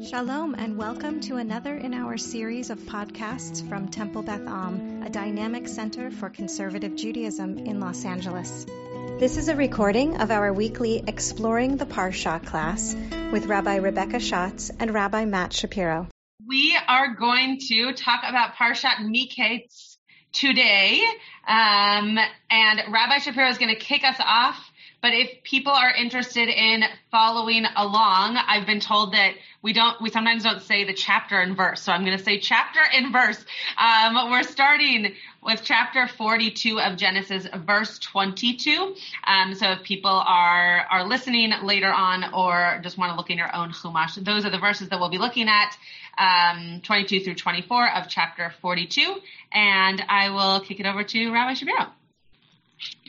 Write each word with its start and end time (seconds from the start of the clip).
Shalom, 0.00 0.54
and 0.54 0.78
welcome 0.78 1.18
to 1.22 1.38
another 1.38 1.74
in 1.74 1.92
our 1.92 2.16
series 2.16 2.70
of 2.70 2.78
podcasts 2.78 3.68
from 3.68 3.88
Temple 3.88 4.22
Beth 4.22 4.46
Am, 4.46 5.02
a 5.02 5.10
dynamic 5.10 5.66
center 5.66 6.12
for 6.12 6.30
conservative 6.30 6.94
Judaism 6.94 7.58
in 7.58 7.80
Los 7.80 8.04
Angeles. 8.04 8.64
This 9.18 9.36
is 9.36 9.48
a 9.48 9.56
recording 9.56 10.20
of 10.20 10.30
our 10.30 10.52
weekly 10.52 11.02
Exploring 11.04 11.78
the 11.78 11.84
Parsha 11.84 12.44
class 12.46 12.94
with 13.32 13.46
Rabbi 13.46 13.76
Rebecca 13.76 14.20
Schatz 14.20 14.70
and 14.78 14.94
Rabbi 14.94 15.24
Matt 15.24 15.52
Shapiro. 15.52 16.06
We 16.46 16.78
are 16.86 17.16
going 17.16 17.58
to 17.68 17.92
talk 17.92 18.22
about 18.24 18.54
Parshat 18.54 19.00
Miketz 19.00 19.96
today, 20.32 21.02
um, 21.46 22.18
and 22.50 22.80
Rabbi 22.92 23.18
Shapiro 23.18 23.48
is 23.48 23.58
going 23.58 23.74
to 23.74 23.80
kick 23.80 24.04
us 24.04 24.16
off 24.20 24.67
but 25.00 25.12
if 25.12 25.44
people 25.44 25.72
are 25.72 25.92
interested 25.92 26.48
in 26.48 26.82
following 27.10 27.64
along, 27.76 28.36
I've 28.36 28.66
been 28.66 28.80
told 28.80 29.12
that 29.12 29.34
we 29.62 29.72
don't, 29.72 30.00
we 30.00 30.10
sometimes 30.10 30.42
don't 30.42 30.60
say 30.62 30.84
the 30.84 30.92
chapter 30.92 31.40
and 31.40 31.56
verse. 31.56 31.82
So 31.82 31.92
I'm 31.92 32.04
going 32.04 32.18
to 32.18 32.22
say 32.22 32.40
chapter 32.40 32.80
and 32.92 33.12
verse. 33.12 33.44
Um, 33.78 34.30
we're 34.30 34.42
starting 34.42 35.14
with 35.40 35.62
chapter 35.62 36.08
42 36.08 36.80
of 36.80 36.96
Genesis, 36.96 37.46
verse 37.64 38.00
22. 38.00 38.96
Um, 39.24 39.54
so 39.54 39.70
if 39.70 39.84
people 39.84 40.10
are, 40.10 40.84
are 40.90 41.06
listening 41.06 41.52
later 41.62 41.92
on 41.92 42.34
or 42.34 42.80
just 42.82 42.98
want 42.98 43.12
to 43.12 43.16
look 43.16 43.30
in 43.30 43.38
your 43.38 43.54
own 43.54 43.70
Chumash, 43.70 44.22
those 44.24 44.44
are 44.44 44.50
the 44.50 44.58
verses 44.58 44.88
that 44.88 44.98
we'll 44.98 45.10
be 45.10 45.18
looking 45.18 45.48
at. 45.48 45.76
Um, 46.18 46.80
22 46.82 47.20
through 47.20 47.36
24 47.36 47.92
of 47.94 48.08
chapter 48.08 48.52
42. 48.60 49.14
And 49.52 50.02
I 50.08 50.30
will 50.30 50.60
kick 50.60 50.80
it 50.80 50.86
over 50.86 51.04
to 51.04 51.32
Rabbi 51.32 51.54
Shapiro. 51.54 51.86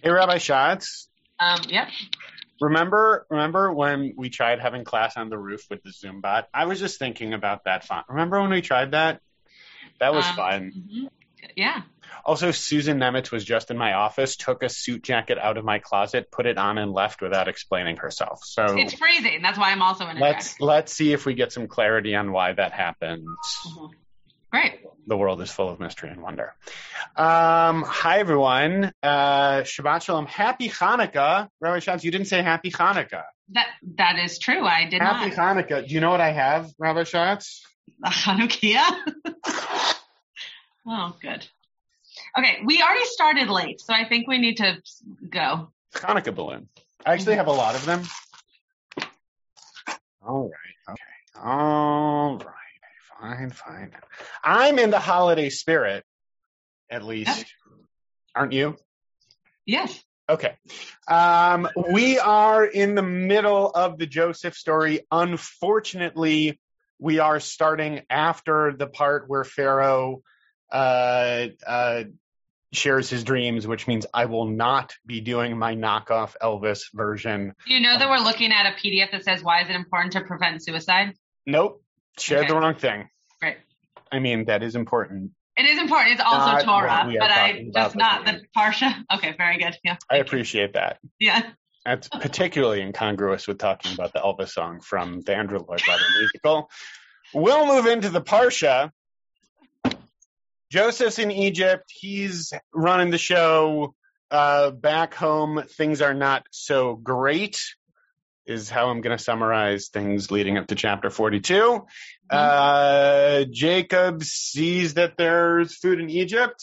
Hey, 0.04 0.12
Rabbi 0.12 0.38
Schatz. 0.38 1.09
Um, 1.40 1.62
yep. 1.70 1.88
Remember, 2.62 3.26
remember 3.30 3.74
when 3.74 4.14
we 4.18 4.30
tried 4.30 4.60
having 4.60 4.84
class 4.84 5.16
on 5.16 5.30
the 5.30 5.38
roof 5.38 5.66
with 5.70 5.82
the 5.84 5.92
Zoom 5.92 6.20
bot? 6.22 6.50
I 6.54 6.66
was 6.66 6.80
just 6.80 7.00
thinking 7.00 7.34
about 7.34 7.64
that 7.64 7.86
font. 7.86 8.06
Remember 8.10 8.42
when 8.42 8.50
we 8.50 8.62
tried 8.62 8.92
that? 8.92 9.22
That 10.00 10.14
was 10.14 10.26
um, 10.26 10.36
fun. 10.36 10.72
Mm-hmm. 10.78 11.06
Yeah. 11.56 11.82
Also, 12.26 12.52
Susan 12.52 13.00
Nemitz 13.00 13.32
was 13.32 13.46
just 13.46 13.72
in 13.72 13.78
my 13.78 13.94
office, 13.94 14.36
took 14.36 14.62
a 14.62 14.70
suit 14.70 15.04
jacket 15.04 15.38
out 15.38 15.58
of 15.58 15.64
my 15.64 15.80
closet, 15.80 16.32
put 16.32 16.46
it 16.46 16.58
on, 16.58 16.78
and 16.78 16.92
left 16.92 17.22
without 17.22 17.48
explaining 17.48 17.98
herself. 17.98 18.42
So 18.44 18.78
it's 18.78 18.94
freezing. 18.94 19.42
That's 19.42 19.58
why 19.58 19.72
I'm 19.72 19.82
also 19.82 20.06
in. 20.08 20.18
A 20.18 20.20
let's 20.20 20.60
let's 20.60 20.94
see 20.94 21.14
if 21.14 21.26
we 21.26 21.34
get 21.34 21.54
some 21.54 21.68
clarity 21.68 22.16
on 22.16 22.32
why 22.32 22.54
that 22.54 22.74
happened. 22.74 23.26
Mm-hmm. 23.26 23.86
Great. 24.52 24.82
The 25.06 25.18
world 25.18 25.42
is 25.42 25.52
full 25.52 25.70
of 25.70 25.80
mystery 25.80 26.10
and 26.10 26.22
wonder. 26.22 26.54
Um, 27.16 27.84
hi, 27.84 28.20
everyone. 28.20 28.92
Uh, 29.02 29.62
Shabbat 29.62 30.04
Shalom. 30.04 30.26
Happy 30.26 30.70
Hanukkah. 30.70 31.50
Rabbi 31.62 31.80
Schatz, 31.80 32.04
you 32.04 32.12
didn't 32.12 32.28
say 32.28 32.42
Happy 32.42 32.72
Hanukkah. 32.72 33.24
That 33.52 33.68
That 33.96 34.18
is 34.18 34.40
true. 34.40 34.66
I 34.66 34.86
did 34.90 35.02
Happy 35.02 35.36
not. 35.36 35.38
Hanukkah. 35.38 35.88
Do 35.88 35.94
you 35.94 36.00
know 36.00 36.10
what 36.10 36.22
I 36.22 36.32
have, 36.32 36.72
Rabbi 36.80 37.04
Schatz? 37.04 37.66
A 38.04 38.10
Hanukkah? 38.10 38.96
oh, 40.88 41.16
good. 41.22 41.48
Okay, 42.38 42.60
we 42.66 42.82
already 42.82 43.06
started 43.06 43.50
late, 43.50 43.82
so 43.82 43.94
I 43.94 44.08
think 44.08 44.28
we 44.28 44.38
need 44.38 44.58
to 44.58 44.78
go. 45.30 45.72
Hanukkah 45.94 46.34
balloon. 46.34 46.70
I 47.06 47.14
actually 47.14 47.36
have 47.36 47.48
a 47.48 47.52
lot 47.52 47.76
of 47.76 47.86
them. 47.86 48.04
All 50.28 50.44
right. 50.44 50.94
Okay. 50.94 51.44
All 51.44 52.38
right. 52.38 52.56
Fine, 53.52 53.92
fine. 53.92 54.02
I'm 54.44 54.80
in 54.80 54.90
the 54.90 55.00
holiday 55.00 55.50
spirit, 55.50 56.04
at 56.90 57.04
least. 57.04 57.46
Aren't 58.36 58.54
you? 58.54 58.78
Yes. 59.66 60.04
Okay. 60.30 60.56
Um, 61.08 61.68
we 61.92 62.20
are 62.20 62.64
in 62.64 62.94
the 62.96 63.02
middle 63.02 63.70
of 63.70 63.98
the 63.98 64.06
Joseph 64.06 64.56
story. 64.56 65.02
Unfortunately, 65.12 66.60
we 67.00 67.20
are 67.20 67.40
starting 67.40 68.02
after 68.10 68.74
the 68.78 68.88
part 68.88 69.28
where 69.28 69.44
Pharaoh 69.44 70.22
uh, 70.72 71.48
uh, 71.66 72.04
shares 72.72 73.10
his 73.10 73.24
dreams, 73.24 73.66
which 73.66 73.88
means 73.88 74.06
I 74.14 74.26
will 74.26 74.46
not 74.46 74.94
be 75.06 75.20
doing 75.22 75.58
my 75.58 75.76
knockoff 75.76 76.36
Elvis 76.42 76.84
version. 76.94 77.56
Do 77.66 77.74
you 77.74 77.80
know 77.80 77.98
that 77.98 78.10
we're 78.10 78.20
looking 78.20 78.52
at 78.52 78.68
a 78.68 78.76
PDF 78.76 79.12
that 79.12 79.24
says, 79.24 79.44
Why 79.44 79.62
is 79.64 79.70
it 79.70 79.76
important 79.76 80.14
to 80.14 80.22
prevent 80.22 80.64
suicide? 80.64 81.16
Nope. 81.48 81.82
Shared 82.20 82.42
okay. 82.42 82.50
the 82.50 82.60
wrong 82.60 82.76
thing. 82.76 83.10
Right. 83.42 83.58
I 84.12 84.20
mean, 84.20 84.46
that 84.46 84.64
is 84.64 84.76
important. 84.76 85.32
It 85.58 85.66
is 85.66 85.80
important. 85.80 86.14
It's 86.14 86.22
also 86.22 86.52
not 86.52 86.64
Torah, 86.64 87.14
but 87.20 87.32
I 87.32 87.66
just 87.74 87.96
not 87.96 88.26
the 88.26 88.42
Parsha. 88.58 88.94
Okay, 89.14 89.36
very 89.38 89.58
good. 89.58 89.76
Yeah. 89.84 89.98
I 90.10 90.18
appreciate 90.18 90.74
that. 90.74 91.00
Yeah. 91.20 91.42
That's 91.86 92.08
particularly 92.08 92.82
incongruous 92.82 93.48
with 93.48 93.58
talking 93.58 93.94
about 93.94 94.14
the 94.14 94.20
Elvis 94.20 94.50
song 94.50 94.80
from 94.80 95.22
the 95.22 95.36
Andrew 95.36 95.60
Lloyd 95.60 95.82
Webber 95.88 96.04
musical. 96.18 96.70
We'll 97.34 97.66
move 97.66 97.88
into 97.88 98.10
the 98.10 98.22
Parsha. 98.22 98.92
Joseph's 100.72 101.20
in 101.20 101.32
Egypt. 101.32 101.86
He's 101.90 102.54
running 102.74 103.10
the 103.10 103.18
show. 103.18 103.96
Uh, 104.32 104.70
back 104.70 105.16
home, 105.16 105.64
things 105.78 106.02
are 106.02 106.14
not 106.14 106.46
so 106.52 106.96
great 106.96 107.60
is 108.50 108.68
how 108.70 108.90
I'm 108.90 109.02
going 109.02 109.16
to 109.16 109.24
summarize 109.24 109.90
things 109.90 110.32
leading 110.32 110.58
up 110.58 110.68
to 110.68 110.76
chapter 110.76 111.12
42. 111.12 111.54
Mm-hmm. 111.54 111.86
Uh, 112.32 113.46
Jacob 113.52 114.24
sees 114.24 114.96
that 114.96 115.18
there's 115.18 115.76
food 115.76 116.00
in 116.00 116.10
Egypt. 116.10 116.60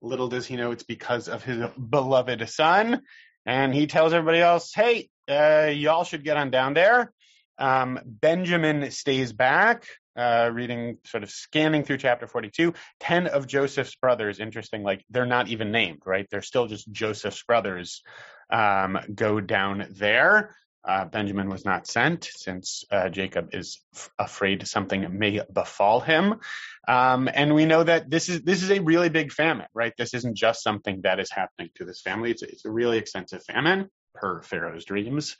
Little 0.00 0.28
does 0.28 0.46
he 0.46 0.56
know 0.56 0.72
it's 0.72 0.82
because 0.82 1.28
of 1.28 1.44
his 1.44 1.64
beloved 1.78 2.48
son. 2.48 3.02
And 3.46 3.72
he 3.72 3.86
tells 3.86 4.12
everybody 4.12 4.40
else, 4.40 4.72
hey, 4.74 5.08
uh, 5.28 5.70
y'all 5.72 6.02
should 6.02 6.24
get 6.24 6.36
on 6.36 6.50
down 6.50 6.74
there. 6.74 7.12
Um, 7.56 8.00
Benjamin 8.04 8.90
stays 8.90 9.32
back, 9.32 9.86
uh, 10.16 10.50
reading, 10.52 10.98
sort 11.06 11.22
of 11.22 11.30
scanning 11.30 11.84
through 11.84 11.98
chapter 11.98 12.26
42. 12.26 12.74
10 12.98 13.28
of 13.28 13.46
Joseph's 13.46 13.94
brothers, 13.94 14.40
interesting, 14.40 14.82
like 14.82 15.04
they're 15.08 15.24
not 15.24 15.48
even 15.48 15.70
named, 15.70 16.02
right? 16.04 16.26
They're 16.32 16.42
still 16.42 16.66
just 16.66 16.90
Joseph's 16.90 17.44
brothers, 17.44 18.02
um, 18.50 18.98
go 19.14 19.40
down 19.40 19.86
there. 19.90 20.56
Uh, 20.84 21.04
Benjamin 21.04 21.48
was 21.48 21.64
not 21.64 21.86
sent 21.86 22.28
since 22.34 22.84
uh, 22.90 23.08
Jacob 23.08 23.50
is 23.54 23.80
f- 23.94 24.10
afraid 24.18 24.66
something 24.66 25.18
may 25.18 25.40
befall 25.52 26.00
him. 26.00 26.40
Um, 26.88 27.28
and 27.32 27.54
we 27.54 27.66
know 27.66 27.84
that 27.84 28.10
this 28.10 28.28
is 28.28 28.42
this 28.42 28.62
is 28.62 28.70
a 28.70 28.80
really 28.80 29.08
big 29.08 29.32
famine, 29.32 29.68
right? 29.74 29.92
This 29.96 30.12
isn't 30.14 30.36
just 30.36 30.62
something 30.62 31.02
that 31.02 31.20
is 31.20 31.30
happening 31.30 31.70
to 31.76 31.84
this 31.84 32.00
family. 32.00 32.32
It's 32.32 32.42
a, 32.42 32.48
it's 32.48 32.64
a 32.64 32.70
really 32.70 32.98
extensive 32.98 33.44
famine 33.44 33.88
per 34.14 34.42
Pharaoh's 34.42 34.84
dreams. 34.84 35.36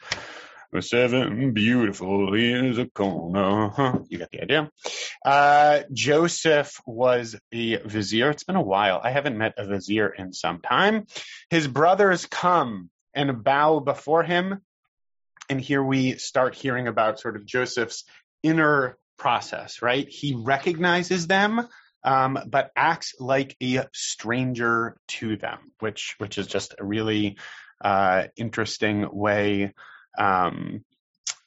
The 0.73 0.81
Seven 0.81 1.53
beautiful 1.53 2.35
years 2.39 2.79
of 2.79 2.95
corn. 2.95 4.07
You 4.09 4.19
get 4.19 4.31
the 4.31 4.43
idea. 4.43 4.71
Uh, 5.23 5.83
Joseph 5.93 6.81
was 6.87 7.37
a 7.53 7.77
vizier. 7.77 8.31
It's 8.31 8.45
been 8.45 8.57
a 8.57 8.63
while. 8.63 8.99
I 9.05 9.11
haven't 9.11 9.37
met 9.37 9.55
a 9.59 9.67
vizier 9.67 10.09
in 10.09 10.33
some 10.33 10.63
time. 10.63 11.07
His 11.51 11.69
brothers 11.69 12.25
come 12.25 12.89
and 13.13 13.45
bow 13.45 13.81
before 13.81 14.23
him 14.23 14.63
and 15.49 15.61
here 15.61 15.83
we 15.83 16.17
start 16.17 16.55
hearing 16.55 16.89
about 16.89 17.21
sort 17.21 17.37
of 17.37 17.47
Joseph's 17.47 18.05
inner 18.43 18.99
process, 19.19 19.83
right? 19.83 20.09
He 20.09 20.35
recognizes 20.35 21.27
them, 21.27 21.69
um, 22.05 22.39
but 22.47 22.71
acts 22.77 23.15
like 23.21 23.57
a 23.63 23.87
stranger 23.93 24.97
to 25.09 25.37
them, 25.37 25.59
which 25.81 26.15
which 26.19 26.39
is 26.39 26.47
just 26.47 26.75
a 26.79 26.85
really 26.85 27.37
uh, 27.83 28.25
interesting 28.37 29.09
way 29.13 29.75
um, 30.19 30.85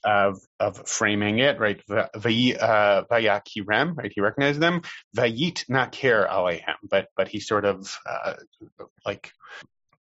of 0.04 0.40
of 0.60 0.88
framing 0.88 1.40
it, 1.40 1.60
right? 1.60 1.82
Vayakirem, 1.88 3.90
uh, 3.90 3.94
right? 3.94 4.12
He 4.14 4.22
recognizes 4.22 4.60
them. 4.60 4.82
Vayit 5.18 5.68
nakir 5.70 6.30
alehem, 6.30 6.76
but 6.90 7.08
but 7.18 7.28
he 7.28 7.40
sort 7.40 7.66
of 7.66 7.98
uh, 8.08 8.36
like 9.06 9.32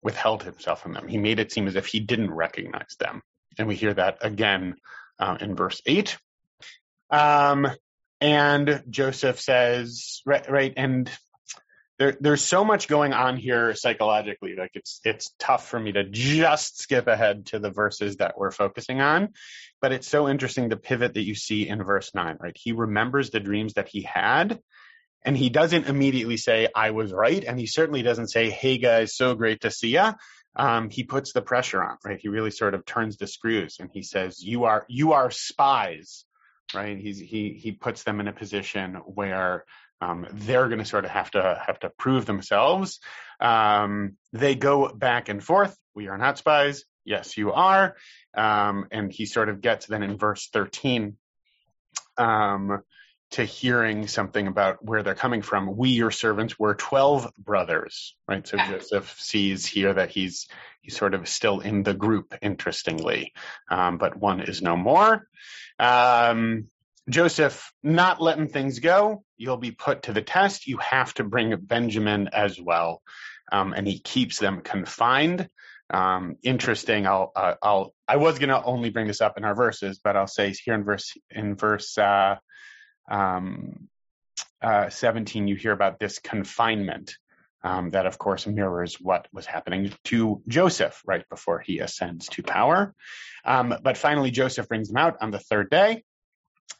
withheld 0.02 0.44
himself 0.44 0.82
from 0.82 0.94
them. 0.94 1.08
He 1.08 1.18
made 1.18 1.40
it 1.40 1.52
seem 1.52 1.68
as 1.68 1.76
if 1.76 1.86
he 1.86 2.00
didn't 2.00 2.32
recognize 2.32 2.96
them. 3.00 3.22
And 3.59 3.68
we 3.68 3.75
hear 3.75 3.94
that 3.94 4.20
again 4.22 4.75
uh, 5.20 5.38
in 5.40 5.56
verse 5.56 5.81
8. 5.86 6.18
Um, 7.12 7.67
and 8.22 8.84
Joseph 8.90 9.40
says, 9.40 10.22
right, 10.26 10.50
right 10.50 10.73
and 10.76 11.11
there, 12.00 12.16
there's 12.22 12.44
so 12.44 12.64
much 12.64 12.88
going 12.88 13.11
on 13.11 13.35
here 13.35 13.76
psychologically. 13.76 14.56
Like 14.56 14.72
it's 14.73 15.02
it's 15.03 15.35
tough 15.38 15.67
for 15.67 15.78
me 15.78 15.91
to 15.91 16.06
just 16.06 16.79
skip 16.79 17.08
ahead 17.08 17.47
to 17.47 17.59
the 17.59 17.70
verses 17.70 18.17
that 18.17 18.38
we're 18.38 18.52
focusing 18.52 19.02
on, 19.02 19.34
but 19.82 19.91
it's 19.91 20.08
so 20.08 20.29
interesting 20.29 20.70
the 20.70 20.78
pivot 20.78 21.14
that 21.16 21.26
you 21.26 21.35
see 21.35 21.67
in 21.67 21.84
verse 21.84 22.16
nine. 22.16 22.38
Right, 22.40 22.56
he 22.58 22.72
remembers 22.72 23.32
the 23.32 23.41
dreams 23.41 23.73
that 23.73 23.90
he 23.90 24.02
had, 24.02 24.61
and 25.26 25.35
he 25.35 25.50
doesn't 25.50 25.88
immediately 25.88 26.38
say 26.38 26.70
I 26.73 26.91
was 26.91 27.11
right, 27.11 27.44
and 27.44 27.59
he 27.59 27.67
certainly 27.67 28.02
doesn't 28.02 28.29
say 28.29 28.50
Hey 28.50 28.78
guys, 28.78 29.14
so 29.14 29.35
great 29.35 29.61
to 29.61 29.72
see 29.72 29.90
ya 29.90 30.14
um, 30.55 30.90
he 30.90 31.03
puts 31.03 31.34
the 31.34 31.41
pressure 31.41 31.81
on, 31.84 31.97
right? 32.05 32.19
He 32.19 32.28
really 32.29 32.51
sort 32.51 32.73
of 32.73 32.85
turns 32.85 33.17
the 33.17 33.28
screws 33.28 33.78
and 33.79 33.90
he 33.93 34.03
says, 34.03 34.41
"You 34.43 34.66
are 34.66 34.85
you 34.90 35.13
are 35.13 35.31
spies," 35.31 36.25
right? 36.73 36.97
He's 36.97 37.19
he 37.19 37.53
he 37.53 37.72
puts 37.72 38.03
them 38.03 38.19
in 38.19 38.28
a 38.28 38.34
position 38.34 38.96
where 39.05 39.66
um, 40.01 40.28
they're 40.34 40.67
going 40.67 40.79
to 40.79 40.85
sort 40.85 41.05
of 41.05 41.11
have 41.11 41.31
to 41.31 41.61
have 41.66 41.79
to 41.81 41.90
prove 41.90 42.25
themselves. 42.25 42.99
Um, 43.40 44.17
they 44.34 44.55
go 44.55 44.90
back 44.90 45.29
and 45.29 45.43
forth. 45.43 45.78
We 45.96 46.07
are 46.07 46.17
not 46.17 46.37
spies. 46.37 46.85
Yes, 47.05 47.37
you 47.37 47.51
are. 47.53 47.96
Um, 48.35 48.87
and 48.91 49.11
he 49.11 49.25
sort 49.25 49.49
of 49.49 49.61
gets 49.61 49.87
then 49.87 50.03
in 50.03 50.17
verse 50.17 50.49
thirteen. 50.51 51.17
um, 52.17 52.84
to 53.31 53.43
hearing 53.43 54.08
something 54.08 54.47
about 54.47 54.84
where 54.84 55.03
they're 55.03 55.16
coming 55.16 55.41
from. 55.41 55.78
We, 55.78 55.90
your 55.90 56.11
servants, 56.11 56.58
were 56.58 56.73
12 56.73 57.31
brothers, 57.37 58.16
right? 58.28 58.46
So 58.47 58.58
Yeah. 58.58 58.72
Joseph 58.72 59.16
sees 59.20 59.66
here 59.66 59.93
that 59.93 60.09
he's, 60.09 60.47
he's 60.81 60.97
sort 60.97 61.14
of 61.14 61.28
still 61.28 61.59
in 61.59 61.84
the 61.84 61.93
group, 61.93 62.34
interestingly, 62.41 63.34
um, 63.70 63.97
but 63.97 64.17
one 64.17 64.41
is 64.41 64.61
no 64.61 64.76
more. 64.76 65.28
Um, 65.78 66.67
Joseph, 67.08 67.72
not 67.84 68.22
letting 68.22 68.47
things 68.47 68.79
go. 68.79 69.23
You'll 69.37 69.58
be 69.58 69.72
put 69.72 70.03
to 70.03 70.14
the 70.14 70.22
test. 70.22 70.67
You 70.67 70.78
have 70.78 71.14
to 71.16 71.23
bring 71.23 71.55
Benjamin 71.55 72.29
as 72.34 72.59
well. 72.59 73.02
Um, 73.52 73.73
and 73.73 73.87
he 73.87 73.99
keeps 73.99 74.40
them 74.40 74.61
confined. 74.61 75.49
Um, 75.91 76.35
interesting. 76.43 77.08
I'll, 77.08 77.32
uh, 77.35 77.55
I'll, 77.64 77.93
I 78.08 78.17
was 78.17 78.37
going 78.37 78.49
to 78.49 78.64
only 78.64 78.91
bring 78.91 79.08
this 79.08 79.22
up 79.22 79.37
in 79.37 79.43
our 79.43 79.55
verses, 79.55 79.99
but 80.03 80.16
I'll 80.16 80.28
say 80.28 80.53
here 80.53 80.75
in 80.75 80.84
verse, 80.84 81.16
in 81.32 81.55
verse, 81.55 81.97
uh, 81.97 82.35
um, 83.09 83.90
uh, 84.61 84.90
17, 84.90 85.47
you 85.47 85.56
hear 85.56 85.72
about 85.72 86.00
this 86.00 86.20
confinement. 86.20 87.16
Um, 87.61 87.90
that 87.90 88.06
of 88.06 88.17
course 88.17 88.47
mirrors 88.47 89.02
what 89.02 89.28
was 89.34 89.46
happening 89.46 89.91
to 90.06 90.41
Joseph 90.47 91.02
right 91.06 91.28
before 91.29 91.59
he 91.59 91.79
ascends 91.79 92.28
to 92.29 92.41
power. 92.41 92.96
Um, 93.44 93.76
but 93.84 93.97
finally, 93.97 94.32
Joseph 94.32 94.70
brings 94.70 94.88
them 94.88 94.96
out 94.96 95.17
on 95.20 95.32
the 95.32 95.40
third 95.40 95.70
day. 95.70 96.06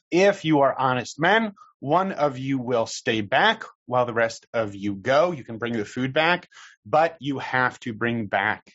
If 0.10 0.46
you 0.46 0.62
are 0.62 0.74
honest 0.74 1.20
men, 1.20 1.52
one 1.80 2.14
of 2.14 2.38
you 2.38 2.60
will 2.60 2.86
stay 2.86 3.22
back 3.22 3.64
while 3.86 4.06
the 4.06 4.14
rest 4.14 4.46
of 4.54 4.76
you 4.76 4.96
go. 4.96 5.31
You 5.31 5.44
can 5.44 5.58
bring 5.58 5.74
the 5.74 5.86
food 5.86 6.14
back, 6.14 6.48
but 6.86 7.18
you 7.20 7.40
have 7.40 7.80
to 7.81 7.94
bring 7.94 8.28
back 8.28 8.72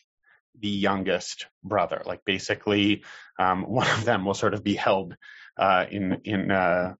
the 0.59 0.69
youngest 0.69 1.47
brother. 1.63 2.01
Like 2.05 2.25
basically, 2.25 3.03
um, 3.39 3.63
one 3.67 3.89
of 3.89 4.05
them 4.05 4.25
will 4.25 4.33
sort 4.33 4.53
of 4.53 4.63
be 4.63 4.75
held 4.75 5.15
uh, 5.57 5.85
in 5.89 6.21
in 6.23 6.51
uh, 6.51 6.95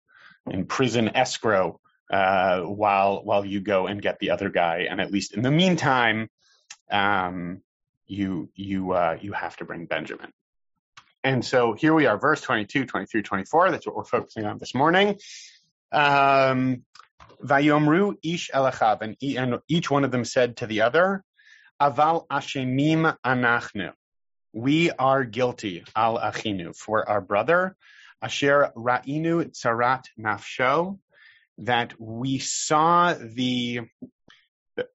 in 0.50 0.66
prison 0.66 1.10
escrow 1.16 1.80
uh, 2.12 2.62
while 2.62 3.24
while 3.24 3.46
you 3.46 3.60
go 3.60 3.88
and 3.88 4.02
get 4.02 4.20
the 4.20 4.32
other 4.32 4.50
guy. 4.50 4.88
And 4.90 5.02
at 5.02 5.12
least 5.12 5.34
in 5.34 5.42
the 5.42 5.52
meantime, 5.52 6.30
um, 6.92 7.62
you 8.08 8.50
you 8.56 8.92
uh, 8.92 9.18
you 9.22 9.34
have 9.34 9.58
to 9.58 9.66
bring 9.66 9.86
Benjamin. 9.86 10.32
And 11.24 11.44
so 11.44 11.74
here 11.74 11.94
we 11.94 12.06
are, 12.06 12.20
verse 12.20 12.42
22, 12.42 12.86
23, 12.86 13.24
24. 13.24 13.72
That's 13.72 13.88
what 13.88 13.96
we're 13.96 14.04
focusing 14.04 14.46
on 14.46 14.60
this 14.60 14.76
morning. 14.76 15.18
Um, 15.92 16.84
Vayomru 17.44 18.16
ish 18.24 18.52
elachav, 18.54 19.02
and 19.02 19.62
each 19.68 19.90
one 19.90 20.04
of 20.04 20.12
them 20.12 20.24
said 20.24 20.58
to 20.58 20.68
the 20.68 20.82
other, 20.82 21.24
Aval 21.82 22.28
ashemim 22.28 23.18
anachnu. 23.26 23.92
We 24.54 24.92
are 24.92 25.24
guilty, 25.24 25.84
al 25.96 26.20
achinu, 26.20 26.76
for 26.76 27.10
our 27.10 27.22
brother, 27.22 27.76
asher 28.26 28.72
ra'inu 28.76 29.46
tzarat 29.52 30.06
nafsho, 30.20 31.00
that 31.60 31.94
we 32.00 32.40
saw 32.40 33.14
the 33.14 33.82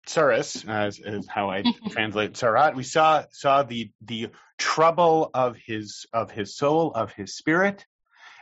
tsaris, 0.07 0.69
as 0.69 0.99
is 0.99 1.27
how 1.29 1.51
I 1.51 1.63
translate 1.91 2.35
tsarat. 2.35 2.75
We 2.75 2.83
saw 2.83 3.25
saw 3.31 3.63
the 3.63 3.91
the 4.03 4.31
trouble 4.59 5.31
of 5.33 5.57
his 5.57 6.07
of 6.13 6.31
his 6.31 6.57
soul, 6.57 6.93
of 6.93 7.13
his 7.13 7.37
spirit. 7.37 7.87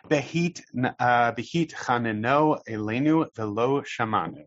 Behit 0.09 0.63
uh, 0.99 1.33
behit 1.33 1.73
chaneno 1.75 2.61
elenu 2.69 3.27
velo 3.37 3.83
shamanu. 3.83 4.47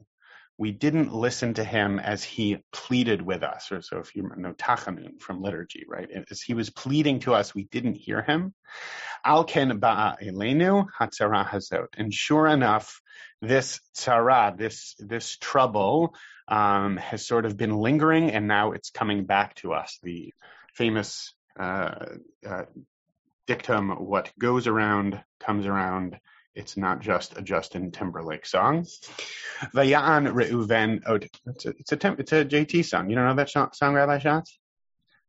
We 0.58 0.72
didn't 0.72 1.14
listen 1.14 1.56
to 1.56 1.64
him 1.64 2.00
as 2.00 2.24
he 2.24 2.64
pleaded 2.72 3.22
with 3.22 3.42
us, 3.42 3.72
or 3.72 3.82
so 3.82 3.98
if 4.00 4.16
you 4.16 4.30
know 4.38 4.54
tachanun 4.54 5.20
from 5.20 5.42
liturgy, 5.42 5.86
right? 5.88 6.08
As 6.30 6.42
he 6.42 6.54
was 6.54 6.70
pleading 6.70 7.22
to 7.22 7.34
us, 7.34 7.56
we 7.56 7.64
didn't 7.64 7.96
hear 7.96 8.22
him. 8.22 8.54
Al 9.26 9.44
ken 9.44 9.80
ba'a 9.80 10.18
elenu 10.22 10.86
hatzara 11.00 11.48
hazot. 11.48 11.88
And 11.98 12.14
sure 12.14 12.48
enough, 12.48 13.02
this 13.42 13.80
tzara, 13.98 14.56
this 14.58 14.96
this 15.00 15.38
trouble, 15.38 16.16
um, 16.48 16.98
has 16.98 17.26
sort 17.26 17.46
of 17.46 17.58
been 17.58 17.76
lingering, 17.76 18.32
and 18.32 18.48
now 18.48 18.74
it's 18.74 18.92
coming 18.92 19.26
back 19.26 19.56
to 19.56 19.74
us. 19.74 19.98
The 20.04 20.34
famous 20.76 21.34
uh, 21.60 22.06
uh, 22.48 22.66
dictum, 23.48 23.90
"What 23.90 24.32
goes 24.38 24.68
around 24.68 25.24
comes 25.40 25.66
around." 25.66 26.20
It's 26.54 26.76
not 26.76 27.00
just 27.00 27.38
a 27.38 27.42
Justin 27.42 27.92
Timberlake 27.92 28.46
song. 28.46 28.86
Vayaan 29.74 30.32
Reuven. 30.34 31.02
Oh, 31.06 31.16
it's 31.16 31.66
a 31.66 31.70
it's 31.70 31.92
a, 31.92 31.96
temp, 31.96 32.20
it's 32.20 32.34
a 32.34 32.44
JT 32.44 32.84
song. 32.86 33.10
You 33.10 33.16
don't 33.16 33.26
know 33.26 33.36
that 33.36 33.50
song, 33.50 33.70
song 33.74 33.94
Rabbi 33.94 34.20
Schatz? 34.20 34.58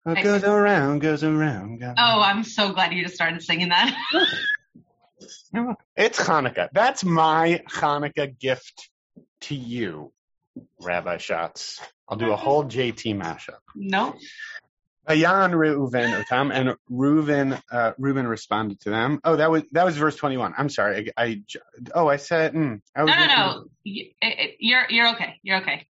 What 0.03 0.19
I- 0.19 0.23
goes 0.23 0.43
around 0.43 0.99
goes 1.01 1.23
around. 1.23 1.79
Goes 1.79 1.95
Oh, 1.97 2.21
I'm 2.21 2.43
so 2.43 2.73
glad 2.73 2.93
you 2.93 3.03
just 3.05 3.15
started 3.15 3.43
singing 3.43 3.69
that. 3.69 3.97
It's 5.97 6.19
Hanukkah. 6.19 6.69
That's 6.73 7.05
my 7.05 7.63
Hanukkah 7.69 8.37
gift 8.39 8.91
to 9.43 9.55
you, 9.55 10.13
Rabbi 10.81 11.19
Schatz. 11.19 11.81
I'll 12.09 12.17
do 12.17 12.33
a 12.33 12.37
whole 12.37 12.65
JT 12.65 13.17
mashup. 13.17 13.59
no. 13.77 14.15
Ayan 15.09 15.51
Reuven 15.53 16.23
Otam 16.23 16.53
and 16.53 16.77
Reuven 16.91 17.61
uh, 17.71 17.93
Reuben 17.99 18.27
responded 18.27 18.81
to 18.81 18.91
them. 18.91 19.21
Oh, 19.25 19.37
that 19.37 19.51
was 19.51 19.65
that 19.73 19.85
was 19.85 19.97
verse 19.97 20.17
twenty 20.17 20.37
one. 20.37 20.55
I'm 20.57 20.69
sorry. 20.69 21.13
I, 21.17 21.25
I 21.25 21.43
oh 21.95 22.07
I 22.09 22.17
said 22.17 22.55
mm, 22.55 22.81
I 22.95 23.03
was 23.03 23.15
No, 23.15 23.27
no, 23.27 23.35
no. 23.35 23.65
Y- 23.85 24.13
it- 24.21 24.39
it- 24.39 24.57
You're 24.61 24.87
you're 24.91 25.09
okay. 25.15 25.41
You're 25.43 25.61
okay. 25.63 25.87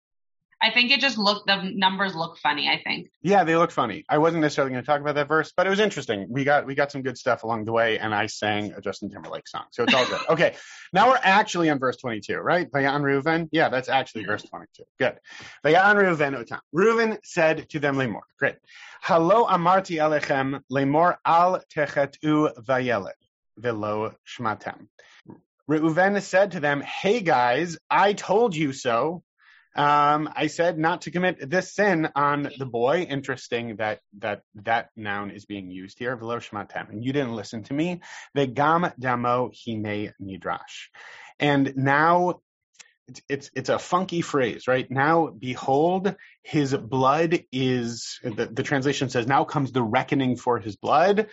I 0.62 0.72
think 0.72 0.92
it 0.92 1.00
just 1.00 1.18
looked 1.18 1.48
the 1.48 1.72
numbers 1.74 2.16
look 2.16 2.38
funny. 2.38 2.68
I 2.68 2.82
think. 2.84 3.10
Yeah, 3.22 3.44
they 3.46 3.56
look 3.56 3.72
funny. 3.72 4.04
I 4.10 4.18
wasn't 4.18 4.42
necessarily 4.42 4.72
going 4.72 4.84
to 4.84 4.86
talk 4.86 5.00
about 5.00 5.16
that 5.16 5.28
verse, 5.28 5.54
but 5.56 5.66
it 5.66 5.70
was 5.70 5.80
interesting. 5.80 6.28
We 6.30 6.44
got 6.44 6.66
we 6.66 6.76
got 6.76 6.92
some 6.92 7.02
good 7.02 7.18
stuff 7.18 7.44
along 7.44 7.66
the 7.66 7.72
way, 7.72 7.98
and 7.98 8.14
I 8.14 8.26
sang 8.26 8.74
a 8.74 8.82
Justin 8.82 9.10
Timberlake 9.10 9.48
song, 9.48 9.64
so 9.72 9.84
it's 9.84 9.94
all 9.94 10.06
good. 10.06 10.20
okay, 10.30 10.56
now 10.92 11.10
we're 11.10 11.20
actually 11.22 11.70
on 11.70 11.80
verse 11.80 11.96
twenty 11.98 12.20
two, 12.20 12.38
right? 12.38 12.70
Vayan 12.70 13.02
Reuven. 13.02 13.48
Yeah, 13.52 13.70
that's 13.70 13.88
actually 13.88 14.26
verse 14.26 14.42
mm-hmm. 14.44 14.58
twenty 14.58 14.66
two. 14.76 14.84
Good. 15.00 15.18
Vayan 15.64 15.96
Reuven 15.96 16.44
otam. 16.44 16.60
Reuven 16.76 17.18
said 17.24 17.70
to 17.70 17.80
them 17.80 17.96
lemor. 17.96 18.22
Great. 18.38 18.56
Halo 19.02 19.46
amarti 19.46 19.98
alechem 19.98 20.60
lemor 20.70 21.16
al 21.26 21.62
techetu 21.74 22.54
vayelet 22.66 23.14
velo 23.58 24.14
shmatem. 24.28 24.88
Reuven 25.70 26.22
said 26.22 26.52
to 26.52 26.60
them, 26.60 26.82
"Hey 26.82 27.22
guys, 27.22 27.78
I 27.90 28.12
told 28.12 28.56
you 28.58 28.74
so." 28.74 29.24
Um, 29.76 30.30
I 30.36 30.48
said 30.48 30.78
not 30.78 31.02
to 31.02 31.12
commit 31.12 31.50
this 31.50 31.74
sin 31.74 32.10
on 32.16 32.50
the 32.58 32.66
boy. 32.66 33.02
Interesting 33.10 33.78
that 33.78 34.00
that 34.18 34.42
that 34.56 34.90
noun 34.96 35.32
is 35.32 35.46
being 35.46 35.70
used 35.70 36.00
here. 36.00 36.16
Velo 36.16 36.40
shmatem, 36.40 36.90
and 36.90 37.04
you 37.04 37.14
didn't 37.14 37.36
listen 37.36 37.64
to 37.64 37.74
me. 37.74 38.02
Vegam 38.36 38.92
damo 39.00 39.52
hine 39.54 40.14
nidrash, 40.22 40.90
and 41.40 41.74
now 41.76 42.42
it's, 43.10 43.22
it's 43.30 43.52
it's 43.56 43.70
a 43.70 43.80
funky 43.80 44.22
phrase, 44.22 44.68
right? 44.68 44.90
Now, 44.90 45.28
behold, 45.28 46.16
his 46.44 46.76
blood 46.76 47.44
is 47.52 48.20
the, 48.24 48.50
the 48.52 48.64
translation 48.64 49.10
says 49.10 49.28
now 49.28 49.44
comes 49.44 49.72
the 49.72 49.84
reckoning 49.84 50.36
for 50.36 50.60
his 50.60 50.76
blood. 50.76 51.28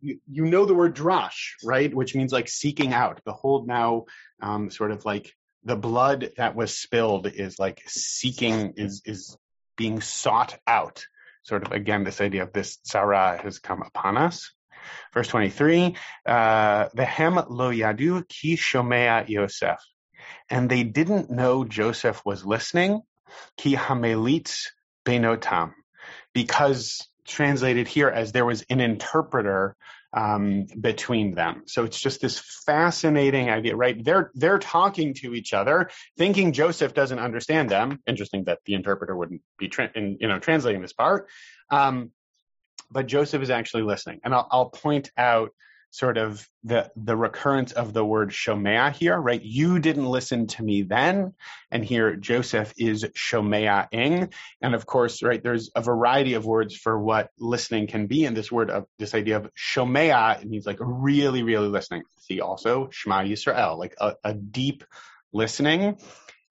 You, 0.00 0.20
you 0.30 0.44
know 0.44 0.66
the 0.66 0.74
word 0.74 0.94
drash, 0.94 1.52
right? 1.64 1.92
Which 1.94 2.14
means 2.14 2.32
like 2.32 2.48
seeking 2.48 2.92
out. 2.92 3.22
Behold, 3.24 3.66
now, 3.66 4.04
um, 4.42 4.70
sort 4.70 4.90
of 4.90 5.04
like 5.04 5.32
the 5.66 5.76
blood 5.76 6.30
that 6.36 6.54
was 6.54 6.76
spilled 6.76 7.26
is 7.26 7.58
like 7.58 7.82
seeking 7.88 8.74
is 8.76 9.02
is 9.04 9.36
being 9.76 10.00
sought 10.00 10.56
out. 10.66 11.04
Sort 11.42 11.66
of 11.66 11.72
again, 11.72 12.04
this 12.04 12.20
idea 12.20 12.44
of 12.44 12.52
this 12.52 12.78
tsara 12.88 13.40
has 13.42 13.58
come 13.58 13.82
upon 13.82 14.16
us. 14.16 14.52
Verse 15.12 15.26
23, 15.26 15.96
uh, 16.24 16.88
Vehem 16.90 17.44
lo 17.50 17.72
yadu 17.72 18.26
ki 18.28 18.56
shomea 18.56 19.28
Yosef. 19.28 19.80
And 20.48 20.70
they 20.70 20.84
didn't 20.84 21.30
know 21.30 21.64
Joseph 21.64 22.22
was 22.24 22.46
listening, 22.46 23.00
ki 23.56 23.74
hamelitz 23.74 24.66
benotam, 25.04 25.72
because 26.32 27.08
translated 27.26 27.88
here 27.88 28.08
as 28.08 28.30
there 28.30 28.46
was 28.46 28.64
an 28.70 28.80
interpreter 28.80 29.74
um, 30.16 30.64
between 30.80 31.34
them. 31.34 31.62
So 31.66 31.84
it's 31.84 32.00
just 32.00 32.22
this 32.22 32.38
fascinating 32.64 33.50
idea, 33.50 33.76
right? 33.76 34.02
They're 34.02 34.30
they're 34.34 34.58
talking 34.58 35.12
to 35.20 35.34
each 35.34 35.52
other, 35.52 35.90
thinking 36.16 36.52
Joseph 36.52 36.94
doesn't 36.94 37.18
understand 37.18 37.68
them. 37.68 38.00
Interesting 38.06 38.44
that 38.44 38.60
the 38.64 38.74
interpreter 38.74 39.14
wouldn't 39.14 39.42
be, 39.58 39.68
tra- 39.68 39.92
in, 39.94 40.16
you 40.18 40.26
know, 40.26 40.38
translating 40.38 40.80
this 40.80 40.94
part. 40.94 41.28
Um, 41.70 42.12
but 42.90 43.06
Joseph 43.06 43.42
is 43.42 43.50
actually 43.50 43.82
listening, 43.82 44.20
and 44.24 44.34
I'll, 44.34 44.48
I'll 44.50 44.70
point 44.70 45.10
out 45.18 45.50
sort 45.90 46.18
of 46.18 46.46
the 46.64 46.90
the 46.96 47.16
recurrence 47.16 47.72
of 47.72 47.92
the 47.92 48.04
word 48.04 48.30
shomea 48.30 48.92
here, 48.92 49.16
right? 49.16 49.42
You 49.42 49.78
didn't 49.78 50.06
listen 50.06 50.46
to 50.48 50.62
me 50.62 50.82
then, 50.82 51.34
and 51.70 51.84
here 51.84 52.16
Joseph 52.16 52.74
is 52.76 53.04
shomeaing, 53.14 54.32
and 54.60 54.74
of 54.74 54.86
course, 54.86 55.22
right? 55.22 55.42
There's 55.42 55.70
a 55.74 55.80
variety 55.80 56.34
of 56.34 56.44
words 56.44 56.76
for 56.76 56.98
what 56.98 57.30
listening 57.38 57.86
can 57.86 58.06
be, 58.06 58.24
and 58.24 58.36
this 58.36 58.52
word 58.52 58.70
of 58.70 58.86
this 58.98 59.14
idea 59.14 59.36
of 59.36 59.50
shomea 59.54 60.40
it 60.40 60.48
means 60.48 60.66
like 60.66 60.78
really, 60.80 61.42
really 61.42 61.68
listening. 61.68 62.02
See 62.18 62.40
also 62.40 62.88
Shema 62.90 63.22
Yisrael, 63.22 63.78
like 63.78 63.94
a, 63.98 64.14
a 64.24 64.34
deep 64.34 64.84
listening. 65.32 65.98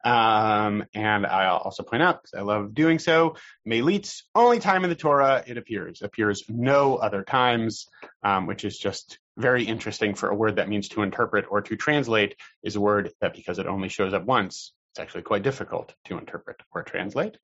Um, 0.03 0.85
and 0.93 1.25
I'll 1.25 1.57
also 1.57 1.81
point 1.81 2.03
out, 2.03 2.21
because 2.21 2.39
I 2.39 2.43
love 2.43 2.75
doing 2.75 2.99
so, 2.99 3.37
Melitz 3.67 4.21
only 4.35 4.59
time 4.59 4.83
in 4.83 4.91
the 4.91 4.95
Torah 4.95 5.43
it 5.47 5.57
appears, 5.57 6.03
appears 6.03 6.43
no 6.47 6.97
other 6.97 7.23
times, 7.23 7.87
um, 8.21 8.45
which 8.45 8.65
is 8.65 8.77
just 8.77 9.17
very 9.37 9.63
interesting 9.65 10.15
for 10.15 10.29
a 10.29 10.35
word 10.35 10.57
that 10.57 10.69
means 10.69 10.89
to 10.89 11.01
interpret 11.01 11.45
or 11.49 11.61
to 11.61 11.75
translate 11.75 12.35
is 12.63 12.75
a 12.75 12.81
word 12.81 13.11
that 13.21 13.33
because 13.33 13.59
it 13.59 13.67
only 13.67 13.89
shows 13.89 14.13
up 14.13 14.25
once, 14.25 14.73
it's 14.91 14.99
actually 14.99 15.23
quite 15.23 15.43
difficult 15.43 15.93
to 16.05 16.17
interpret 16.17 16.57
or 16.73 16.83
translate. 16.83 17.37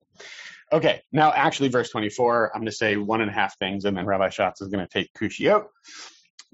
Okay, 0.72 1.02
now 1.12 1.32
actually 1.32 1.68
verse 1.68 1.90
24, 1.90 2.52
I'm 2.54 2.60
going 2.60 2.66
to 2.66 2.72
say 2.72 2.96
one 2.96 3.20
and 3.20 3.30
a 3.30 3.34
half 3.34 3.58
things 3.58 3.84
and 3.84 3.96
then 3.96 4.06
Rabbi 4.06 4.30
Schatz 4.30 4.62
is 4.62 4.68
going 4.68 4.86
to 4.86 4.92
take 4.92 5.12
Kushiyot. 5.12 5.66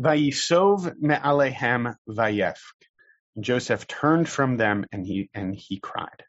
Vayisov 0.01 0.95
me'alehem 1.01 1.95
vayefk. 2.09 2.57
Joseph 3.39 3.87
turned 3.87 4.29
from 4.29 4.57
them 4.57 4.85
and 4.91 5.07
he 5.07 5.31
and 5.35 5.55
he 5.55 5.79
cried. 5.79 6.25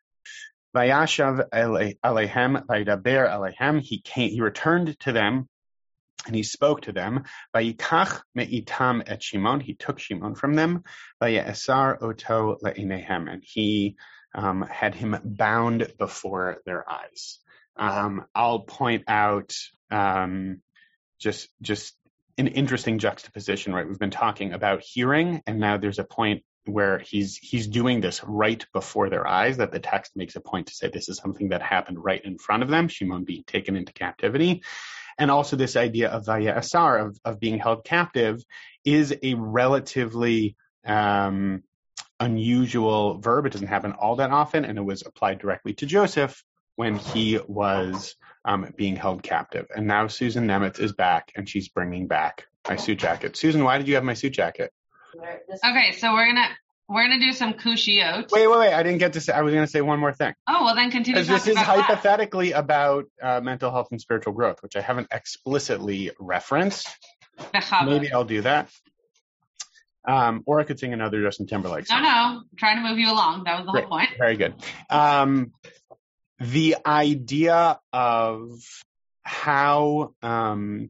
Vayashav 0.76 1.50
alehem 1.52 2.66
vayidaber 2.68 3.28
alehem. 3.28 3.82
He 3.82 4.02
came. 4.02 4.30
He 4.30 4.42
returned 4.42 5.00
to 5.02 5.12
them 5.12 5.50
and 6.26 6.36
he 6.36 6.44
spoke 6.44 6.82
to 6.82 6.92
them. 6.92 7.24
Vayikach 7.56 8.22
me'itam 8.36 9.04
et 9.08 9.24
Shimon. 9.24 9.60
He 9.60 9.74
took 9.74 10.00
Shimon 10.00 10.36
from 10.36 10.54
them. 10.54 10.84
Vayesar 11.22 12.02
oto 12.02 12.58
le'inehem. 12.64 13.32
And 13.32 13.44
he 13.44 13.96
um, 14.36 14.62
had 14.62 14.96
him 14.96 15.18
bound 15.24 15.92
before 15.98 16.58
their 16.66 16.90
eyes. 16.90 17.40
Um, 17.78 18.26
I'll 18.36 18.60
point 18.60 19.06
out 19.08 19.56
um, 19.90 20.62
just 21.20 21.50
just 21.62 21.96
an 22.38 22.48
interesting 22.48 23.00
juxtaposition, 23.00 23.74
right? 23.74 23.88
We've 23.88 24.00
been 24.00 24.12
talking 24.12 24.54
about 24.54 24.82
hearing, 24.82 25.42
and 25.48 25.60
now 25.60 25.78
there's 25.78 26.00
a 26.00 26.04
point 26.04 26.44
where 26.66 27.00
he's 27.00 27.38
he's 27.38 27.68
doing 27.68 28.02
this 28.02 28.24
right 28.24 28.66
before 28.74 29.10
their 29.10 29.28
eyes 29.28 29.58
that 29.58 29.72
the 29.72 29.80
text 29.80 30.12
makes 30.16 30.36
a 30.36 30.42
point 30.42 30.68
to 30.68 30.76
say 30.76 30.90
this 30.90 31.10
is 31.10 31.18
something 31.18 31.50
that 31.50 31.62
happened 31.62 32.04
right 32.04 32.24
in 32.24 32.38
front 32.38 32.62
of 32.62 32.70
them 32.70 32.88
shimon 32.88 33.24
being 33.24 33.44
taken 33.46 33.76
into 33.76 33.94
captivity 33.94 34.62
and 35.20 35.30
also 35.30 35.56
this 35.56 35.76
idea 35.76 36.10
of 36.10 36.26
vaya 36.26 36.56
asar 36.58 36.98
of, 36.98 37.20
of 37.26 37.40
being 37.40 37.60
held 37.60 37.84
captive 37.84 38.42
is 38.86 39.16
a 39.22 39.36
relatively 39.36 40.56
um, 40.86 41.62
unusual 42.20 43.20
verb. 43.20 43.46
It 43.46 43.52
doesn't 43.52 43.68
happen 43.68 43.92
all 43.92 44.16
that 44.16 44.32
often 44.32 44.66
and 44.66 44.78
it 44.78 44.84
was 44.84 45.04
applied 45.06 45.40
directly 45.40 45.74
to 45.76 45.86
joseph 45.86 46.44
when 46.76 46.96
he 46.96 47.38
was 47.46 48.16
um, 48.46 48.74
being 48.78 48.96
held 48.96 49.22
captive. 49.22 49.68
And 49.76 49.86
now 49.86 50.08
susan 50.08 50.48
nemitz 50.48 50.80
is 50.80 50.94
back 50.94 51.32
and 51.36 51.48
she's 51.48 51.68
bringing 51.68 52.08
back 52.08 52.48
my 52.68 52.78
suit 52.78 52.98
jacket. 52.98 53.38
Susan 53.38 53.64
why 53.64 53.78
did 53.78 53.88
you 53.88 53.96
have 53.96 54.04
my 54.04 54.14
suit 54.14 54.34
jacket? 54.34 54.72
Okay, 55.16 55.92
so 55.98 56.14
we're 56.14 56.28
gonna 56.28 56.50
we're 56.90 57.04
gonna 57.04 57.20
do 57.20 57.34
some 57.34 57.54
kushiyot. 57.54 58.32
Wait, 58.32 58.48
wait, 58.48 58.60
wait! 58.60 58.74
I 58.74 58.82
didn't 58.84 58.98
get 58.98 59.14
to 59.14 59.22
say. 59.22 59.32
I 59.32 59.42
was 59.42 59.54
gonna 59.54 59.68
say 59.68 59.82
one 59.82 60.00
more 60.00 60.12
thing. 60.12 60.34
Oh 60.48 60.66
well, 60.66 60.76
then 60.76 60.90
continue. 60.90 61.24
This 61.24 61.48
is 61.48 61.56
hypothetically 61.56 62.52
that. 62.52 62.60
about 62.60 63.06
uh, 63.22 63.40
mental 63.42 63.72
health 63.72 63.90
and 63.92 64.02
spiritual 64.02 64.34
growth, 64.34 64.64
which 64.64 64.76
I 64.76 64.82
haven't 64.82 65.08
explicitly 65.12 66.12
referenced. 66.20 66.90
Maybe 67.86 68.12
I'll 68.12 68.26
do 68.26 68.42
that. 68.42 68.70
Um, 70.08 70.44
or 70.46 70.60
I 70.60 70.64
could 70.64 70.80
sing 70.80 70.94
another 70.94 71.22
Justin 71.22 71.46
Timberlake 71.46 71.86
song. 71.86 72.02
No, 72.02 72.10
no, 72.10 72.16
I'm 72.16 72.44
trying 72.58 72.82
to 72.82 72.90
move 72.90 72.98
you 72.98 73.12
along. 73.12 73.44
That 73.44 73.58
was 73.58 73.66
the 73.68 73.72
Great. 73.74 73.86
whole 73.86 74.00
point. 74.00 74.10
Very 74.18 74.38
good. 74.38 74.56
Um, 74.90 75.52
the 76.40 76.78
idea 76.86 77.80
of 77.94 78.60
how 79.24 80.16
um, 80.24 80.90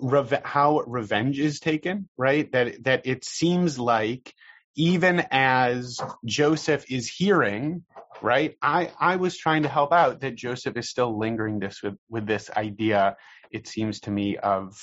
reve- 0.00 0.42
how 0.44 0.80
revenge 0.80 1.38
is 1.38 1.60
taken, 1.60 2.08
right? 2.16 2.50
That 2.50 2.82
that 2.84 3.06
it 3.06 3.24
seems 3.24 3.78
like 3.78 4.34
even 4.78 5.26
as 5.32 6.00
Joseph 6.24 6.90
is 6.90 7.08
hearing, 7.08 7.82
right? 8.22 8.56
I 8.62 8.90
I 8.98 9.16
was 9.16 9.36
trying 9.36 9.64
to 9.64 9.68
help 9.68 9.92
out 9.92 10.20
that 10.20 10.36
Joseph 10.36 10.76
is 10.76 10.88
still 10.88 11.18
lingering 11.18 11.58
this 11.58 11.82
with 11.82 11.96
with 12.08 12.26
this 12.26 12.48
idea. 12.56 13.16
It 13.50 13.66
seems 13.66 14.00
to 14.00 14.10
me 14.10 14.36
of 14.36 14.80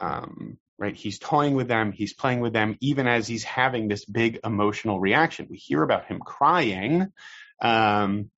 um, 0.00 0.58
right? 0.76 0.94
He's 0.94 1.18
toying 1.18 1.54
with 1.54 1.68
them, 1.68 1.92
he's 1.92 2.14
playing 2.14 2.40
with 2.40 2.52
them, 2.52 2.76
even 2.80 3.06
as 3.06 3.26
he's 3.26 3.44
having 3.44 3.88
this 3.88 4.04
big 4.04 4.40
emotional 4.44 5.00
reaction. 5.00 5.46
We 5.48 5.56
hear 5.56 5.82
about 5.82 6.06
him 6.06 6.18
crying, 6.18 7.12
um, 7.60 8.30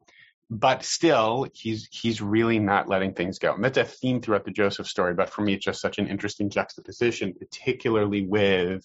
but 0.50 0.84
still 0.84 1.46
he's 1.54 1.88
he's 1.92 2.20
really 2.20 2.58
not 2.58 2.88
letting 2.88 3.14
things 3.14 3.38
go 3.38 3.54
and 3.54 3.62
that's 3.62 3.78
a 3.78 3.84
theme 3.84 4.20
throughout 4.20 4.44
the 4.44 4.50
joseph 4.50 4.88
story 4.88 5.14
but 5.14 5.30
for 5.30 5.42
me 5.42 5.54
it's 5.54 5.64
just 5.64 5.80
such 5.80 5.98
an 5.98 6.08
interesting 6.08 6.50
juxtaposition 6.50 7.32
particularly 7.38 8.26
with 8.26 8.84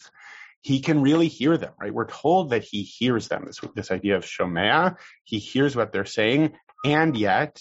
he 0.65 0.79
can 0.79 1.01
really 1.01 1.27
hear 1.27 1.57
them 1.57 1.73
right 1.79 1.93
we're 1.93 2.07
told 2.07 2.49
that 2.49 2.63
he 2.63 2.83
hears 2.83 3.27
them 3.27 3.43
this 3.45 3.59
this 3.75 3.91
idea 3.91 4.15
of 4.15 4.25
shomea 4.25 4.95
he 5.23 5.39
hears 5.39 5.75
what 5.75 5.91
they're 5.91 6.05
saying 6.05 6.53
and 6.85 7.15
yet 7.15 7.59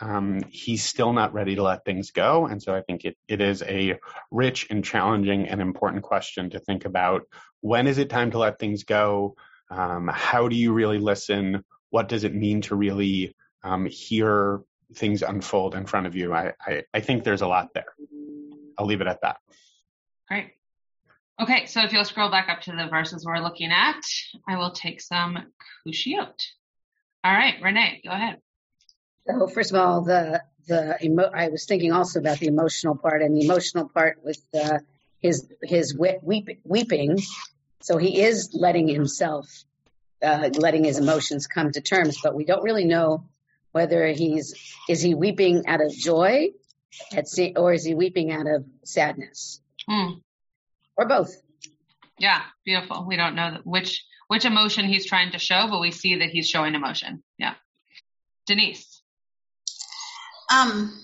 um, 0.00 0.40
he's 0.50 0.82
still 0.84 1.12
not 1.12 1.32
ready 1.32 1.54
to 1.54 1.62
let 1.62 1.84
things 1.84 2.10
go 2.10 2.46
and 2.46 2.62
so 2.62 2.74
i 2.74 2.82
think 2.82 3.04
it, 3.04 3.16
it 3.28 3.40
is 3.40 3.62
a 3.62 3.98
rich 4.30 4.66
and 4.70 4.84
challenging 4.84 5.48
and 5.48 5.60
important 5.60 6.02
question 6.02 6.50
to 6.50 6.58
think 6.58 6.84
about 6.84 7.22
when 7.60 7.86
is 7.86 7.98
it 7.98 8.10
time 8.10 8.30
to 8.30 8.38
let 8.38 8.58
things 8.58 8.84
go 8.84 9.36
um, 9.70 10.10
how 10.12 10.48
do 10.48 10.56
you 10.56 10.72
really 10.72 10.98
listen 10.98 11.64
what 11.90 12.08
does 12.08 12.24
it 12.24 12.34
mean 12.34 12.62
to 12.62 12.74
really 12.74 13.34
um, 13.62 13.86
hear 13.86 14.60
things 14.94 15.22
unfold 15.22 15.74
in 15.74 15.86
front 15.86 16.06
of 16.06 16.16
you. 16.16 16.32
I, 16.32 16.52
I, 16.60 16.84
I 16.92 17.00
think 17.00 17.24
there's 17.24 17.42
a 17.42 17.46
lot 17.46 17.74
there. 17.74 17.94
I'll 18.78 18.86
leave 18.86 19.00
it 19.00 19.06
at 19.06 19.20
that. 19.22 19.38
Great. 20.28 20.52
Okay, 21.40 21.66
so 21.66 21.82
if 21.82 21.92
you'll 21.92 22.04
scroll 22.04 22.30
back 22.30 22.48
up 22.48 22.60
to 22.62 22.72
the 22.72 22.88
verses 22.88 23.24
we're 23.24 23.38
looking 23.38 23.72
at, 23.72 24.02
I 24.46 24.56
will 24.56 24.70
take 24.70 25.00
some 25.00 25.38
kushiot. 25.86 26.40
All 27.24 27.32
right, 27.32 27.54
Renee, 27.62 28.00
go 28.04 28.10
ahead. 28.10 28.38
So 29.26 29.46
first 29.46 29.72
of 29.72 29.78
all, 29.78 30.02
the 30.02 30.42
the 30.68 30.96
emo- 31.02 31.30
I 31.34 31.48
was 31.48 31.64
thinking 31.66 31.92
also 31.92 32.20
about 32.20 32.38
the 32.38 32.46
emotional 32.46 32.96
part, 32.96 33.22
and 33.22 33.36
the 33.36 33.44
emotional 33.44 33.88
part 33.88 34.18
with 34.22 34.40
uh, 34.54 34.78
his 35.20 35.48
his 35.62 35.96
weep, 35.96 36.48
weeping. 36.64 37.18
So 37.80 37.98
he 37.98 38.22
is 38.22 38.50
letting 38.52 38.88
himself, 38.88 39.48
uh, 40.22 40.50
letting 40.54 40.84
his 40.84 40.98
emotions 40.98 41.46
come 41.46 41.72
to 41.72 41.80
terms, 41.80 42.18
but 42.22 42.34
we 42.34 42.44
don't 42.44 42.62
really 42.62 42.84
know 42.84 43.24
whether 43.72 44.06
he's 44.06 44.54
is 44.88 45.00
he 45.00 45.14
weeping 45.14 45.66
out 45.66 45.80
of 45.80 45.90
joy 45.90 46.50
at 47.12 47.26
or 47.56 47.72
is 47.72 47.84
he 47.84 47.94
weeping 47.94 48.30
out 48.30 48.46
of 48.46 48.64
sadness 48.84 49.60
mm. 49.88 50.20
Or 50.96 51.06
both. 51.06 51.34
Yeah 52.18 52.42
beautiful. 52.64 53.04
We 53.06 53.16
don't 53.16 53.34
know 53.34 53.58
which 53.64 54.04
which 54.28 54.44
emotion 54.44 54.86
he's 54.86 55.06
trying 55.06 55.32
to 55.32 55.38
show 55.38 55.66
but 55.68 55.80
we 55.80 55.90
see 55.90 56.16
that 56.16 56.30
he's 56.30 56.48
showing 56.48 56.74
emotion. 56.74 57.22
Yeah. 57.38 57.54
Denise. 58.46 59.02
Um 60.52 60.98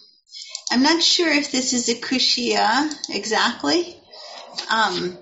i'm 0.70 0.82
not 0.82 1.02
sure 1.02 1.32
if 1.32 1.50
this 1.50 1.72
is 1.72 1.88
a 1.88 1.94
kushia 1.94 2.92
exactly. 3.10 3.96
Um 4.70 5.18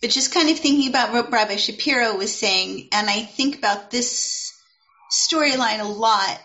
but 0.00 0.10
just 0.10 0.32
kind 0.32 0.48
of 0.48 0.58
thinking 0.58 0.88
about 0.88 1.12
what 1.12 1.30
Rabbi 1.30 1.56
Shapiro 1.56 2.16
was 2.16 2.34
saying, 2.34 2.88
and 2.90 3.10
I 3.10 3.20
think 3.20 3.58
about 3.58 3.90
this 3.90 4.58
storyline 5.10 5.80
a 5.80 5.84
lot 5.84 6.40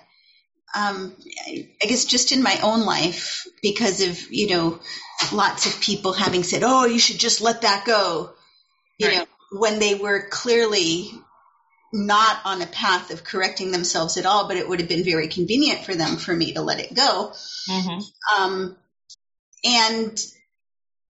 um, 0.76 1.16
I 1.48 1.68
guess 1.82 2.06
just 2.06 2.32
in 2.32 2.44
my 2.44 2.60
own 2.62 2.86
life, 2.86 3.48
because 3.62 4.02
of 4.02 4.32
you 4.32 4.50
know, 4.50 4.80
lots 5.32 5.66
of 5.66 5.82
people 5.82 6.14
having 6.14 6.44
said, 6.44 6.64
"Oh, 6.64 6.86
you 6.86 7.00
should 7.00 7.20
just 7.20 7.42
let 7.42 7.62
that 7.62 7.86
go," 7.86 8.34
you 8.98 9.08
right. 9.08 9.18
know, 9.18 9.26
when 9.60 9.80
they 9.80 9.96
were 9.96 10.28
clearly 10.30 11.12
not 11.94 12.38
on 12.44 12.62
a 12.62 12.68
path 12.68 13.12
of 13.12 13.24
correcting 13.24 13.72
themselves 13.72 14.18
at 14.18 14.26
all, 14.26 14.48
but 14.48 14.58
it 14.58 14.68
would 14.68 14.82
have 14.82 14.90
been 14.90 15.06
very 15.06 15.30
convenient 15.30 15.86
for 15.86 15.96
them 15.96 16.18
for 16.18 16.36
me 16.36 16.54
to 16.54 16.62
let 16.62 16.80
it 16.80 16.94
go. 16.94 17.32
Mm-hmm. 17.70 18.42
Um, 18.42 18.76
and 19.64 20.26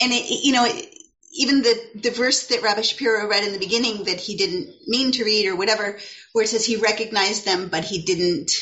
and 0.01 0.13
it, 0.13 0.45
you 0.45 0.53
know, 0.53 0.67
it, 0.67 0.95
even 1.33 1.63
the 1.63 1.75
the 1.95 2.11
verse 2.11 2.49
that 2.49 2.63
Rabbi 2.63 2.83
Shapiro 2.83 3.29
read 3.29 3.45
in 3.45 3.53
the 3.53 3.59
beginning 3.59 4.05
that 4.05 4.21
he 4.21 4.37
didn't 4.37 4.75
mean 4.87 5.13
to 5.13 5.25
read 5.25 5.47
or 5.47 5.57
whatever, 5.57 5.99
where 6.33 6.45
it 6.45 6.49
says 6.49 6.67
he 6.67 6.77
recognized 6.77 7.45
them, 7.45 7.69
but 7.69 7.85
he 7.85 8.03
didn't 8.03 8.53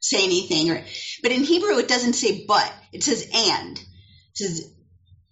say 0.00 0.24
anything 0.24 0.70
or 0.70 0.84
but 1.22 1.32
in 1.32 1.42
Hebrew 1.42 1.78
it 1.78 1.88
doesn't 1.88 2.14
say 2.14 2.44
but 2.46 2.72
it 2.92 3.02
says 3.02 3.28
and 3.34 3.78
it 3.78 3.84
says 4.34 4.72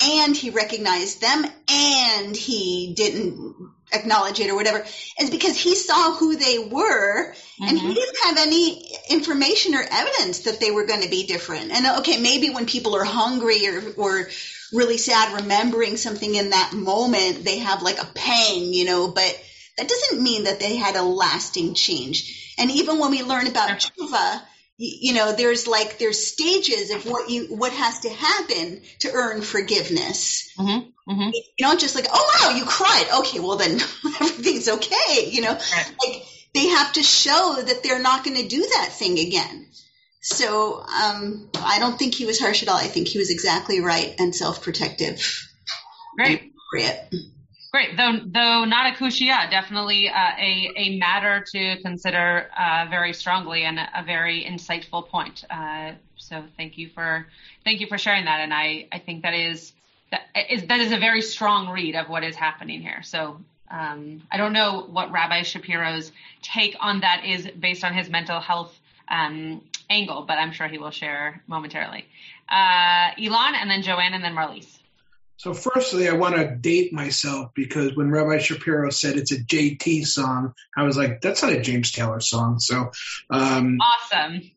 and 0.02 0.37
he 0.37 0.50
recognized 0.50 1.21
them 1.21 1.44
and 1.68 2.37
he 2.37 2.94
didn't 2.97 3.54
acknowledge 3.92 4.40
it 4.40 4.50
or 4.50 4.56
whatever 4.56 4.78
it's 4.78 5.30
because 5.30 5.56
he 5.56 5.75
saw 5.75 6.14
who 6.16 6.37
they 6.37 6.59
were 6.59 7.33
mm-hmm. 7.33 7.64
and 7.64 7.78
he 7.78 7.87
mm-hmm. 7.87 7.94
didn't 7.94 8.16
have 8.25 8.38
any 8.38 8.92
information 9.09 9.75
or 9.75 9.85
evidence 9.88 10.40
that 10.40 10.59
they 10.59 10.71
were 10.71 10.87
going 10.87 11.02
to 11.02 11.11
be 11.11 11.26
different 11.26 11.71
and 11.71 11.99
okay 11.99 12.21
maybe 12.21 12.50
when 12.50 12.66
people 12.66 12.97
are 12.97 13.04
hungry 13.04 13.68
or 13.68 13.83
or 13.97 14.28
really 14.73 14.99
sad 14.99 15.40
remembering 15.40 15.97
something 15.97 16.35
in 16.35 16.50
that 16.50 16.73
moment 16.73 17.44
they 17.44 17.59
have 17.59 17.83
like 17.83 18.02
a 18.02 18.06
pang 18.14 18.73
you 18.73 18.85
know 18.85 19.09
but 19.09 19.42
that 19.76 19.88
doesn't 19.88 20.23
mean 20.23 20.44
that 20.44 20.61
they 20.61 20.76
had 20.76 20.97
a 20.97 21.02
lasting 21.02 21.75
change 21.75 22.54
and 22.59 22.71
even 22.71 22.99
when 22.99 23.11
we 23.11 23.23
learn 23.23 23.47
about 23.47 23.71
tshuva 23.71 24.42
you 24.76 25.14
know 25.14 25.33
there's 25.33 25.66
like 25.66 25.99
there's 25.99 26.26
stages 26.26 26.90
of 26.90 27.07
what 27.07 27.31
you 27.31 27.47
what 27.54 27.73
has 27.73 28.00
to 28.00 28.11
happen 28.11 28.83
to 29.00 29.11
earn 29.12 29.40
forgiveness. 29.43 30.52
Mm-hmm, 30.59 31.11
mm-hmm. 31.12 31.31
you 31.33 31.43
don't 31.59 31.81
just 31.81 31.95
like 31.95 32.07
oh 32.12 32.40
wow 32.40 32.57
you 32.57 32.64
cried. 32.64 33.07
Okay 33.21 33.40
well 33.40 33.57
then 33.57 33.73
everything's 34.21 34.69
okay 34.69 35.28
you 35.31 35.43
know? 35.43 35.52
Right. 35.52 35.95
like 36.04 36.23
they 36.54 36.69
have 36.69 36.93
to 36.95 37.02
show 37.02 37.57
that 37.64 37.83
they're 37.83 38.02
not 38.02 38.25
going 38.25 38.37
to 38.37 38.49
do 38.49 38.61
that 38.61 38.90
thing 38.93 39.19
again. 39.19 39.69
So 40.21 40.81
um, 40.81 41.50
i 41.57 41.78
don't 41.78 41.99
think 41.99 42.14
he 42.14 42.26
was 42.26 42.40
harsh 42.40 42.62
at 42.62 42.69
all. 42.69 42.76
I 42.76 42.87
think 42.87 43.09
he 43.09 43.19
was 43.19 43.31
exactly 43.31 43.81
right 43.81 44.14
and 44.19 44.35
self-protective. 44.35 45.49
Right. 46.19 46.50
Appropriate 46.73 47.14
Great, 47.75 47.97
though 47.97 48.21
though 48.25 48.64
not 48.64 48.87
a 48.87 48.97
kushia, 48.97 49.50
definitely 49.50 50.09
uh, 50.09 50.14
a 50.14 50.71
a 50.76 50.97
matter 50.97 51.45
to 51.54 51.83
consider 51.83 52.49
uh, 52.57 52.87
very 52.88 53.12
strongly 53.12 53.64
and 53.64 53.81
a 53.81 54.04
very 54.04 54.45
insightful 54.45 55.09
point. 55.09 55.45
Uh, 55.50 55.90
so 56.16 56.45
thank 56.57 56.78
you 56.78 56.88
for 56.88 57.26
thank 57.64 57.81
you 57.81 57.88
for 57.88 57.99
sharing 57.99 58.26
that, 58.26 58.38
and 58.38 58.54
I 58.54 58.87
I 58.93 59.00
think 59.00 59.23
that 59.23 59.35
is 59.35 59.73
that 60.12 60.21
is 60.49 60.62
that 60.69 60.78
is 60.78 60.93
a 60.93 60.99
very 60.99 61.21
strong 61.21 61.69
read 61.69 61.97
of 61.97 62.09
what 62.09 62.23
is 62.23 62.37
happening 62.37 62.81
here. 62.81 63.02
So 63.02 63.40
um, 63.69 64.23
I 64.31 64.37
don't 64.37 64.52
know 64.52 64.87
what 64.88 65.11
Rabbi 65.11 65.43
Shapiro's 65.43 66.12
take 66.43 66.76
on 66.78 67.00
that 67.00 67.25
is 67.25 67.49
based 67.59 67.83
on 67.83 67.93
his 67.93 68.09
mental 68.09 68.38
health 68.38 68.73
um, 69.09 69.62
angle, 69.90 70.23
but 70.23 70.35
I'm 70.35 70.52
sure 70.52 70.69
he 70.69 70.78
will 70.78 70.93
share 70.93 71.43
momentarily. 71.49 72.04
Uh, 72.49 73.11
Elon, 73.19 73.57
and 73.57 73.69
then 73.69 73.83
Joanne, 73.83 74.14
and 74.14 74.23
then 74.23 74.33
Marlise. 74.33 74.78
So, 75.37 75.53
firstly, 75.53 76.09
I 76.09 76.12
want 76.12 76.37
to 76.37 76.55
date 76.55 76.93
myself 76.93 77.50
because 77.55 77.97
when 77.97 78.11
Rabbi 78.11 78.38
Shapiro 78.38 78.91
said 78.91 79.17
it's 79.17 79.33
a 79.33 79.43
JT 79.43 80.07
song, 80.07 80.55
I 80.76 80.85
was 80.85 80.97
like, 80.97 81.21
that's 81.21 81.43
not 81.43 81.53
a 81.53 81.61
James 81.61 81.91
Taylor 81.93 82.21
song. 82.21 82.61
So, 82.61 82.93
um, 83.31 83.79
awesome. 83.81 84.50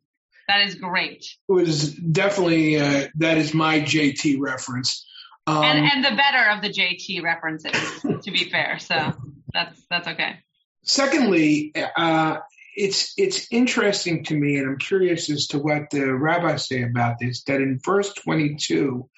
That 0.48 0.68
is 0.68 0.76
great. 0.76 1.26
It 1.50 1.52
was 1.52 1.94
definitely, 1.94 2.80
uh, 2.80 3.08
that 3.16 3.38
is 3.38 3.54
my 3.54 3.82
JT 3.82 4.38
reference. 4.40 5.06
Um, 5.46 5.64
and, 5.64 5.80
and 5.80 6.06
the 6.06 6.16
better 6.16 6.50
of 6.52 6.62
the 6.62 6.70
JT 6.70 7.22
references, 7.22 8.02
to 8.24 8.32
be 8.32 8.50
fair. 8.50 8.80
So, 8.80 9.14
that's, 9.54 9.82
that's 9.90 10.08
okay. 10.08 10.40
Secondly, 10.84 11.74
uh, 11.98 12.38
it's 12.78 13.14
it's 13.18 13.48
interesting 13.52 14.24
to 14.26 14.36
me, 14.36 14.58
and 14.58 14.70
I'm 14.70 14.78
curious 14.78 15.30
as 15.30 15.48
to 15.48 15.60
what 15.60 15.90
the 15.90 16.14
rabbis 16.14 16.68
say 16.68 16.84
about 16.84 17.18
this. 17.20 17.44
That 17.44 17.60
in 17.60 17.80
verse 17.84 18.14
22, 18.14 19.10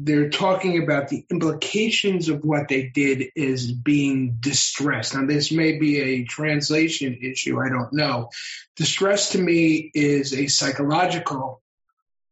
they're 0.00 0.30
talking 0.30 0.80
about 0.80 1.08
the 1.08 1.24
implications 1.28 2.28
of 2.28 2.44
what 2.44 2.68
they 2.68 2.84
did 2.84 3.32
is 3.34 3.72
being 3.72 4.36
distressed. 4.38 5.14
Now, 5.14 5.26
this 5.26 5.50
may 5.50 5.76
be 5.78 6.00
a 6.00 6.24
translation 6.24 7.18
issue. 7.20 7.60
I 7.60 7.68
don't 7.68 7.92
know. 7.92 8.30
Distress 8.76 9.30
to 9.30 9.38
me 9.38 9.90
is 9.92 10.34
a 10.34 10.46
psychological, 10.46 11.62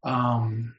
um, 0.01 0.75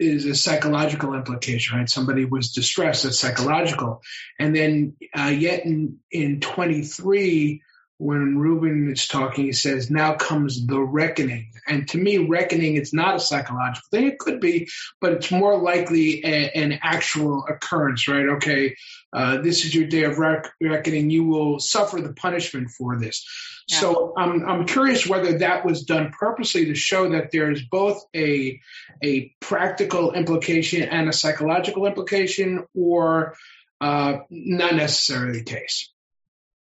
is 0.00 0.24
a 0.24 0.34
psychological 0.34 1.14
implication, 1.14 1.78
right? 1.78 1.88
Somebody 1.88 2.24
was 2.24 2.52
distressed. 2.52 3.04
That's 3.04 3.20
psychological. 3.20 4.02
And 4.38 4.56
then, 4.56 4.96
uh, 5.16 5.34
yet 5.36 5.64
in, 5.64 5.98
in 6.10 6.40
23, 6.40 7.62
when 7.98 8.38
Reuben 8.38 8.90
is 8.90 9.06
talking, 9.06 9.44
he 9.44 9.52
says, 9.52 9.90
now 9.90 10.14
comes 10.14 10.66
the 10.66 10.80
reckoning. 10.80 11.52
And 11.66 11.88
to 11.88 11.98
me, 11.98 12.18
reckoning 12.18 12.74
is 12.74 12.92
not 12.92 13.14
a 13.14 13.20
psychological 13.20 13.86
thing. 13.90 14.08
It 14.08 14.18
could 14.18 14.40
be, 14.40 14.68
but 15.00 15.12
it's 15.12 15.30
more 15.30 15.56
likely 15.56 16.24
a, 16.24 16.50
an 16.50 16.80
actual 16.82 17.44
occurrence, 17.48 18.08
right? 18.08 18.28
Okay, 18.30 18.76
uh, 19.12 19.40
this 19.42 19.64
is 19.64 19.74
your 19.74 19.86
day 19.86 20.04
of 20.04 20.18
rec- 20.18 20.52
reckoning. 20.60 21.10
You 21.10 21.24
will 21.24 21.60
suffer 21.60 22.00
the 22.00 22.12
punishment 22.12 22.70
for 22.70 22.98
this. 22.98 23.24
Yeah. 23.68 23.80
So 23.80 24.12
I'm, 24.18 24.44
I'm 24.46 24.66
curious 24.66 25.06
whether 25.06 25.38
that 25.38 25.64
was 25.64 25.84
done 25.84 26.12
purposely 26.18 26.66
to 26.66 26.74
show 26.74 27.10
that 27.10 27.30
there's 27.30 27.62
both 27.62 28.04
a, 28.14 28.60
a 29.02 29.32
practical 29.40 30.12
implication 30.12 30.82
and 30.82 31.08
a 31.08 31.12
psychological 31.12 31.86
implication 31.86 32.64
or 32.74 33.36
uh, 33.80 34.18
not 34.30 34.74
necessarily 34.74 35.38
the 35.38 35.44
case. 35.44 35.92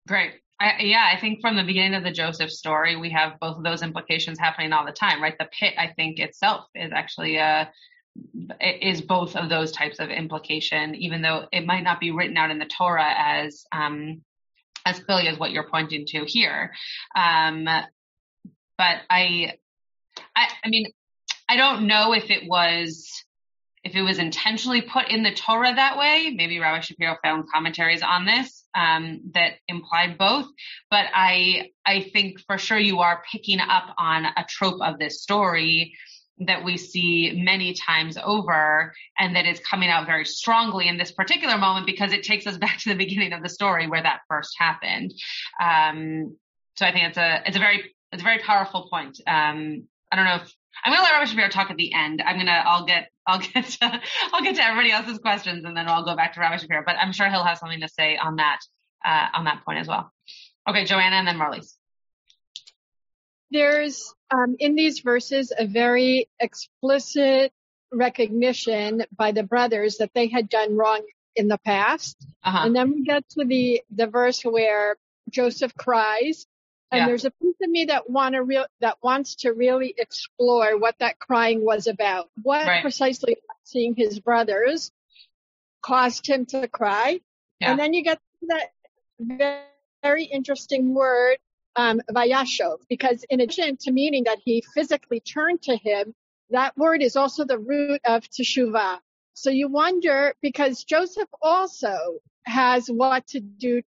Great. 0.06 0.32
I, 0.60 0.82
yeah, 0.82 1.10
I 1.12 1.20
think 1.20 1.40
from 1.40 1.56
the 1.56 1.64
beginning 1.64 1.94
of 1.94 2.04
the 2.04 2.12
Joseph 2.12 2.50
story, 2.50 2.96
we 2.96 3.10
have 3.10 3.40
both 3.40 3.56
of 3.56 3.64
those 3.64 3.82
implications 3.82 4.38
happening 4.38 4.72
all 4.72 4.86
the 4.86 4.92
time, 4.92 5.22
right? 5.22 5.36
The 5.36 5.48
pit, 5.58 5.74
I 5.76 5.88
think 5.88 6.18
itself 6.18 6.66
is 6.74 6.92
actually 6.92 7.36
a 7.36 7.70
is 8.60 9.00
both 9.00 9.34
of 9.34 9.48
those 9.48 9.72
types 9.72 9.98
of 9.98 10.08
implication, 10.08 10.94
even 10.94 11.20
though 11.20 11.46
it 11.52 11.66
might 11.66 11.82
not 11.82 11.98
be 11.98 12.12
written 12.12 12.36
out 12.36 12.50
in 12.52 12.60
the 12.60 12.66
Torah 12.66 13.12
as 13.16 13.64
um, 13.72 14.22
as 14.86 15.00
clearly 15.00 15.28
as 15.28 15.38
what 15.38 15.50
you're 15.50 15.68
pointing 15.68 16.06
to 16.06 16.24
here. 16.24 16.72
Um, 17.16 17.64
but 17.64 18.96
I, 19.10 19.54
I, 20.36 20.48
I 20.64 20.68
mean, 20.68 20.92
I 21.48 21.56
don't 21.56 21.86
know 21.86 22.12
if 22.12 22.30
it 22.30 22.48
was 22.48 23.23
if 23.84 23.94
it 23.94 24.02
was 24.02 24.18
intentionally 24.18 24.80
put 24.80 25.08
in 25.10 25.22
the 25.22 25.34
Torah 25.34 25.74
that 25.74 25.98
way. 25.98 26.32
Maybe 26.34 26.58
Rabbi 26.58 26.80
Shapiro 26.80 27.16
found 27.22 27.44
commentaries 27.52 28.02
on 28.02 28.24
this 28.24 28.64
um, 28.74 29.20
that 29.34 29.54
implied 29.68 30.16
both. 30.16 30.46
But 30.90 31.06
I, 31.14 31.70
I 31.84 32.08
think 32.12 32.40
for 32.46 32.56
sure 32.56 32.78
you 32.78 33.00
are 33.00 33.22
picking 33.30 33.60
up 33.60 33.94
on 33.98 34.24
a 34.24 34.44
trope 34.48 34.80
of 34.80 34.98
this 34.98 35.22
story 35.22 35.94
that 36.40 36.64
we 36.64 36.76
see 36.78 37.40
many 37.44 37.74
times 37.74 38.16
over 38.22 38.92
and 39.18 39.36
that 39.36 39.46
is 39.46 39.60
coming 39.60 39.88
out 39.88 40.06
very 40.06 40.24
strongly 40.24 40.88
in 40.88 40.96
this 40.96 41.12
particular 41.12 41.56
moment 41.58 41.86
because 41.86 42.12
it 42.12 42.24
takes 42.24 42.46
us 42.46 42.56
back 42.64 42.78
to 42.78 42.88
the 42.88 42.96
beginning 42.96 43.34
of 43.34 43.42
the 43.42 43.48
story 43.48 43.86
where 43.86 44.02
that 44.02 44.20
first 44.28 44.56
happened. 44.58 45.12
Um, 45.62 46.36
so 46.76 46.86
I 46.86 46.92
think 46.92 47.04
it's 47.04 47.18
a, 47.18 47.42
it's 47.46 47.56
a 47.56 47.60
very, 47.60 47.94
it's 48.10 48.22
a 48.22 48.24
very 48.24 48.38
powerful 48.38 48.88
point. 48.90 49.20
Um, 49.26 49.86
I 50.10 50.16
don't 50.16 50.24
know 50.24 50.36
if 50.36 50.52
I'm 50.84 50.92
going 50.92 50.98
to 50.98 51.02
let 51.02 51.12
Rabbi 51.12 51.24
Shapiro 51.26 51.48
talk 51.50 51.70
at 51.70 51.76
the 51.76 51.92
end. 51.92 52.22
I'm 52.24 52.36
going 52.36 52.46
to, 52.46 52.52
I'll 52.52 52.86
get, 52.86 53.08
I'll 53.26 53.38
get 53.38 53.64
to, 53.64 54.00
I'll 54.32 54.42
get 54.42 54.56
to 54.56 54.64
everybody 54.64 54.92
else's 54.92 55.18
questions 55.18 55.64
and 55.64 55.76
then 55.76 55.88
I'll 55.88 56.04
go 56.04 56.16
back 56.16 56.34
to 56.34 56.40
Rabbi 56.40 56.56
Shapiro, 56.56 56.82
but 56.84 56.96
I'm 56.96 57.12
sure 57.12 57.28
he'll 57.28 57.44
have 57.44 57.58
something 57.58 57.80
to 57.80 57.88
say 57.88 58.16
on 58.16 58.36
that, 58.36 58.60
uh, 59.04 59.28
on 59.34 59.44
that 59.44 59.64
point 59.64 59.78
as 59.78 59.88
well. 59.88 60.10
Okay, 60.68 60.84
Joanna 60.84 61.16
and 61.16 61.26
then 61.26 61.38
Marlies. 61.38 61.74
There's, 63.50 64.12
um, 64.30 64.56
in 64.58 64.74
these 64.74 65.00
verses, 65.00 65.52
a 65.56 65.66
very 65.66 66.28
explicit 66.40 67.52
recognition 67.92 69.04
by 69.16 69.32
the 69.32 69.42
brothers 69.42 69.98
that 69.98 70.10
they 70.14 70.28
had 70.28 70.48
done 70.48 70.76
wrong 70.76 71.02
in 71.36 71.48
the 71.48 71.58
past. 71.58 72.16
Uh-huh. 72.42 72.66
And 72.66 72.74
then 72.74 72.92
we 72.92 73.04
get 73.04 73.28
to 73.30 73.44
the, 73.44 73.82
the 73.94 74.06
verse 74.06 74.42
where 74.42 74.96
Joseph 75.30 75.74
cries 75.74 76.46
and 76.94 77.00
yeah. 77.00 77.06
there's 77.06 77.24
a 77.24 77.30
piece 77.32 77.56
of 77.60 77.68
me 77.68 77.86
that 77.86 78.08
want 78.08 78.34
to 78.34 78.42
real 78.42 78.66
that 78.80 78.98
wants 79.02 79.34
to 79.36 79.52
really 79.52 79.94
explore 79.98 80.78
what 80.78 80.94
that 81.00 81.18
crying 81.18 81.64
was 81.64 81.88
about. 81.88 82.30
What 82.40 82.66
right. 82.66 82.82
precisely 82.82 83.36
seeing 83.64 83.94
his 83.96 84.20
brothers 84.20 84.92
caused 85.82 86.26
him 86.26 86.46
to 86.46 86.68
cry. 86.68 87.20
Yeah. 87.58 87.70
And 87.72 87.80
then 87.80 87.94
you 87.94 88.04
get 88.04 88.20
that 88.48 89.66
very 90.02 90.24
interesting 90.24 90.94
word, 90.94 91.38
um, 91.74 92.00
vayashov, 92.10 92.78
because 92.88 93.24
in 93.28 93.40
addition 93.40 93.76
to 93.78 93.90
meaning 93.90 94.24
that 94.24 94.38
he 94.44 94.62
physically 94.74 95.18
turned 95.18 95.62
to 95.62 95.76
him, 95.76 96.14
that 96.50 96.76
word 96.76 97.02
is 97.02 97.16
also 97.16 97.44
the 97.44 97.58
root 97.58 98.00
of 98.04 98.22
teshuvah. 98.28 98.98
So 99.32 99.50
you 99.50 99.68
wonder, 99.68 100.34
because 100.40 100.84
Joseph 100.84 101.28
also 101.42 101.96
has 102.44 102.86
what 102.86 103.26
to 103.28 103.40
do 103.40 103.82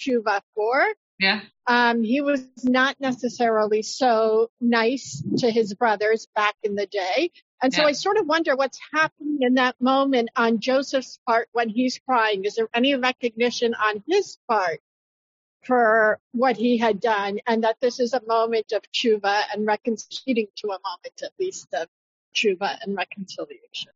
teshuvah 0.00 0.40
for, 0.54 0.84
yeah. 1.18 1.40
Um, 1.66 2.02
he 2.02 2.20
was 2.20 2.46
not 2.62 2.96
necessarily 3.00 3.82
so 3.82 4.50
nice 4.60 5.22
to 5.38 5.50
his 5.50 5.74
brothers 5.74 6.26
back 6.34 6.54
in 6.62 6.74
the 6.74 6.86
day. 6.86 7.30
And 7.62 7.74
so 7.74 7.82
yeah. 7.82 7.88
I 7.88 7.92
sort 7.92 8.18
of 8.18 8.26
wonder 8.26 8.54
what's 8.54 8.78
happening 8.92 9.38
in 9.40 9.54
that 9.54 9.76
moment 9.80 10.30
on 10.36 10.60
Joseph's 10.60 11.18
part 11.26 11.48
when 11.52 11.68
he's 11.68 11.98
crying. 11.98 12.44
Is 12.44 12.54
there 12.54 12.68
any 12.72 12.94
recognition 12.94 13.74
on 13.74 14.02
his 14.06 14.38
part 14.48 14.80
for 15.64 16.20
what 16.32 16.56
he 16.56 16.78
had 16.78 17.00
done 17.00 17.40
and 17.46 17.64
that 17.64 17.76
this 17.80 17.98
is 17.98 18.14
a 18.14 18.22
moment 18.26 18.72
of 18.72 18.82
tshuva 18.92 19.42
and 19.52 19.66
reconciling 19.66 20.46
to 20.56 20.68
a 20.68 20.78
moment 20.78 21.22
at 21.22 21.32
least 21.38 21.74
of 21.74 21.88
tshuva 22.34 22.78
and 22.80 22.96
reconciliation? 22.96 23.92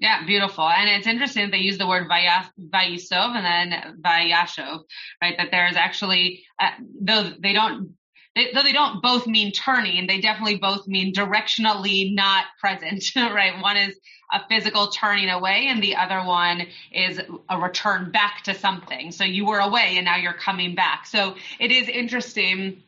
Yeah, 0.00 0.24
beautiful. 0.24 0.66
And 0.66 0.88
it's 0.88 1.06
interesting 1.06 1.50
they 1.50 1.58
use 1.58 1.76
the 1.76 1.86
word 1.86 2.08
vayisov 2.08 3.36
and 3.36 3.44
then 3.44 4.00
vayashov, 4.00 4.84
right? 5.20 5.36
That 5.36 5.50
there's 5.50 5.76
actually, 5.76 6.42
uh, 6.58 6.70
though 7.02 7.30
they 7.38 7.52
don't, 7.52 7.94
they, 8.34 8.50
though 8.54 8.62
they 8.62 8.72
don't 8.72 9.02
both 9.02 9.26
mean 9.26 9.52
turning, 9.52 10.06
they 10.06 10.18
definitely 10.20 10.56
both 10.56 10.86
mean 10.88 11.12
directionally 11.12 12.14
not 12.14 12.46
present, 12.58 13.04
right? 13.16 13.60
One 13.60 13.76
is 13.76 13.94
a 14.32 14.40
physical 14.48 14.88
turning 14.88 15.28
away 15.28 15.66
and 15.68 15.82
the 15.82 15.96
other 15.96 16.24
one 16.24 16.66
is 16.92 17.20
a 17.50 17.58
return 17.58 18.10
back 18.10 18.42
to 18.44 18.54
something. 18.54 19.12
So 19.12 19.24
you 19.24 19.44
were 19.44 19.58
away 19.58 19.96
and 19.96 20.06
now 20.06 20.16
you're 20.16 20.32
coming 20.32 20.74
back. 20.74 21.06
So 21.06 21.34
it 21.58 21.70
is 21.70 21.88
interesting 21.88 22.82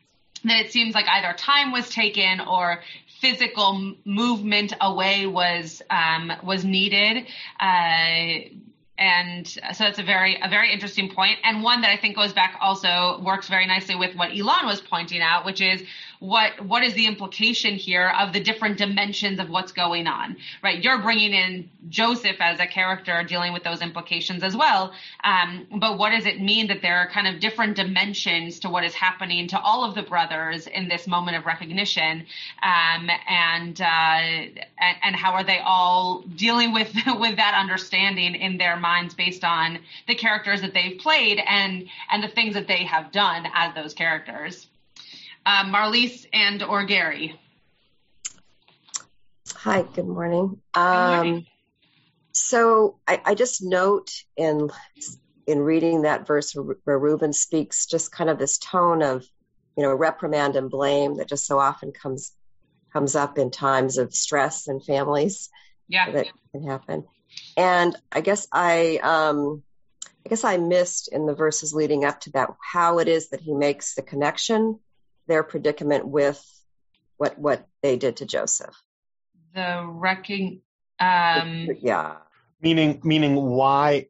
that 0.45 0.65
it 0.65 0.73
seems 0.73 0.95
like 0.95 1.07
either 1.09 1.35
time 1.37 1.73
was 1.73 1.91
taken 1.91 2.41
or 2.41 2.81
physical 3.23 3.95
movement 4.05 4.75
away 4.81 5.27
was 5.27 5.81
um, 5.89 6.33
was 6.43 6.65
needed. 6.65 7.25
Uh, 7.59 8.51
and 8.99 9.47
so 9.49 9.85
that's 9.85 9.99
a 9.99 10.03
very 10.03 10.39
a 10.43 10.49
very 10.49 10.73
interesting 10.73 11.09
point 11.13 11.39
and 11.45 11.63
one 11.63 11.81
that 11.81 11.91
I 11.91 11.97
think 11.97 12.15
goes 12.15 12.33
back 12.35 12.59
also 12.61 13.21
works 13.25 13.49
very 13.49 13.67
nicely 13.67 13.95
with 13.97 14.15
what 14.15 14.31
Elon 14.31 14.67
was 14.67 14.81
pointing 14.83 15.23
out, 15.23 15.47
which 15.47 15.61
is 15.61 15.83
what 16.23 16.65
what 16.67 16.85
is 16.85 16.95
the 16.95 17.07
implication 17.07 17.75
here 17.75 18.15
of 18.17 18.33
the 18.33 18.39
different 18.39 18.79
dimensions 18.79 19.41
of 19.41 19.51
what's 19.51 19.73
going 19.73 20.07
on, 20.07 20.37
right? 20.63 20.81
You're 20.81 21.03
bringing 21.03 21.33
in 21.33 21.69
Joseph 21.89 22.37
as 22.39 22.61
a 22.61 22.67
character 22.67 23.25
dealing 23.25 23.53
with 23.53 23.65
those 23.65 23.83
implications 23.83 24.45
as 24.45 24.57
well. 24.57 24.93
Um, 25.25 25.67
but 25.81 25.99
what 25.99 26.11
does 26.11 26.25
it 26.25 26.41
mean 26.41 26.69
that 26.69 26.81
there 26.81 26.97
are 26.99 27.09
kind 27.09 27.27
of 27.27 27.41
different 27.41 27.75
dimensions 27.75 28.61
to 28.61 28.71
what 28.71 28.85
is 28.85 28.95
happening 28.95 29.49
to 29.49 29.59
all 29.59 29.83
of 29.83 29.97
the 29.97 30.03
brothers 30.05 30.69
in 30.69 30.87
this 30.87 31.09
moment 31.09 31.37
of 31.37 31.45
recognition, 31.45 32.25
um, 32.63 33.11
and, 33.29 33.81
uh, 33.81 34.21
and 35.03 35.17
how 35.17 35.33
are 35.33 35.43
they 35.43 35.59
all 35.59 36.23
dealing 36.37 36.73
with 36.73 36.95
with 37.19 37.37
that 37.37 37.55
understanding 37.59 38.37
in 38.37 38.59
their 38.59 38.77
minds 38.77 39.13
based 39.13 39.43
on 39.43 39.81
the 40.07 40.15
characters 40.15 40.61
that 40.61 40.73
they've 40.73 41.01
played 41.01 41.41
and 41.45 41.89
and 42.13 42.23
the 42.23 42.29
things 42.29 42.55
that 42.55 42.69
they 42.69 42.85
have 42.85 43.11
done 43.11 43.49
as 43.57 43.75
those 43.75 43.93
characters. 43.93 44.69
Uh, 45.45 45.65
Marlise 45.65 46.27
and 46.33 46.63
or 46.63 46.85
Gary. 46.85 47.39
Hi, 49.57 49.83
good 49.83 50.07
morning. 50.07 50.61
Um, 50.75 50.93
good 50.95 51.17
morning. 51.17 51.47
So 52.33 52.99
I, 53.07 53.21
I, 53.25 53.35
just 53.35 53.63
note 53.63 54.11
in 54.37 54.71
in 55.47 55.59
reading 55.61 56.03
that 56.03 56.27
verse 56.27 56.55
where 56.55 56.99
Reuben 56.99 57.33
speaks, 57.33 57.87
just 57.87 58.13
kind 58.13 58.31
of 58.31 58.39
this 58.39 58.59
tone 58.59 59.03
of, 59.03 59.25
you 59.77 59.83
know, 59.83 59.93
reprimand 59.93 60.57
and 60.57 60.71
blame 60.71 61.17
that 61.17 61.29
just 61.29 61.47
so 61.47 61.59
often 61.59 61.93
comes 61.93 62.33
comes 62.93 63.17
up 63.17 63.39
in 63.39 63.51
times 63.51 63.99
of 63.99 64.15
stress 64.15 64.69
in 64.69 64.81
families. 64.81 65.51
Yeah, 65.89 66.11
that 66.11 66.29
can 66.53 66.65
happen. 66.65 67.05
And 67.57 67.97
I 68.11 68.21
guess 68.21 68.47
I 68.53 68.99
um, 69.03 69.63
I 70.25 70.29
guess 70.29 70.45
I 70.45 70.57
missed 70.57 71.09
in 71.09 71.27
the 71.27 71.35
verses 71.35 71.75
leading 71.75 72.05
up 72.05 72.21
to 72.23 72.31
that 72.33 72.51
how 72.61 72.99
it 72.99 73.09
is 73.09 73.31
that 73.31 73.41
he 73.41 73.55
makes 73.55 73.95
the 73.95 74.03
connection, 74.03 74.79
their 75.33 75.43
predicament 75.43 76.07
with 76.07 76.39
what 77.17 77.39
what 77.39 77.67
they 77.83 77.97
did 77.97 78.19
to 78.19 78.27
Joseph. 78.27 78.75
The 79.55 79.83
wrecking. 79.87 80.61
Um, 81.01 81.69
yeah. 81.81 82.17
Meaning, 82.61 83.01
meaning, 83.03 83.35
why, 83.35 84.09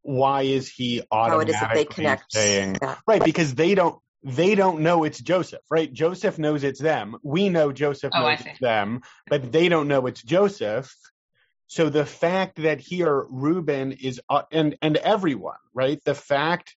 why 0.00 0.42
is 0.42 0.68
he 0.68 1.02
automatically 1.10 1.30
how 1.30 1.40
it 1.40 1.48
is 1.48 1.60
that 1.60 1.74
they 1.74 1.84
connect, 1.84 2.32
saying 2.32 2.78
yeah. 2.80 2.96
right? 3.06 3.22
Because 3.22 3.54
they 3.54 3.74
don't, 3.74 3.98
they 4.22 4.54
don't 4.54 4.80
know 4.80 5.04
it's 5.04 5.20
Joseph, 5.20 5.60
right? 5.70 5.92
Joseph 5.92 6.38
knows 6.38 6.64
it's 6.64 6.80
them. 6.80 7.16
We 7.22 7.50
know 7.50 7.72
Joseph 7.72 8.12
oh, 8.14 8.22
knows 8.22 8.40
it's 8.44 8.58
them, 8.58 9.02
but 9.28 9.52
they 9.52 9.68
don't 9.68 9.86
know 9.86 10.06
it's 10.06 10.22
Joseph. 10.22 10.90
So 11.66 11.90
the 11.90 12.06
fact 12.06 12.62
that 12.62 12.80
here 12.80 13.26
Reuben 13.28 13.92
is 13.92 14.20
uh, 14.30 14.42
and 14.50 14.76
and 14.80 14.96
everyone, 14.96 15.62
right? 15.74 16.02
The 16.04 16.14
fact 16.14 16.74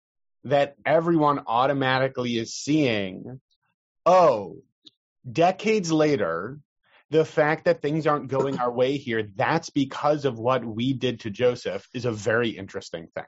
that 0.44 0.74
everyone 0.84 1.40
automatically 1.46 2.36
is 2.38 2.54
seeing, 2.54 3.40
oh, 4.06 4.56
decades 5.30 5.90
later, 5.90 6.58
the 7.10 7.24
fact 7.24 7.66
that 7.66 7.82
things 7.82 8.06
aren't 8.06 8.28
going 8.28 8.58
our 8.58 8.72
way 8.72 8.96
here, 8.96 9.28
that's 9.36 9.70
because 9.70 10.24
of 10.24 10.38
what 10.38 10.64
we 10.64 10.92
did 10.92 11.20
to 11.20 11.30
Joseph 11.30 11.88
is 11.94 12.04
a 12.04 12.12
very 12.12 12.50
interesting 12.50 13.08
thing. 13.14 13.24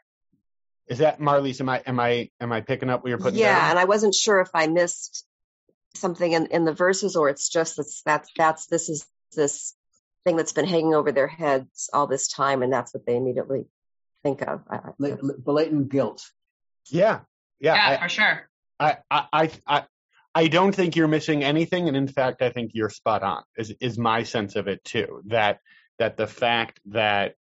Is 0.89 0.99
that 0.99 1.21
Marlies? 1.21 1.61
Am 1.61 1.69
I 1.69 1.83
am 1.85 1.99
I 1.99 2.31
am 2.41 2.53
I 2.53 2.61
picking 2.61 2.91
up 2.91 3.03
what 3.03 3.09
you're 3.09 3.19
putting? 3.19 3.41
Yeah, 3.41 3.71
and 3.71 3.79
I 3.79 3.85
wasn't 3.85 4.15
sure 4.15 4.41
if 4.41 4.51
I 4.55 4.69
missed 4.69 5.27
something 5.95 6.31
in, 6.31 6.47
in 6.47 6.65
the 6.65 6.73
verses 6.73 7.17
or 7.17 7.29
it's 7.29 7.49
just 7.49 7.77
that's 7.77 8.03
that's 8.05 8.31
that's 8.37 8.67
this 8.67 8.89
is 8.89 9.07
this 9.35 9.75
thing 10.25 10.37
that's 10.37 10.53
been 10.53 10.67
hanging 10.67 10.95
over 10.95 11.11
their 11.11 11.27
heads 11.27 11.91
all 11.93 12.07
this 12.07 12.29
time, 12.29 12.62
and 12.62 12.73
that's 12.73 12.95
what 12.95 13.05
they 13.05 13.17
immediately 13.17 13.67
think 14.23 14.43
of. 14.43 14.62
Blatant 14.99 15.89
guilt. 15.89 16.25
Yeah, 16.89 17.21
yeah, 17.59 17.75
yeah, 17.75 17.89
I, 17.89 18.03
for 18.03 18.09
sure. 18.09 18.49
I, 18.79 18.99
I, 19.11 19.51
I, 19.67 19.85
I 20.37 20.49
don't 20.49 20.75
think 20.75 20.96
you're 20.96 21.09
missing 21.09 21.42
anything, 21.42 21.88
and 21.88 21.96
in 21.96 22.09
fact, 22.09 22.42
I 22.42 22.51
think 22.51 22.72
you're 22.75 22.90
spot 22.90 23.22
on. 23.22 23.42
Is 23.57 23.72
is 23.81 23.96
my 23.96 24.22
sense 24.25 24.55
of 24.55 24.68
it 24.68 24.85
too? 24.85 25.22
That 25.27 25.61
that 25.99 26.18
the 26.18 26.27
fact 26.27 26.79
that 26.87 27.37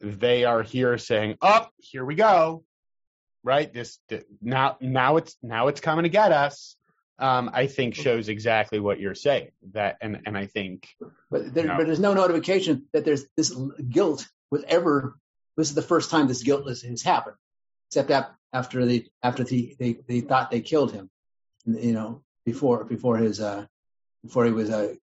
they 0.00 0.44
are 0.44 0.62
here 0.62 0.96
saying, 0.96 1.36
"Up, 1.42 1.66
oh, 1.68 1.74
here 1.78 2.06
we 2.06 2.14
go," 2.14 2.64
right? 3.44 3.70
This 3.70 3.98
now 4.40 4.78
now 4.80 5.18
it's 5.18 5.36
now 5.42 5.68
it's 5.68 5.82
coming 5.82 6.04
to 6.04 6.08
get 6.08 6.32
us 6.32 6.78
um, 7.18 7.50
I 7.52 7.66
think 7.66 7.94
shows 7.94 8.28
exactly 8.28 8.78
what 8.78 9.00
you're 9.00 9.14
saying. 9.14 9.50
That 9.72 9.98
and 10.00 10.22
and 10.24 10.38
I 10.38 10.46
think, 10.46 10.88
but 11.30 11.52
there, 11.52 11.64
you 11.64 11.68
know, 11.68 11.76
but 11.76 11.86
there's 11.86 12.00
no 12.00 12.14
notification 12.14 12.86
that 12.92 13.04
there's 13.04 13.24
this 13.36 13.54
guilt 13.88 14.26
was 14.50 14.64
ever. 14.68 15.18
This 15.56 15.68
is 15.68 15.74
the 15.74 15.82
first 15.82 16.10
time 16.10 16.28
this 16.28 16.44
guilt 16.44 16.68
has 16.68 17.02
happened, 17.02 17.36
except 17.90 18.10
after 18.52 18.86
they 18.86 19.06
after 19.22 19.44
the, 19.44 19.76
they 19.78 19.98
they 20.06 20.20
thought 20.20 20.50
they 20.50 20.60
killed 20.60 20.92
him, 20.92 21.10
you 21.66 21.92
know, 21.92 22.22
before 22.48 22.84
before 22.84 23.16
his 23.18 23.40
uh 23.40 23.66
before 24.24 24.44
he 24.46 24.52
was 24.52 24.70
uh, 24.70 24.94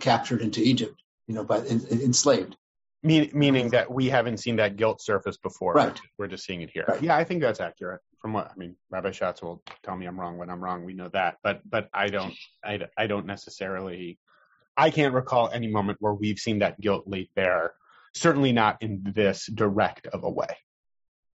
captured 0.00 0.40
into 0.40 0.60
Egypt, 0.62 1.02
you 1.26 1.34
know, 1.34 1.44
but 1.44 1.66
enslaved. 1.66 2.56
Mean, 3.02 3.30
meaning 3.34 3.70
that 3.70 3.90
we 3.90 4.08
haven't 4.08 4.38
seen 4.38 4.56
that 4.56 4.76
guilt 4.76 5.02
surface 5.02 5.36
before. 5.36 5.74
Right. 5.74 6.00
We're 6.18 6.28
just 6.28 6.44
seeing 6.44 6.62
it 6.62 6.70
here. 6.72 6.84
Right. 6.86 7.02
Yeah, 7.02 7.16
I 7.16 7.24
think 7.24 7.42
that's 7.42 7.60
accurate. 7.60 8.00
From 8.20 8.32
what 8.32 8.48
I 8.48 8.56
mean, 8.56 8.76
Rabbi 8.90 9.10
Schatz 9.10 9.42
will 9.42 9.60
tell 9.82 9.96
me 9.96 10.06
I'm 10.06 10.18
wrong 10.18 10.38
when 10.38 10.48
I'm 10.48 10.62
wrong. 10.62 10.84
We 10.84 10.94
know 10.94 11.08
that, 11.08 11.38
but 11.42 11.60
but 11.68 11.88
I 11.92 12.06
don't 12.06 12.34
I, 12.64 12.78
I 12.96 13.08
don't 13.08 13.26
necessarily 13.26 14.20
I 14.76 14.90
can't 14.90 15.12
recall 15.12 15.50
any 15.52 15.66
moment 15.66 15.98
where 16.00 16.14
we've 16.14 16.38
seen 16.38 16.60
that 16.60 16.80
guilt 16.80 17.04
laid 17.06 17.28
bare. 17.34 17.74
Certainly 18.14 18.52
not 18.52 18.80
in 18.80 19.02
this 19.04 19.46
direct 19.52 20.06
of 20.06 20.22
a 20.22 20.30
way. 20.30 20.46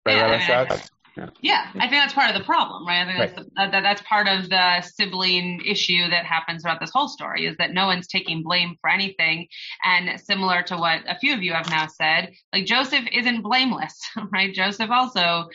Right, 0.06 0.18
yeah, 0.18 0.22
Rabbi 0.22 0.40
Schatz? 0.44 0.90
Yeah. 1.18 1.30
yeah, 1.42 1.72
I 1.76 1.88
think 1.88 2.02
that's 2.02 2.14
part 2.14 2.30
of 2.30 2.38
the 2.38 2.44
problem, 2.44 2.86
right? 2.86 3.02
I 3.02 3.06
think 3.06 3.20
right. 3.20 3.36
that's, 3.56 3.72
the, 3.72 3.82
that's 3.82 4.02
part 4.02 4.28
of 4.28 4.50
the 4.50 4.82
sibling 4.82 5.62
issue 5.66 6.10
that 6.10 6.26
happens 6.26 6.62
throughout 6.62 6.82
this 6.82 6.92
whole 6.92 7.08
story 7.08 7.46
is 7.46 7.56
that 7.58 7.72
no 7.72 7.86
one's 7.86 8.08
taking 8.08 8.44
blame 8.44 8.76
for 8.82 8.90
anything. 8.90 9.48
And 9.84 10.20
similar 10.20 10.64
to 10.64 10.78
what 10.78 11.02
a 11.08 11.18
few 11.18 11.34
of 11.34 11.42
you 11.42 11.54
have 11.54 11.70
now 11.70 11.88
said, 11.88 12.34
like 12.52 12.66
Joseph 12.66 13.06
isn't 13.12 13.44
blameless, 13.44 13.98
right? 14.32 14.54
Joseph 14.54 14.90
also 14.90 15.50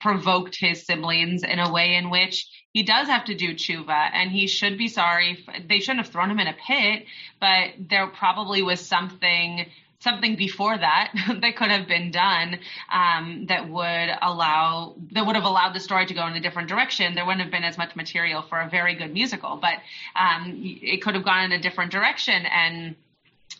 provoked 0.00 0.56
his 0.58 0.86
siblings 0.86 1.42
in 1.42 1.58
a 1.58 1.70
way 1.70 1.94
in 1.96 2.08
which 2.08 2.48
he 2.72 2.82
does 2.82 3.06
have 3.08 3.26
to 3.26 3.34
do 3.34 3.54
tshuva 3.54 4.10
and 4.12 4.30
he 4.30 4.46
should 4.46 4.78
be 4.78 4.88
sorry. 4.88 5.44
They 5.68 5.80
shouldn't 5.80 6.06
have 6.06 6.12
thrown 6.12 6.30
him 6.30 6.40
in 6.40 6.48
a 6.48 6.54
pit, 6.54 7.04
but 7.40 7.72
there 7.78 8.06
probably 8.06 8.62
was 8.62 8.80
something 8.80 9.66
something 10.02 10.34
before 10.36 10.76
that 10.76 11.12
that 11.40 11.56
could 11.56 11.70
have 11.70 11.86
been 11.86 12.10
done 12.10 12.58
um, 12.92 13.46
that 13.48 13.68
would 13.68 14.10
allow 14.20 14.94
that 15.12 15.24
would 15.24 15.36
have 15.36 15.44
allowed 15.44 15.72
the 15.74 15.80
story 15.80 16.06
to 16.06 16.14
go 16.14 16.26
in 16.26 16.34
a 16.34 16.40
different 16.40 16.68
direction. 16.68 17.14
There 17.14 17.24
wouldn't 17.24 17.42
have 17.42 17.52
been 17.52 17.64
as 17.64 17.78
much 17.78 17.94
material 17.94 18.42
for 18.42 18.60
a 18.60 18.68
very 18.68 18.94
good 18.94 19.12
musical, 19.12 19.56
but 19.56 19.74
um, 20.16 20.60
it 20.82 21.02
could 21.02 21.14
have 21.14 21.24
gone 21.24 21.44
in 21.44 21.52
a 21.52 21.60
different 21.60 21.92
direction 21.92 22.44
and 22.46 22.96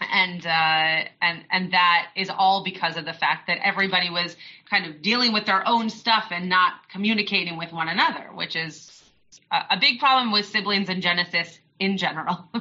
and 0.00 0.44
uh, 0.46 1.09
and 1.20 1.44
and 1.50 1.72
that 1.72 2.09
is 2.16 2.28
all 2.31 2.64
because 2.64 2.96
of 2.96 3.05
the 3.05 3.12
fact 3.12 3.46
that 3.46 3.59
everybody 3.62 4.11
was 4.11 4.37
kind 4.68 4.87
of 4.87 5.02
dealing 5.02 5.33
with 5.33 5.46
their 5.46 5.66
own 5.68 5.90
stuff 5.90 6.26
and 6.31 6.48
not 6.48 6.72
communicating 6.90 7.57
with 7.57 7.72
one 7.72 7.88
another, 7.88 8.28
which 8.35 8.57
is 8.57 9.02
a, 9.50 9.62
a 9.70 9.78
big 9.78 9.98
problem 10.00 10.33
with 10.33 10.46
siblings 10.46 10.88
in 10.88 11.00
Genesis 11.00 11.61
in 11.78 11.98
general 11.98 12.48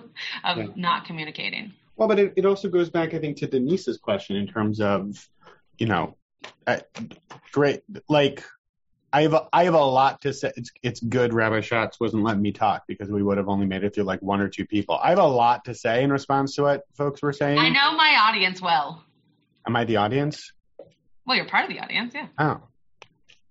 of 0.44 0.58
yeah. 0.58 0.68
not 0.76 1.06
communicating. 1.06 1.74
Well, 2.02 2.08
but 2.08 2.18
it, 2.18 2.34
it 2.36 2.46
also 2.48 2.68
goes 2.68 2.90
back, 2.90 3.14
I 3.14 3.20
think, 3.20 3.38
to 3.38 3.48
Denise's 3.48 4.00
question 4.00 4.36
in 4.36 4.48
terms 4.48 4.82
of, 4.82 5.30
you 5.78 5.86
know, 5.86 6.18
uh, 6.66 6.80
great. 7.52 7.84
Like, 8.10 8.44
I 9.14 9.22
have 9.22 9.34
a, 9.34 9.48
I 9.54 9.66
have 9.66 9.76
a 9.76 9.86
lot 9.86 10.22
to 10.22 10.34
say. 10.34 10.52
It's 10.58 10.72
it's 10.82 11.00
good 11.00 11.32
Rabbi 11.32 11.62
Schatz 11.62 12.00
wasn't 12.00 12.24
letting 12.24 12.42
me 12.42 12.54
talk 12.54 12.86
because 12.88 13.12
we 13.12 13.22
would 13.22 13.38
have 13.38 13.48
only 13.48 13.68
made 13.68 13.84
it 13.84 13.94
through 13.94 14.06
like 14.06 14.20
one 14.24 14.42
or 14.42 14.50
two 14.50 14.66
people. 14.66 14.98
I 14.98 15.10
have 15.10 15.20
a 15.20 15.28
lot 15.28 15.66
to 15.66 15.76
say 15.76 16.02
in 16.02 16.12
response 16.12 16.56
to 16.56 16.64
what 16.64 16.82
folks 16.98 17.22
were 17.22 17.34
saying. 17.34 17.60
I 17.60 17.70
know 17.70 17.96
my 17.96 18.18
audience 18.30 18.60
well. 18.60 19.04
Am 19.68 19.76
I 19.76 19.86
the 19.86 19.98
audience? 19.98 20.54
Well, 21.28 21.38
you're 21.38 21.46
part 21.46 21.70
of 21.70 21.70
the 21.70 21.84
audience, 21.84 22.16
yeah. 22.16 22.30
Oh, 22.40 22.62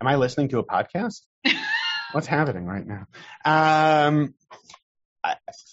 am 0.01 0.09
I 0.09 0.17
listening 0.17 0.49
to 0.49 0.59
a 0.59 0.65
podcast? 0.65 1.21
What's 2.11 2.27
happening 2.27 2.67
right 2.67 2.85
now? 2.85 3.07
Um, 3.45 4.35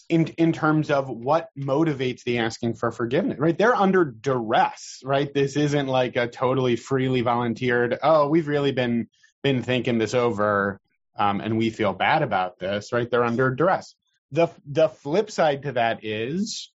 in 0.10 0.28
in 0.38 0.52
terms 0.54 0.92
of 0.92 1.10
what 1.10 1.50
motivates 1.58 2.24
the 2.24 2.40
asking 2.40 2.74
for 2.74 2.92
forgiveness 2.92 3.40
right? 3.40 3.58
They're 3.58 3.76
under 3.76 4.06
duress 4.06 5.02
right? 5.04 5.34
This 5.34 5.56
isn't 5.56 5.88
like 5.88 6.16
a 6.16 6.28
totally 6.28 6.76
freely 6.76 7.22
volunteered 7.22 7.98
oh 8.04 8.28
we've 8.28 8.48
really 8.48 8.72
been 8.72 9.08
been 9.44 9.64
thinking 9.64 9.98
this 9.98 10.14
over 10.14 10.80
um, 11.18 11.42
and 11.42 11.58
we 11.58 11.70
feel 11.70 11.94
bad 11.94 12.24
about 12.24 12.60
this 12.60 12.92
right? 12.92 13.10
They're 13.10 13.24
under 13.24 13.54
duress. 13.54 13.96
The 14.32 14.48
the 14.66 14.90
flip 14.90 15.32
side 15.32 15.64
to 15.64 15.74
that 15.74 16.04
is 16.04 16.72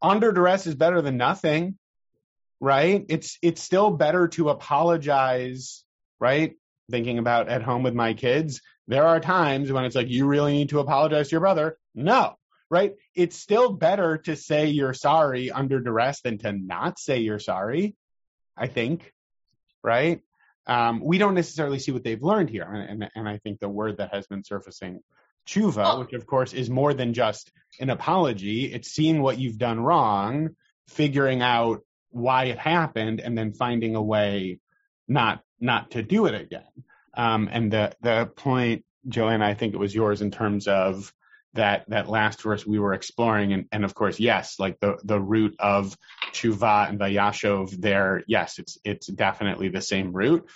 under 0.00 0.32
duress 0.32 0.66
is 0.66 0.74
better 0.74 1.02
than 1.02 1.16
nothing 1.16 1.76
right? 2.60 3.04
It's 3.08 3.38
it's 3.42 3.62
still 3.62 3.90
better 3.90 4.28
to 4.28 4.50
apologize 4.50 5.84
right 6.18 6.54
thinking 6.90 7.18
about 7.18 7.48
at 7.48 7.62
home 7.62 7.82
with 7.82 7.94
my 7.94 8.14
kids 8.14 8.60
there 8.88 9.06
are 9.06 9.20
times 9.20 9.70
when 9.70 9.84
it's 9.84 9.94
like 9.94 10.08
you 10.08 10.26
really 10.26 10.52
need 10.52 10.70
to 10.70 10.80
apologize 10.80 11.28
to 11.28 11.32
your 11.32 11.40
brother 11.40 11.78
no, 11.94 12.36
right? 12.70 12.94
It's 13.16 13.36
still 13.36 13.72
better 13.72 14.18
to 14.18 14.36
say 14.36 14.66
you're 14.66 14.94
sorry 14.94 15.50
under 15.50 15.80
duress 15.80 16.20
than 16.20 16.38
to 16.38 16.52
not 16.52 17.00
say 17.00 17.18
you're 17.18 17.40
sorry, 17.40 17.96
I 18.56 18.68
think, 18.68 19.12
right? 19.82 20.20
um, 20.66 21.00
we 21.02 21.18
don't 21.18 21.34
necessarily 21.34 21.78
see 21.78 21.90
what 21.90 22.04
they've 22.04 22.22
learned 22.22 22.48
here. 22.48 22.62
And, 22.62 23.02
and, 23.02 23.10
and 23.16 23.28
I 23.28 23.38
think 23.38 23.58
the 23.58 23.68
word 23.68 23.96
that 23.96 24.14
has 24.14 24.26
been 24.28 24.44
surfacing, 24.44 25.00
tshuva, 25.46 25.94
oh. 25.94 26.00
which 26.00 26.12
of 26.12 26.26
course 26.26 26.52
is 26.52 26.70
more 26.70 26.94
than 26.94 27.12
just 27.12 27.50
an 27.80 27.90
apology, 27.90 28.72
it's 28.72 28.88
seeing 28.88 29.20
what 29.20 29.38
you've 29.38 29.58
done 29.58 29.80
wrong, 29.80 30.50
figuring 30.88 31.42
out 31.42 31.80
why 32.10 32.44
it 32.44 32.58
happened, 32.58 33.20
and 33.20 33.36
then 33.36 33.52
finding 33.52 33.96
a 33.96 34.02
way 34.02 34.60
not 35.08 35.42
not 35.60 35.92
to 35.92 36.02
do 36.02 36.26
it 36.26 36.34
again. 36.34 36.62
Um, 37.14 37.48
and 37.50 37.72
the 37.72 37.92
the 38.00 38.26
point, 38.26 38.84
Joanna, 39.08 39.46
I 39.46 39.54
think 39.54 39.74
it 39.74 39.78
was 39.78 39.94
yours 39.94 40.22
in 40.22 40.30
terms 40.30 40.68
of 40.68 41.12
that 41.54 41.84
that 41.88 42.08
last 42.08 42.42
verse 42.42 42.66
we 42.66 42.78
were 42.78 42.94
exploring, 42.94 43.52
and, 43.52 43.66
and 43.72 43.84
of 43.84 43.94
course, 43.94 44.20
yes, 44.20 44.58
like 44.58 44.78
the 44.80 44.98
the 45.02 45.20
root 45.20 45.56
of 45.58 45.96
tshuva 46.32 46.88
and 46.88 46.98
vayashov 46.98 47.70
there, 47.70 48.22
yes, 48.26 48.58
it's 48.58 48.78
it's 48.84 49.06
definitely 49.06 49.68
the 49.68 49.80
same 49.80 50.12
root 50.12 50.48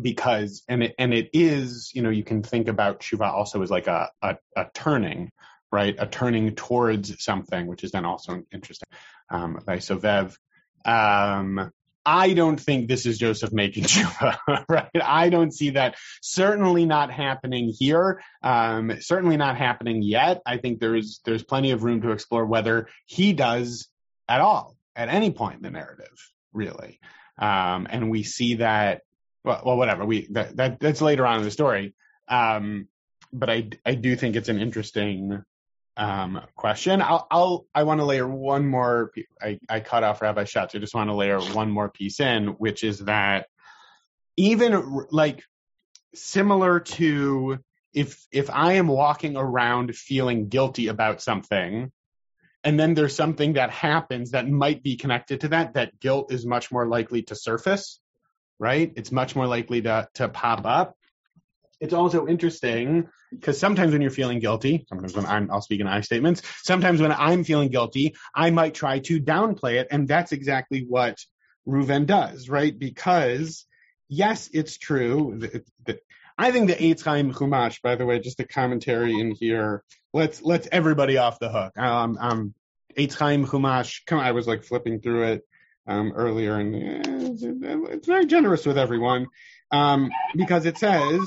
because 0.00 0.62
and 0.68 0.82
it 0.82 0.94
and 0.98 1.14
it 1.14 1.30
is, 1.32 1.92
you 1.94 2.02
know, 2.02 2.10
you 2.10 2.24
can 2.24 2.42
think 2.42 2.68
about 2.68 3.00
tshuva 3.00 3.30
also 3.32 3.62
as 3.62 3.70
like 3.70 3.86
a 3.86 4.10
a, 4.22 4.36
a 4.56 4.66
turning, 4.74 5.30
right? 5.70 5.94
A 5.98 6.06
turning 6.06 6.54
towards 6.54 7.22
something, 7.22 7.66
which 7.66 7.84
is 7.84 7.92
then 7.92 8.04
also 8.04 8.42
interesting. 8.52 8.88
Um, 9.30 9.60
by 9.64 9.76
Sovev. 9.76 10.36
Um, 10.84 11.70
I 12.04 12.32
don't 12.32 12.58
think 12.58 12.88
this 12.88 13.06
is 13.06 13.18
Joseph 13.18 13.52
making 13.52 13.84
tshuva, 13.84 14.64
right? 14.68 14.90
I 15.02 15.28
don't 15.28 15.52
see 15.52 15.70
that. 15.70 15.96
Certainly 16.22 16.86
not 16.86 17.12
happening 17.12 17.72
here. 17.76 18.22
Um, 18.42 19.00
certainly 19.00 19.36
not 19.36 19.56
happening 19.56 20.02
yet. 20.02 20.40
I 20.46 20.56
think 20.56 20.80
there's 20.80 21.20
there's 21.24 21.42
plenty 21.42 21.72
of 21.72 21.82
room 21.84 22.02
to 22.02 22.12
explore 22.12 22.46
whether 22.46 22.88
he 23.06 23.32
does 23.32 23.88
at 24.28 24.40
all 24.40 24.76
at 24.96 25.08
any 25.08 25.30
point 25.30 25.56
in 25.56 25.62
the 25.62 25.70
narrative, 25.70 26.32
really. 26.52 26.98
Um, 27.38 27.86
and 27.90 28.10
we 28.10 28.22
see 28.22 28.56
that. 28.56 29.02
Well, 29.44 29.62
well 29.64 29.76
whatever. 29.76 30.04
We 30.04 30.28
that, 30.32 30.56
that, 30.56 30.80
that's 30.80 31.00
later 31.00 31.26
on 31.26 31.38
in 31.38 31.44
the 31.44 31.50
story. 31.50 31.94
Um, 32.26 32.88
but 33.32 33.50
I 33.50 33.68
I 33.84 33.94
do 33.94 34.16
think 34.16 34.36
it's 34.36 34.48
an 34.48 34.60
interesting 34.60 35.42
um, 35.98 36.40
question. 36.54 37.02
I'll, 37.02 37.26
I'll 37.30 37.66
I 37.74 37.82
want 37.82 38.00
to 38.00 38.04
layer 38.04 38.26
one 38.26 38.66
more. 38.66 39.10
I, 39.42 39.58
I 39.68 39.80
cut 39.80 40.04
off 40.04 40.22
Rabbi 40.22 40.44
Schatz. 40.44 40.74
I 40.74 40.78
just 40.78 40.94
want 40.94 41.10
to 41.10 41.14
layer 41.14 41.40
one 41.40 41.70
more 41.70 41.90
piece 41.90 42.20
in, 42.20 42.48
which 42.50 42.84
is 42.84 43.00
that 43.00 43.48
even 44.36 45.06
like 45.10 45.42
similar 46.14 46.80
to 46.80 47.58
if 47.92 48.24
if 48.30 48.48
I 48.48 48.74
am 48.74 48.86
walking 48.86 49.36
around 49.36 49.94
feeling 49.96 50.48
guilty 50.48 50.86
about 50.86 51.20
something, 51.20 51.90
and 52.62 52.78
then 52.78 52.94
there's 52.94 53.16
something 53.16 53.54
that 53.54 53.70
happens 53.70 54.30
that 54.30 54.48
might 54.48 54.84
be 54.84 54.96
connected 54.96 55.40
to 55.40 55.48
that, 55.48 55.74
that 55.74 55.98
guilt 55.98 56.32
is 56.32 56.46
much 56.46 56.70
more 56.70 56.86
likely 56.86 57.22
to 57.22 57.34
surface, 57.34 57.98
right? 58.60 58.92
It's 58.94 59.10
much 59.10 59.34
more 59.34 59.48
likely 59.48 59.82
to 59.82 60.08
to 60.14 60.28
pop 60.28 60.64
up 60.64 60.97
it's 61.80 61.94
also 61.94 62.26
interesting 62.26 63.08
because 63.30 63.58
sometimes 63.58 63.92
when 63.92 64.02
you're 64.02 64.10
feeling 64.10 64.40
guilty, 64.40 64.86
sometimes 64.88 65.14
when 65.14 65.26
I'm, 65.26 65.50
I'll 65.50 65.60
speak 65.60 65.80
in 65.80 65.86
I 65.86 66.00
statements, 66.00 66.42
sometimes 66.62 67.00
when 67.00 67.12
I'm 67.12 67.44
feeling 67.44 67.68
guilty, 67.68 68.14
I 68.34 68.50
might 68.50 68.74
try 68.74 69.00
to 69.00 69.20
downplay 69.20 69.74
it. 69.74 69.88
And 69.90 70.08
that's 70.08 70.32
exactly 70.32 70.84
what 70.88 71.18
Reuven 71.66 72.06
does, 72.06 72.48
right? 72.48 72.76
Because 72.76 73.66
yes, 74.08 74.48
it's 74.52 74.78
true 74.78 75.36
that, 75.38 75.66
that 75.86 76.00
I 76.36 76.50
think 76.52 76.68
the 76.68 76.76
Eitz 76.76 77.02
Chaim 77.02 77.32
Chumash, 77.32 77.82
by 77.82 77.96
the 77.96 78.06
way, 78.06 78.20
just 78.20 78.40
a 78.40 78.46
commentary 78.46 79.18
in 79.18 79.32
here. 79.32 79.82
Let's 80.14 80.40
let's 80.40 80.68
everybody 80.70 81.18
off 81.18 81.38
the 81.38 81.50
hook. 81.50 81.76
Um, 81.76 82.16
um, 82.20 82.54
Eitz 82.96 83.14
Chaim 83.14 83.44
Chumash. 83.44 84.06
Come 84.06 84.20
on, 84.20 84.24
I 84.24 84.32
was 84.32 84.46
like 84.46 84.64
flipping 84.64 85.00
through 85.00 85.24
it 85.24 85.42
um, 85.86 86.12
earlier, 86.14 86.54
and 86.56 86.74
eh, 86.74 87.02
it's, 87.06 87.42
it's, 87.42 88.06
very 88.06 88.26
generous 88.26 88.64
with 88.64 88.78
everyone 88.78 89.26
um, 89.70 90.10
because 90.36 90.64
it 90.64 90.78
says 90.78 91.20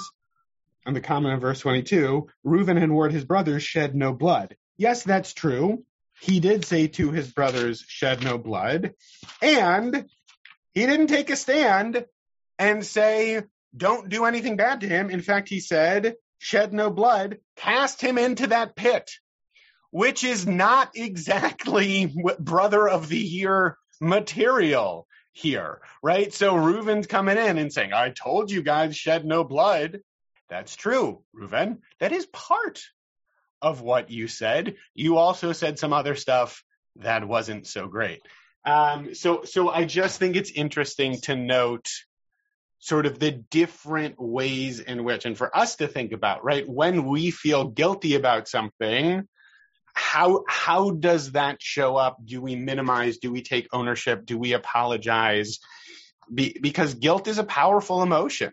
on 0.86 0.94
the 0.94 1.02
comment 1.02 1.34
in 1.34 1.40
verse 1.40 1.60
22, 1.60 2.28
Reuben 2.44 2.78
and 2.78 2.94
Ward, 2.94 3.12
his 3.12 3.26
brothers, 3.26 3.64
shed 3.64 3.96
no 3.96 4.14
blood. 4.14 4.56
Yes, 4.78 5.04
that's 5.04 5.34
true. 5.34 5.84
He 6.22 6.40
did 6.40 6.66
say 6.66 6.88
to 6.88 7.12
his 7.12 7.32
brothers, 7.32 7.84
shed 7.88 8.24
no 8.24 8.38
blood. 8.38 8.94
And 9.42 10.06
he 10.74 10.86
didn't 10.86 11.08
take 11.08 11.30
a 11.30 11.36
stand 11.36 12.06
and 12.60 12.86
say, 12.86 13.44
don't 13.76 14.10
do 14.10 14.26
anything 14.26 14.58
bad 14.58 14.82
to 14.82 14.88
him. 14.88 15.10
In 15.10 15.22
fact, 15.22 15.50
he 15.50 15.60
said, 15.60 16.16
shed 16.38 16.74
no 16.74 16.90
blood, 16.90 17.38
cast 17.56 18.02
him 18.02 18.18
into 18.18 18.48
that 18.48 18.76
pit, 18.76 19.12
which 19.92 20.24
is 20.24 20.46
not 20.46 20.92
exactly 20.96 22.14
brother 22.40 22.88
of 22.88 23.08
the 23.08 23.18
year 23.18 23.78
material 24.00 25.08
here, 25.34 25.82
right? 26.04 26.34
So 26.34 26.56
Reuben's 26.56 27.08
coming 27.08 27.38
in 27.38 27.58
and 27.58 27.72
saying, 27.72 27.94
I 27.94 28.10
told 28.10 28.52
you 28.52 28.62
guys 28.64 28.96
shed 28.96 29.26
no 29.26 29.44
blood. 29.44 30.00
That's 30.52 30.76
true, 30.76 31.24
Reuven. 31.34 31.78
That 32.02 32.12
is 32.12 32.26
part 32.26 32.82
of 33.62 33.80
what 33.80 34.12
you 34.12 34.28
said. 34.28 34.76
You 34.94 35.16
also 35.18 35.54
said 35.54 35.80
some 35.80 35.94
other 35.94 36.16
stuff 36.16 36.62
that 36.98 37.26
wasn't 37.26 37.66
so 37.66 37.88
great. 37.88 38.20
Um, 38.66 39.16
so, 39.16 39.44
so 39.46 39.70
I 39.70 39.86
just 39.86 40.20
think 40.20 40.36
it's 40.36 40.52
interesting 40.52 41.22
to 41.22 41.38
note 41.38 41.90
sort 42.80 43.06
of 43.06 43.18
the 43.18 43.32
different 43.32 44.20
ways 44.20 44.82
in 44.82 45.06
which, 45.06 45.26
and 45.26 45.38
for 45.38 45.56
us 45.56 45.78
to 45.78 45.88
think 45.88 46.12
about, 46.12 46.44
right, 46.44 46.68
when 46.68 47.06
we 47.06 47.32
feel 47.32 47.70
guilty 47.70 48.16
about 48.16 48.50
something, 48.50 49.26
how 49.94 50.44
how 50.50 50.92
does 50.92 51.32
that 51.32 51.62
show 51.62 51.96
up? 51.96 52.18
Do 52.26 52.42
we 52.42 52.58
minimize? 52.58 53.20
Do 53.20 53.32
we 53.32 53.42
take 53.42 53.70
ownership? 53.72 54.26
Do 54.26 54.38
we 54.38 54.52
apologize? 54.52 55.60
Be, 56.34 56.58
because 56.60 56.94
guilt 56.94 57.28
is 57.30 57.38
a 57.38 57.44
powerful 57.46 58.04
emotion. 58.04 58.52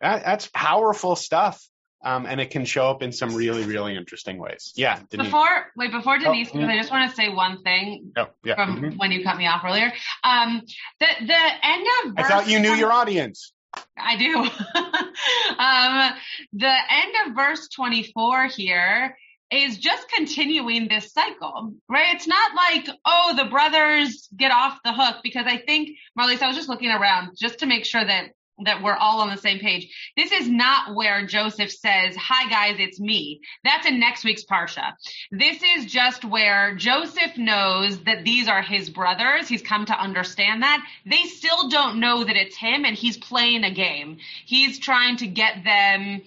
That, 0.00 0.24
that's 0.24 0.48
powerful 0.52 1.16
stuff. 1.16 1.64
Um, 2.04 2.26
and 2.26 2.40
it 2.40 2.50
can 2.50 2.64
show 2.64 2.88
up 2.88 3.02
in 3.02 3.10
some 3.10 3.34
really, 3.34 3.64
really 3.64 3.96
interesting 3.96 4.38
ways. 4.38 4.72
Yeah. 4.76 5.00
Denise. 5.10 5.26
Before, 5.26 5.66
wait, 5.76 5.90
before 5.90 6.14
oh, 6.14 6.18
Denise, 6.18 6.52
because 6.52 6.68
oh, 6.68 6.72
I 6.72 6.76
just 6.78 6.92
want 6.92 7.10
to 7.10 7.16
say 7.16 7.28
one 7.28 7.64
thing 7.64 8.12
oh, 8.16 8.28
yeah. 8.44 8.54
from 8.54 8.76
mm-hmm. 8.76 8.98
when 8.98 9.10
you 9.10 9.24
cut 9.24 9.36
me 9.36 9.48
off 9.48 9.62
earlier. 9.64 9.92
Um, 10.22 10.62
the, 11.00 11.06
the 11.26 11.66
end 11.66 11.86
of 12.04 12.14
I 12.16 12.28
thought 12.28 12.48
you 12.48 12.60
knew 12.60 12.74
your 12.74 12.92
audience. 12.92 13.52
I 13.96 14.16
do. 14.16 14.36
um, 15.58 16.18
the 16.52 16.76
end 16.90 17.14
of 17.26 17.34
verse 17.34 17.68
24 17.68 18.46
here 18.46 19.16
is 19.50 19.78
just 19.78 20.08
continuing 20.10 20.88
this 20.88 21.12
cycle, 21.12 21.72
right? 21.88 22.14
It's 22.14 22.26
not 22.26 22.54
like, 22.54 22.88
oh, 23.04 23.34
the 23.36 23.46
brothers 23.46 24.28
get 24.36 24.50
off 24.50 24.78
the 24.84 24.92
hook 24.92 25.16
because 25.22 25.46
I 25.46 25.58
think, 25.58 25.90
Marlise, 26.18 26.42
I 26.42 26.48
was 26.48 26.56
just 26.56 26.68
looking 26.68 26.90
around 26.90 27.30
just 27.36 27.60
to 27.60 27.66
make 27.66 27.84
sure 27.84 28.04
that 28.04 28.30
that 28.64 28.82
we're 28.82 28.96
all 28.96 29.20
on 29.20 29.28
the 29.28 29.36
same 29.36 29.58
page. 29.58 29.92
This 30.16 30.32
is 30.32 30.48
not 30.48 30.94
where 30.94 31.26
Joseph 31.26 31.70
says, 31.70 32.16
hi 32.16 32.48
guys, 32.48 32.76
it's 32.78 32.98
me. 32.98 33.40
That's 33.64 33.86
in 33.86 34.00
next 34.00 34.24
week's 34.24 34.44
Parsha. 34.44 34.92
This 35.30 35.62
is 35.76 35.86
just 35.86 36.24
where 36.24 36.74
Joseph 36.74 37.36
knows 37.36 38.00
that 38.04 38.24
these 38.24 38.48
are 38.48 38.62
his 38.62 38.90
brothers. 38.90 39.48
He's 39.48 39.62
come 39.62 39.86
to 39.86 40.00
understand 40.00 40.62
that. 40.62 40.84
They 41.06 41.24
still 41.24 41.68
don't 41.68 42.00
know 42.00 42.24
that 42.24 42.36
it's 42.36 42.56
him 42.56 42.84
and 42.84 42.96
he's 42.96 43.16
playing 43.16 43.64
a 43.64 43.72
game. 43.72 44.18
He's 44.44 44.78
trying 44.78 45.16
to 45.18 45.26
get 45.26 45.64
them 45.64 46.22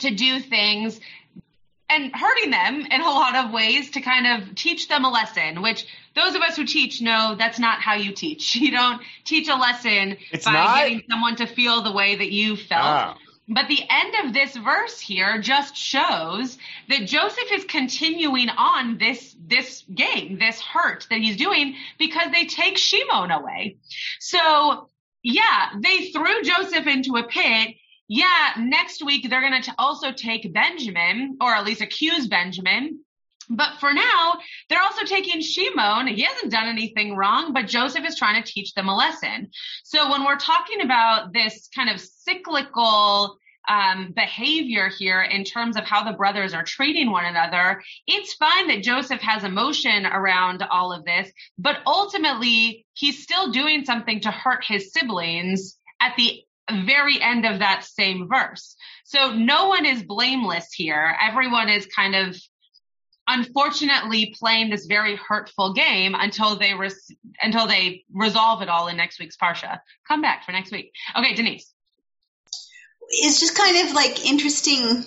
to 0.00 0.14
do 0.14 0.40
things 0.40 1.00
and 1.88 2.12
hurting 2.14 2.50
them 2.50 2.86
in 2.90 3.00
a 3.00 3.04
lot 3.04 3.36
of 3.36 3.52
ways 3.52 3.92
to 3.92 4.00
kind 4.00 4.26
of 4.26 4.54
teach 4.54 4.88
them 4.88 5.04
a 5.04 5.10
lesson, 5.10 5.62
which 5.62 5.86
those 6.16 6.34
of 6.34 6.42
us 6.42 6.56
who 6.56 6.64
teach 6.64 7.00
know 7.00 7.36
that's 7.38 7.58
not 7.58 7.80
how 7.80 7.94
you 7.94 8.12
teach. 8.12 8.56
You 8.66 8.72
don't 8.72 9.00
teach 9.24 9.48
a 9.48 9.54
lesson 9.54 10.16
it's 10.32 10.44
by 10.44 10.52
not? 10.52 10.76
getting 10.78 11.02
someone 11.08 11.36
to 11.36 11.46
feel 11.46 11.82
the 11.82 11.92
way 11.92 12.16
that 12.16 12.32
you 12.32 12.56
felt. 12.56 12.84
Ah. 12.84 13.16
But 13.48 13.68
the 13.68 13.80
end 13.88 14.26
of 14.26 14.32
this 14.34 14.56
verse 14.56 14.98
here 14.98 15.40
just 15.40 15.76
shows 15.76 16.58
that 16.88 17.06
Joseph 17.06 17.52
is 17.52 17.64
continuing 17.64 18.48
on 18.48 18.98
this, 18.98 19.36
this 19.46 19.84
game, 19.94 20.38
this 20.40 20.60
hurt 20.60 21.06
that 21.10 21.20
he's 21.20 21.36
doing 21.36 21.76
because 21.96 22.32
they 22.32 22.46
take 22.46 22.76
Shimon 22.76 23.30
away. 23.30 23.76
So 24.18 24.88
yeah, 25.22 25.70
they 25.80 26.06
threw 26.10 26.42
Joseph 26.42 26.88
into 26.88 27.16
a 27.16 27.22
pit 27.22 27.76
yeah, 28.08 28.52
next 28.58 29.04
week 29.04 29.28
they're 29.28 29.40
going 29.40 29.62
to 29.62 29.74
also 29.78 30.12
take 30.12 30.52
Benjamin, 30.52 31.38
or 31.40 31.50
at 31.50 31.64
least 31.64 31.80
accuse 31.80 32.28
Benjamin. 32.28 33.00
But 33.48 33.78
for 33.78 33.92
now, 33.92 34.38
they're 34.68 34.82
also 34.82 35.04
taking 35.04 35.40
Shimon. 35.40 36.08
He 36.08 36.22
hasn't 36.22 36.52
done 36.52 36.68
anything 36.68 37.16
wrong, 37.16 37.52
but 37.52 37.66
Joseph 37.66 38.04
is 38.04 38.18
trying 38.18 38.42
to 38.42 38.50
teach 38.50 38.74
them 38.74 38.88
a 38.88 38.96
lesson. 38.96 39.50
So 39.84 40.10
when 40.10 40.24
we're 40.24 40.36
talking 40.36 40.80
about 40.80 41.32
this 41.32 41.68
kind 41.74 41.90
of 41.90 42.00
cyclical 42.00 43.38
um, 43.68 44.12
behavior 44.14 44.88
here 44.88 45.22
in 45.22 45.44
terms 45.44 45.76
of 45.76 45.84
how 45.84 46.04
the 46.04 46.16
brothers 46.16 46.54
are 46.54 46.62
treating 46.62 47.10
one 47.10 47.24
another, 47.24 47.82
it's 48.06 48.34
fine 48.34 48.68
that 48.68 48.82
Joseph 48.82 49.20
has 49.20 49.44
emotion 49.44 50.06
around 50.06 50.62
all 50.62 50.92
of 50.92 51.04
this, 51.04 51.30
but 51.58 51.78
ultimately 51.86 52.86
he's 52.94 53.22
still 53.22 53.50
doing 53.50 53.84
something 53.84 54.20
to 54.20 54.30
hurt 54.30 54.64
his 54.64 54.92
siblings 54.92 55.78
at 56.00 56.14
the 56.16 56.42
very 56.84 57.20
end 57.20 57.46
of 57.46 57.60
that 57.60 57.84
same 57.84 58.28
verse. 58.28 58.76
So 59.04 59.32
no 59.32 59.68
one 59.68 59.86
is 59.86 60.02
blameless 60.02 60.72
here. 60.72 61.16
Everyone 61.20 61.68
is 61.68 61.86
kind 61.86 62.14
of 62.14 62.36
unfortunately 63.28 64.34
playing 64.38 64.70
this 64.70 64.86
very 64.86 65.16
hurtful 65.16 65.72
game 65.72 66.14
until 66.14 66.56
they 66.56 66.74
res- 66.74 67.10
until 67.40 67.66
they 67.66 68.04
resolve 68.12 68.62
it 68.62 68.68
all 68.68 68.88
in 68.88 68.96
next 68.96 69.18
week's 69.18 69.36
parsha. 69.36 69.80
Come 70.06 70.22
back 70.22 70.44
for 70.44 70.52
next 70.52 70.72
week. 70.72 70.92
Okay, 71.16 71.34
Denise. 71.34 71.72
It's 73.08 73.40
just 73.40 73.56
kind 73.56 73.86
of 73.86 73.94
like 73.94 74.26
interesting, 74.26 75.04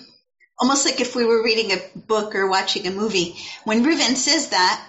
almost 0.57 0.85
like 0.85 1.01
if 1.01 1.15
we 1.15 1.25
were 1.25 1.43
reading 1.43 1.71
a 1.71 1.99
book 1.99 2.35
or 2.35 2.47
watching 2.47 2.87
a 2.87 2.91
movie. 2.91 3.35
When 3.65 3.83
Reuven 3.83 4.15
says 4.15 4.49
that, 4.49 4.85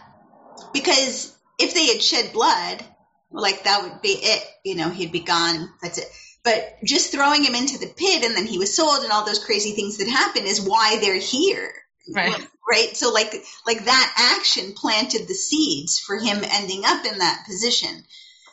because 0.73 1.37
if 1.59 1.75
they 1.75 1.87
had 1.87 2.03
shed 2.03 2.33
blood, 2.33 2.85
like 3.31 3.65
that 3.65 3.83
would 3.83 4.03
be 4.03 4.11
it. 4.11 4.45
You 4.65 4.77
know, 4.77 4.91
he'd 4.91 5.13
be 5.13 5.21
gone. 5.21 5.71
That's 5.83 5.99
it. 5.99 6.07
But 6.43 6.79
just 6.85 7.13
throwing 7.13 7.45
him 7.45 7.55
into 7.55 7.79
the 7.79 7.93
pit 7.95 8.25
and 8.25 8.35
then 8.35 8.47
he 8.47 8.59
was 8.59 8.75
sold 8.75 9.03
and 9.03 9.13
all 9.13 9.27
those 9.27 9.45
crazy 9.45 9.73
things 9.73 9.99
that 9.99 10.09
happen 10.09 10.45
is 10.47 10.61
why 10.61 10.99
they're 11.01 11.19
here. 11.19 11.71
Right. 12.15 12.35
Right. 12.71 12.97
So 12.97 13.13
like 13.13 13.35
like 13.67 13.85
that 13.87 14.37
action 14.39 14.75
planted 14.75 15.27
the 15.27 15.35
seeds 15.35 15.99
for 15.99 16.17
him 16.17 16.45
ending 16.45 16.83
up 16.87 17.05
in 17.05 17.19
that 17.19 17.43
position. 17.45 18.05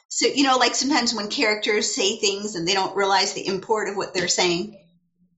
So 0.08 0.25
you 0.25 0.43
know, 0.43 0.58
like 0.58 0.73
sometimes 0.73 1.13
when 1.13 1.30
characters 1.30 1.93
say 1.93 2.17
things 2.17 2.56
and 2.56 2.67
they 2.67 2.73
don't 2.73 2.95
realize 2.95 3.34
the 3.34 3.45
import 3.45 3.89
of 3.89 3.95
what 3.95 4.15
they're 4.15 4.27
saying. 4.27 4.75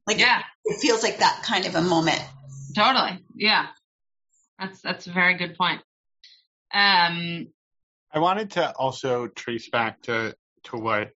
Like 0.07 0.19
yeah. 0.19 0.43
it, 0.63 0.75
it 0.75 0.79
feels 0.79 1.03
like 1.03 1.19
that 1.19 1.43
kind 1.43 1.65
of 1.65 1.75
a 1.75 1.81
moment. 1.81 2.23
Totally. 2.73 3.19
Yeah. 3.35 3.67
That's 4.57 4.81
that's 4.81 5.07
a 5.07 5.11
very 5.11 5.33
good 5.33 5.57
point. 5.57 5.81
Um 6.73 7.47
I 8.13 8.19
wanted 8.19 8.51
to 8.51 8.71
also 8.71 9.27
trace 9.27 9.69
back 9.69 10.01
to 10.03 10.35
to 10.65 10.77
what 10.77 11.11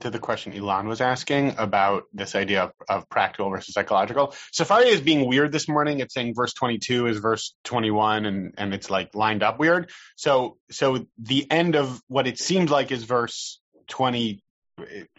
to 0.00 0.10
the 0.10 0.18
question 0.18 0.52
Elon 0.52 0.88
was 0.88 1.00
asking 1.00 1.54
about 1.58 2.04
this 2.12 2.34
idea 2.34 2.64
of, 2.64 2.72
of 2.88 3.08
practical 3.08 3.50
versus 3.50 3.74
psychological. 3.74 4.34
Safari 4.52 4.88
is 4.88 5.00
being 5.00 5.26
weird 5.26 5.52
this 5.52 5.68
morning. 5.68 6.00
It's 6.00 6.14
saying 6.14 6.34
verse 6.34 6.54
22 6.54 7.06
is 7.06 7.18
verse 7.18 7.54
21 7.64 8.26
and, 8.26 8.54
and 8.56 8.74
it's 8.74 8.90
like 8.90 9.14
lined 9.14 9.42
up 9.42 9.58
weird. 9.58 9.90
So, 10.16 10.56
so 10.70 11.06
the 11.18 11.50
end 11.50 11.76
of 11.76 12.00
what 12.08 12.26
it 12.26 12.38
seems 12.38 12.70
like 12.70 12.92
is 12.92 13.04
verse 13.04 13.60
20, 13.88 14.42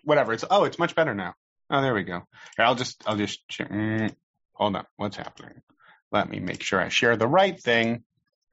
whatever. 0.04 0.34
It's, 0.34 0.46
oh, 0.50 0.66
it's 0.66 0.80
much 0.80 0.96
better 0.96 1.14
now. 1.14 1.34
Oh, 1.70 1.82
there 1.82 1.94
we 1.94 2.04
go. 2.04 2.24
Here, 2.58 2.66
I'll 2.66 2.76
just, 2.76 3.04
I'll 3.08 3.18
just, 3.18 3.42
mm, 3.50 4.14
hold 4.54 4.76
on. 4.76 4.86
What's 4.98 5.18
happening? 5.18 5.62
Let 6.12 6.30
me 6.30 6.40
make 6.40 6.62
sure 6.62 6.80
I 6.80 6.90
share 6.90 7.18
the 7.18 7.28
right 7.28 7.60
thing. 7.60 8.04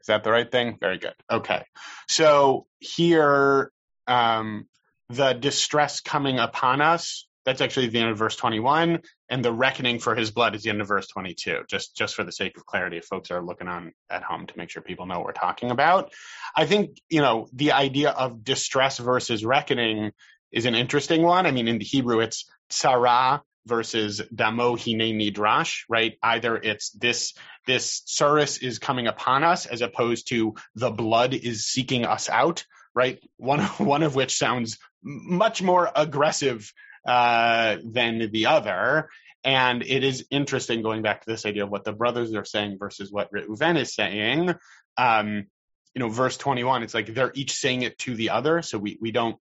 Is 0.00 0.06
that 0.06 0.24
the 0.24 0.32
right 0.32 0.50
thing? 0.50 0.78
Very 0.80 0.98
good. 0.98 1.14
Okay. 1.30 1.64
So 2.08 2.66
here, 2.80 3.70
um, 4.06 4.66
the 5.12 5.32
distress 5.34 6.00
coming 6.00 6.38
upon 6.38 6.80
us. 6.80 7.26
That's 7.44 7.60
actually 7.60 7.88
the 7.88 7.98
end 7.98 8.10
of 8.10 8.18
verse 8.18 8.36
21, 8.36 9.00
and 9.28 9.44
the 9.44 9.52
reckoning 9.52 9.98
for 9.98 10.14
his 10.14 10.30
blood 10.30 10.54
is 10.54 10.62
the 10.62 10.70
end 10.70 10.80
of 10.80 10.86
verse 10.86 11.08
22. 11.08 11.64
Just 11.68 11.96
just 11.96 12.14
for 12.14 12.22
the 12.22 12.30
sake 12.30 12.56
of 12.56 12.64
clarity, 12.64 12.98
if 12.98 13.04
folks 13.04 13.32
are 13.32 13.42
looking 13.42 13.66
on 13.66 13.92
at 14.08 14.22
home 14.22 14.46
to 14.46 14.54
make 14.56 14.70
sure 14.70 14.80
people 14.80 15.06
know 15.06 15.16
what 15.16 15.26
we're 15.26 15.32
talking 15.32 15.72
about. 15.72 16.12
I 16.54 16.66
think 16.66 16.98
you 17.08 17.20
know 17.20 17.48
the 17.52 17.72
idea 17.72 18.10
of 18.10 18.44
distress 18.44 18.98
versus 18.98 19.44
reckoning 19.44 20.12
is 20.52 20.66
an 20.66 20.76
interesting 20.76 21.22
one. 21.22 21.46
I 21.46 21.50
mean, 21.50 21.66
in 21.66 21.78
the 21.78 21.84
Hebrew, 21.84 22.20
it's 22.20 22.48
tsara 22.70 23.40
versus 23.66 24.20
damo 24.34 24.76
hine 24.76 25.18
nidrash, 25.18 25.82
right? 25.88 26.16
Either 26.22 26.56
it's 26.56 26.90
this 26.90 27.34
this 27.66 28.02
tsuris 28.06 28.62
is 28.62 28.78
coming 28.78 29.08
upon 29.08 29.42
us, 29.42 29.66
as 29.66 29.82
opposed 29.82 30.28
to 30.28 30.54
the 30.76 30.90
blood 30.90 31.34
is 31.34 31.66
seeking 31.66 32.04
us 32.04 32.28
out, 32.28 32.64
right? 32.94 33.18
One 33.36 33.60
one 33.78 34.02
of 34.02 34.14
which 34.14 34.36
sounds 34.36 34.78
much 35.02 35.62
more 35.62 35.90
aggressive 35.94 36.72
uh, 37.06 37.76
than 37.84 38.30
the 38.30 38.46
other. 38.46 39.08
And 39.44 39.82
it 39.82 40.04
is 40.04 40.24
interesting 40.30 40.82
going 40.82 41.02
back 41.02 41.22
to 41.22 41.30
this 41.30 41.44
idea 41.44 41.64
of 41.64 41.70
what 41.70 41.84
the 41.84 41.92
brothers 41.92 42.32
are 42.34 42.44
saying 42.44 42.78
versus 42.78 43.10
what 43.10 43.32
Reuven 43.32 43.76
is 43.76 43.94
saying. 43.94 44.54
Um, 44.96 45.46
you 45.94 46.00
know, 46.00 46.08
verse 46.08 46.36
21, 46.36 46.84
it's 46.84 46.94
like 46.94 47.12
they're 47.12 47.32
each 47.34 47.52
saying 47.54 47.82
it 47.82 47.98
to 47.98 48.14
the 48.14 48.30
other. 48.30 48.62
So 48.62 48.78
we, 48.78 48.98
we 49.00 49.10
don't, 49.10 49.36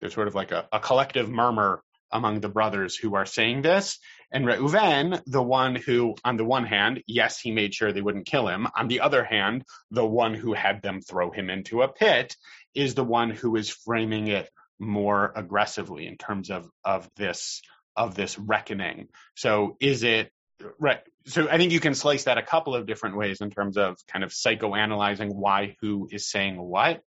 there's 0.00 0.12
sort 0.14 0.28
of 0.28 0.34
like 0.34 0.50
a, 0.50 0.66
a 0.72 0.80
collective 0.80 1.30
murmur 1.30 1.82
among 2.10 2.40
the 2.40 2.48
brothers 2.48 2.96
who 2.96 3.14
are 3.14 3.26
saying 3.26 3.62
this. 3.62 3.98
And 4.32 4.44
Reuven, 4.44 5.22
the 5.26 5.42
one 5.42 5.76
who, 5.76 6.16
on 6.24 6.36
the 6.36 6.44
one 6.44 6.64
hand, 6.64 7.02
yes, 7.06 7.38
he 7.38 7.52
made 7.52 7.74
sure 7.74 7.92
they 7.92 8.02
wouldn't 8.02 8.26
kill 8.26 8.48
him. 8.48 8.66
On 8.76 8.88
the 8.88 9.00
other 9.00 9.24
hand, 9.24 9.64
the 9.90 10.04
one 10.04 10.34
who 10.34 10.52
had 10.52 10.82
them 10.82 11.00
throw 11.00 11.30
him 11.30 11.50
into 11.50 11.82
a 11.82 11.88
pit 11.88 12.36
is 12.74 12.94
the 12.94 13.04
one 13.04 13.30
who 13.30 13.56
is 13.56 13.68
framing 13.70 14.28
it 14.28 14.48
more 14.78 15.32
aggressively 15.34 16.06
in 16.06 16.16
terms 16.16 16.50
of 16.50 16.68
of 16.84 17.08
this 17.16 17.62
of 17.96 18.14
this 18.14 18.38
reckoning. 18.38 19.08
So 19.34 19.76
is 19.80 20.02
it 20.02 20.30
right? 20.78 21.00
So 21.26 21.48
I 21.48 21.56
think 21.56 21.72
you 21.72 21.80
can 21.80 21.94
slice 21.94 22.24
that 22.24 22.38
a 22.38 22.42
couple 22.42 22.74
of 22.74 22.86
different 22.86 23.16
ways 23.16 23.40
in 23.40 23.50
terms 23.50 23.76
of 23.76 23.96
kind 24.06 24.24
of 24.24 24.30
psychoanalyzing 24.30 25.34
why 25.34 25.76
who 25.80 26.08
is 26.10 26.28
saying 26.30 26.60
what, 26.60 27.00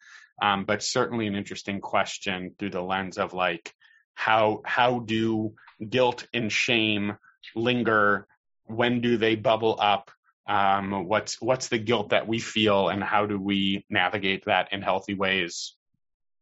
um, 0.42 0.66
but 0.66 0.84
certainly 0.84 1.28
an 1.28 1.36
interesting 1.36 1.82
question 1.82 2.56
through 2.58 2.72
the 2.72 2.82
lens 2.82 3.18
of 3.18 3.34
like 3.34 3.74
how 4.14 4.62
how 4.66 5.00
do 5.00 5.54
guilt 5.88 6.28
and 6.34 6.52
shame 6.52 7.18
linger? 7.56 8.28
When 8.68 9.02
do 9.02 9.18
they 9.18 9.36
bubble 9.36 9.78
up? 9.80 10.12
Um, 10.48 11.08
what's 11.08 11.42
what's 11.42 11.70
the 11.70 11.80
guilt 11.80 12.10
that 12.10 12.28
we 12.28 12.40
feel, 12.40 12.90
and 12.90 13.04
how 13.04 13.26
do 13.26 13.40
we 13.40 13.86
navigate 13.90 14.46
that 14.46 14.72
in 14.72 14.82
healthy 14.82 15.16
ways 15.16 15.76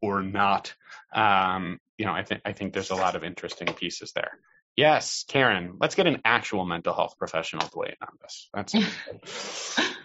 or 0.04 0.22
not. 0.22 0.74
Um, 1.14 1.80
you 1.98 2.06
know, 2.06 2.12
I 2.12 2.24
think 2.24 2.42
I 2.44 2.52
think 2.52 2.74
there's 2.74 2.92
a 2.92 2.96
lot 2.96 3.16
of 3.16 3.24
interesting 3.24 3.68
pieces 3.68 4.12
there. 4.14 4.32
Yes, 4.76 5.24
Karen, 5.28 5.78
let's 5.80 5.96
get 5.96 6.08
an 6.08 6.20
actual 6.26 6.66
mental 6.66 6.94
health 6.94 7.16
professional 7.18 7.68
to 7.68 7.78
weigh 7.78 7.96
in 8.00 8.08
on 8.08 8.18
this. 8.22 8.50
That's 8.54 8.76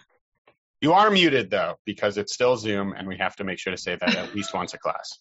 you 0.81 0.93
are 0.93 1.11
muted 1.11 1.51
though 1.51 1.77
because 1.85 2.17
it's 2.17 2.33
still 2.33 2.57
Zoom, 2.57 2.93
and 2.93 3.09
we 3.09 3.17
have 3.19 3.35
to 3.37 3.45
make 3.45 3.59
sure 3.59 3.73
to 3.73 3.77
say 3.77 3.97
that 3.97 4.15
at 4.15 4.35
least 4.35 4.55
once 4.55 4.73
a 4.75 4.79
class. 4.79 5.19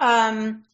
Um, 0.00 0.64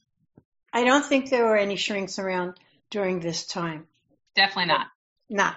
I 0.72 0.84
don't 0.84 1.04
think 1.04 1.28
there 1.28 1.44
were 1.44 1.58
any 1.58 1.76
shrinks 1.76 2.18
around 2.18 2.58
during 2.90 3.20
this 3.20 3.46
time. 3.46 3.86
Definitely 4.34 4.66
not. 4.66 4.86
Not. 5.28 5.56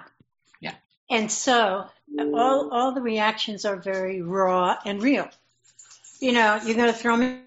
And 1.10 1.30
so 1.30 1.86
all 2.18 2.70
all 2.70 2.92
the 2.92 3.00
reactions 3.00 3.64
are 3.64 3.76
very 3.76 4.22
raw 4.22 4.76
and 4.84 5.02
real 5.02 5.28
you 6.20 6.32
know, 6.32 6.60
you're 6.64 6.76
going 6.76 6.92
to 6.92 6.98
throw 6.98 7.16
me 7.16 7.40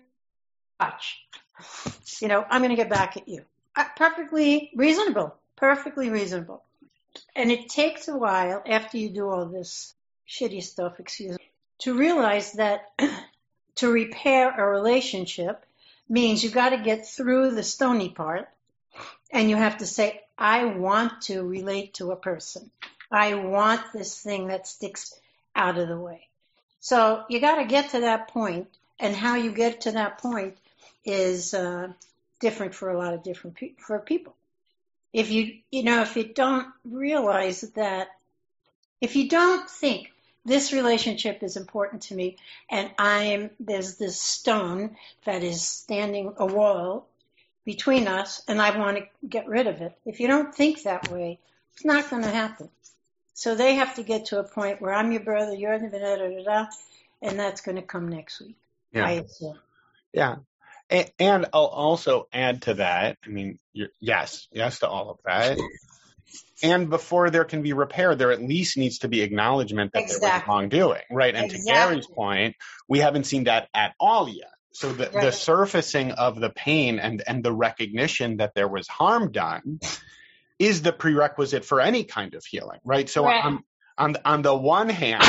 watch. 0.79 1.21
You 2.19 2.27
know, 2.27 2.45
I'm 2.49 2.61
going 2.61 2.69
to 2.69 2.75
get 2.75 2.89
back 2.89 3.17
at 3.17 3.27
you. 3.27 3.43
Uh, 3.75 3.85
perfectly 3.95 4.71
reasonable. 4.75 5.35
Perfectly 5.55 6.09
reasonable. 6.09 6.63
And 7.35 7.51
it 7.51 7.69
takes 7.69 8.07
a 8.07 8.17
while 8.17 8.63
after 8.65 8.97
you 8.97 9.09
do 9.09 9.29
all 9.29 9.45
this 9.45 9.93
shitty 10.27 10.63
stuff, 10.63 10.99
excuse 10.99 11.37
me, 11.37 11.51
to 11.79 11.97
realize 11.97 12.53
that 12.53 12.91
to 13.75 13.91
repair 13.91 14.49
a 14.49 14.69
relationship 14.69 15.65
means 16.09 16.43
you've 16.43 16.53
got 16.53 16.69
to 16.69 16.77
get 16.77 17.07
through 17.07 17.51
the 17.51 17.63
stony 17.63 18.09
part 18.09 18.47
and 19.31 19.49
you 19.49 19.55
have 19.55 19.77
to 19.77 19.85
say, 19.85 20.21
I 20.37 20.65
want 20.65 21.23
to 21.23 21.43
relate 21.43 21.95
to 21.95 22.11
a 22.11 22.15
person. 22.15 22.71
I 23.11 23.33
want 23.35 23.81
this 23.93 24.19
thing 24.19 24.47
that 24.47 24.67
sticks 24.67 25.19
out 25.55 25.77
of 25.77 25.87
the 25.87 25.97
way. 25.97 26.27
So 26.79 27.23
you 27.29 27.39
got 27.39 27.55
to 27.55 27.65
get 27.65 27.91
to 27.91 28.01
that 28.01 28.29
point, 28.29 28.67
and 28.99 29.15
how 29.15 29.35
you 29.35 29.51
get 29.51 29.81
to 29.81 29.91
that 29.91 30.17
point 30.17 30.57
is 31.05 31.53
uh, 31.53 31.89
different 32.39 32.73
for 32.73 32.89
a 32.89 32.97
lot 32.97 33.13
of 33.13 33.23
different 33.23 33.57
pe- 33.57 33.73
for 33.77 33.99
people. 33.99 34.35
If 35.13 35.29
you 35.29 35.59
you 35.71 35.83
know 35.83 36.01
if 36.01 36.15
you 36.15 36.23
don't 36.23 36.67
realize 36.85 37.61
that, 37.75 38.07
if 39.01 39.15
you 39.15 39.29
don't 39.29 39.69
think 39.69 40.11
this 40.45 40.73
relationship 40.73 41.43
is 41.43 41.57
important 41.57 42.03
to 42.03 42.15
me, 42.15 42.37
and 42.69 42.89
I'm 42.97 43.51
there's 43.59 43.97
this 43.97 44.19
stone 44.19 44.95
that 45.25 45.43
is 45.43 45.61
standing 45.61 46.33
a 46.37 46.45
wall 46.45 47.07
between 47.65 48.07
us, 48.07 48.41
and 48.47 48.61
I 48.61 48.77
want 48.77 48.97
to 48.97 49.27
get 49.27 49.47
rid 49.47 49.67
of 49.67 49.81
it. 49.81 49.95
If 50.05 50.19
you 50.19 50.27
don't 50.27 50.55
think 50.55 50.83
that 50.83 51.11
way, 51.11 51.39
it's 51.73 51.85
not 51.85 52.09
going 52.09 52.23
to 52.23 52.29
happen. 52.29 52.69
So 53.41 53.55
they 53.55 53.73
have 53.73 53.95
to 53.95 54.03
get 54.03 54.25
to 54.25 54.37
a 54.37 54.43
point 54.43 54.83
where 54.83 54.93
I'm 54.93 55.11
your 55.11 55.23
brother, 55.23 55.55
you're 55.55 55.79
the 55.79 55.89
da, 55.89 55.97
da, 55.97 56.29
da, 56.29 56.43
da, 56.43 56.65
and 57.23 57.39
that's 57.39 57.61
going 57.61 57.77
to 57.77 57.81
come 57.81 58.07
next 58.07 58.39
week. 58.39 58.55
Yeah. 58.93 59.21
Yeah. 60.13 60.35
And, 60.91 61.11
and 61.17 61.45
I'll 61.51 61.65
also 61.65 62.27
add 62.31 62.61
to 62.63 62.75
that. 62.75 63.17
I 63.25 63.29
mean, 63.29 63.57
yes, 63.99 64.47
yes 64.51 64.77
to 64.81 64.87
all 64.87 65.09
of 65.09 65.17
that. 65.25 65.57
And 66.61 66.91
before 66.91 67.31
there 67.31 67.43
can 67.43 67.63
be 67.63 67.73
repair, 67.73 68.13
there 68.13 68.31
at 68.31 68.43
least 68.43 68.77
needs 68.77 68.99
to 68.99 69.07
be 69.07 69.21
acknowledgement 69.21 69.93
that 69.93 70.03
exactly. 70.03 70.27
there 70.27 70.37
was 70.37 70.47
wrongdoing, 70.47 71.01
right? 71.09 71.33
And 71.33 71.45
exactly. 71.45 71.65
to 71.65 71.73
Gary's 71.73 72.07
point, 72.07 72.55
we 72.87 72.99
haven't 72.99 73.23
seen 73.23 73.45
that 73.45 73.69
at 73.73 73.95
all 73.99 74.29
yet. 74.29 74.53
So 74.71 74.93
the, 74.93 75.09
right. 75.09 75.13
the 75.13 75.31
surfacing 75.31 76.11
of 76.11 76.39
the 76.39 76.51
pain 76.51 76.99
and, 76.99 77.23
and 77.25 77.43
the 77.43 77.51
recognition 77.51 78.37
that 78.37 78.53
there 78.53 78.67
was 78.67 78.87
harm 78.87 79.31
done 79.31 79.79
is 80.61 80.83
the 80.83 80.93
prerequisite 80.93 81.65
for 81.65 81.81
any 81.81 82.03
kind 82.03 82.35
of 82.35 82.45
healing, 82.45 82.79
right? 82.83 83.09
So 83.09 83.25
right. 83.25 83.43
on 83.43 83.63
on 83.97 84.15
on 84.23 84.41
the 84.43 84.55
one 84.55 84.89
hand, 84.89 85.23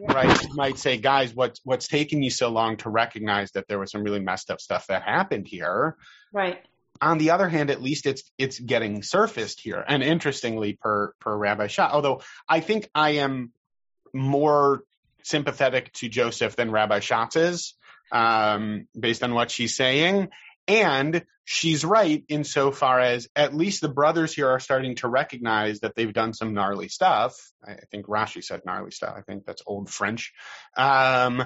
right, 0.00 0.42
you 0.42 0.54
might 0.56 0.76
say, 0.76 0.96
guys, 0.96 1.32
what's 1.32 1.60
what's 1.62 1.86
taking 1.86 2.20
you 2.22 2.30
so 2.30 2.48
long 2.48 2.76
to 2.78 2.90
recognize 2.90 3.52
that 3.52 3.68
there 3.68 3.78
was 3.78 3.92
some 3.92 4.02
really 4.02 4.18
messed 4.18 4.50
up 4.50 4.60
stuff 4.60 4.88
that 4.88 5.02
happened 5.02 5.46
here? 5.46 5.96
Right. 6.32 6.60
On 7.00 7.18
the 7.18 7.30
other 7.30 7.48
hand, 7.48 7.70
at 7.70 7.80
least 7.80 8.06
it's 8.06 8.24
it's 8.38 8.58
getting 8.58 9.04
surfaced 9.04 9.60
here. 9.60 9.84
And 9.86 10.02
interestingly, 10.02 10.72
per 10.80 11.12
per 11.20 11.36
Rabbi 11.36 11.68
Schatz, 11.68 11.94
although 11.94 12.22
I 12.48 12.58
think 12.58 12.90
I 12.92 13.10
am 13.10 13.52
more 14.12 14.82
sympathetic 15.22 15.92
to 15.92 16.08
Joseph 16.08 16.56
than 16.56 16.72
Rabbi 16.72 16.98
Schatz 16.98 17.36
is, 17.36 17.74
um, 18.10 18.88
based 18.98 19.22
on 19.22 19.32
what 19.32 19.52
she's 19.52 19.76
saying. 19.76 20.28
And 20.68 21.24
she's 21.44 21.84
right 21.84 22.24
insofar 22.28 23.00
as 23.00 23.28
at 23.34 23.54
least 23.54 23.80
the 23.80 23.88
brothers 23.88 24.32
here 24.32 24.48
are 24.48 24.60
starting 24.60 24.94
to 24.96 25.08
recognize 25.08 25.80
that 25.80 25.94
they've 25.94 26.12
done 26.12 26.32
some 26.32 26.54
gnarly 26.54 26.88
stuff. 26.88 27.36
I 27.66 27.76
think 27.90 28.06
Rashi 28.06 28.42
said 28.44 28.62
gnarly 28.64 28.92
stuff. 28.92 29.14
I 29.16 29.22
think 29.22 29.44
that's 29.44 29.62
old 29.66 29.90
French. 29.90 30.32
Um, 30.76 31.44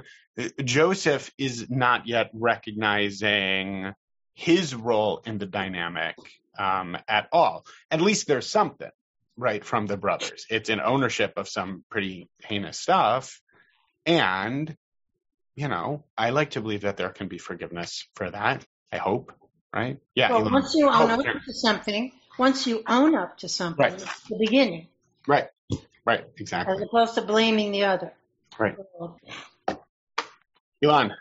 Joseph 0.63 1.31
is 1.39 1.71
not 1.71 2.07
yet 2.07 2.31
recognizing 2.35 3.93
his 4.35 4.75
role 4.75 5.23
in 5.25 5.39
the 5.39 5.47
dynamic 5.47 6.17
um, 6.59 6.97
at 7.09 7.29
all. 7.33 7.65
At 7.91 8.03
least 8.03 8.27
there's 8.27 8.49
something 8.49 8.91
right 9.37 9.65
from 9.65 9.87
the 9.87 9.97
brothers. 9.97 10.47
It's 10.51 10.69
an 10.69 10.81
ownership 10.81 11.35
of 11.37 11.49
some 11.49 11.85
pretty 11.91 12.29
heinous 12.45 12.79
stuff, 12.79 13.41
and 14.05 14.75
you 15.55 15.69
know, 15.69 16.05
I 16.19 16.31
like 16.31 16.51
to 16.51 16.61
believe 16.61 16.83
that 16.83 16.99
there 16.99 17.09
can 17.09 17.29
be 17.29 17.39
forgiveness 17.39 18.07
for 18.15 18.31
that. 18.31 18.65
I 18.93 18.99
hope, 18.99 19.33
right? 19.75 19.99
Yeah. 20.15 20.31
Well, 20.31 20.51
once 20.51 20.75
you 20.75 20.89
own 20.89 21.11
up 21.11 21.43
to 21.45 21.53
something, 21.53 22.13
once 22.39 22.67
you 22.67 22.83
own 22.87 23.15
up 23.15 23.39
to 23.39 23.49
something, 23.49 23.83
right. 23.83 23.93
it's 23.95 24.21
the 24.29 24.37
beginning. 24.39 24.89
Right. 25.27 25.49
Right. 26.05 26.25
Exactly. 26.39 26.75
As 26.75 26.83
opposed 26.83 27.15
to 27.15 27.23
blaming 27.23 27.73
the 27.73 27.85
other. 27.85 28.13
Right. 28.59 28.77
Elon. 30.83 31.13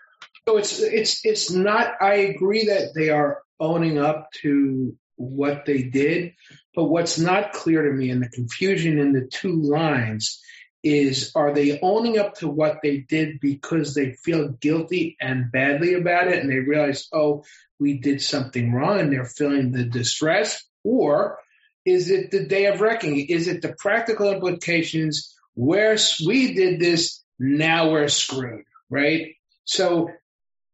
So 0.48 0.58
it's 0.58 0.80
it's 0.80 1.26
it's 1.26 1.52
not. 1.52 1.94
I 2.02 2.16
agree 2.16 2.66
that 2.66 2.94
they 2.94 3.10
are 3.10 3.42
owning 3.60 3.98
up 3.98 4.32
to 4.42 4.96
what 5.16 5.66
they 5.66 5.84
did, 5.84 6.34
but 6.76 6.86
what's 6.86 7.18
not 7.18 7.54
clear 7.54 7.84
to 7.84 7.92
me, 7.92 8.12
and 8.12 8.22
the 8.22 8.30
confusion 8.30 9.00
in 9.00 9.14
the 9.14 9.26
two 9.26 9.62
lines, 9.62 10.42
is 10.86 11.32
are 11.34 11.52
they 11.52 11.80
owning 11.82 12.20
up 12.20 12.36
to 12.36 12.48
what 12.48 12.78
they 12.84 12.98
did 12.98 13.40
because 13.42 13.96
they 13.96 14.12
feel 14.12 14.50
guilty 14.50 15.18
and 15.20 15.52
badly 15.52 15.96
about 15.96 16.28
it 16.28 16.40
and 16.40 16.50
they 16.50 16.60
realize, 16.60 17.08
oh, 17.12 17.44
we 17.80 17.98
did 17.98 18.22
something 18.22 18.72
wrong 18.72 19.00
and 19.00 19.12
they're 19.12 19.26
feeling 19.26 19.72
the 19.72 19.84
distress? 19.84 20.64
Or 20.84 21.40
is 21.86 22.12
it 22.12 22.30
the 22.30 22.46
day 22.46 22.68
of 22.68 22.82
reckoning? 22.82 23.26
Is 23.30 23.48
it 23.48 23.64
the 23.64 23.76
practical 23.80 24.32
implications 24.32 25.36
where 25.56 25.98
we 26.24 26.54
did 26.54 26.80
this, 26.80 27.24
now 27.40 27.90
we're 27.90 28.08
screwed, 28.08 28.66
right? 28.88 29.34
So, 29.64 30.12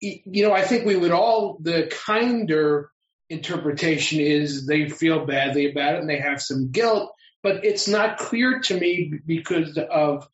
you 0.01 0.45
know, 0.45 0.51
I 0.51 0.63
think 0.63 0.85
we 0.85 0.97
would 0.97 1.11
all, 1.11 1.57
the 1.61 1.89
kinder 2.05 2.91
interpretation 3.29 4.19
is 4.19 4.67
they 4.67 4.89
feel 4.89 5.25
badly 5.25 5.71
about 5.71 5.95
it 5.95 6.01
and 6.01 6.09
they 6.09 6.19
have 6.19 6.41
some 6.41 6.69
guilt 6.71 7.13
but 7.43 7.65
it's 7.65 7.87
not 7.87 8.17
clear 8.17 8.59
to 8.59 8.79
me 8.79 9.13
because 9.25 9.77
of 9.77 10.27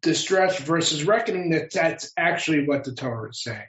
distress 0.00 0.60
versus 0.60 1.04
reckoning 1.04 1.50
that 1.50 1.72
that's 1.72 2.12
actually 2.16 2.66
what 2.66 2.84
the 2.84 2.94
Torah 2.94 3.30
is 3.30 3.42
saying. 3.42 3.66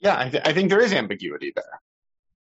Yeah, 0.00 0.18
I, 0.18 0.28
th- 0.28 0.42
I 0.44 0.52
think 0.52 0.70
there 0.70 0.80
is 0.80 0.92
ambiguity 0.92 1.52
there, 1.54 1.80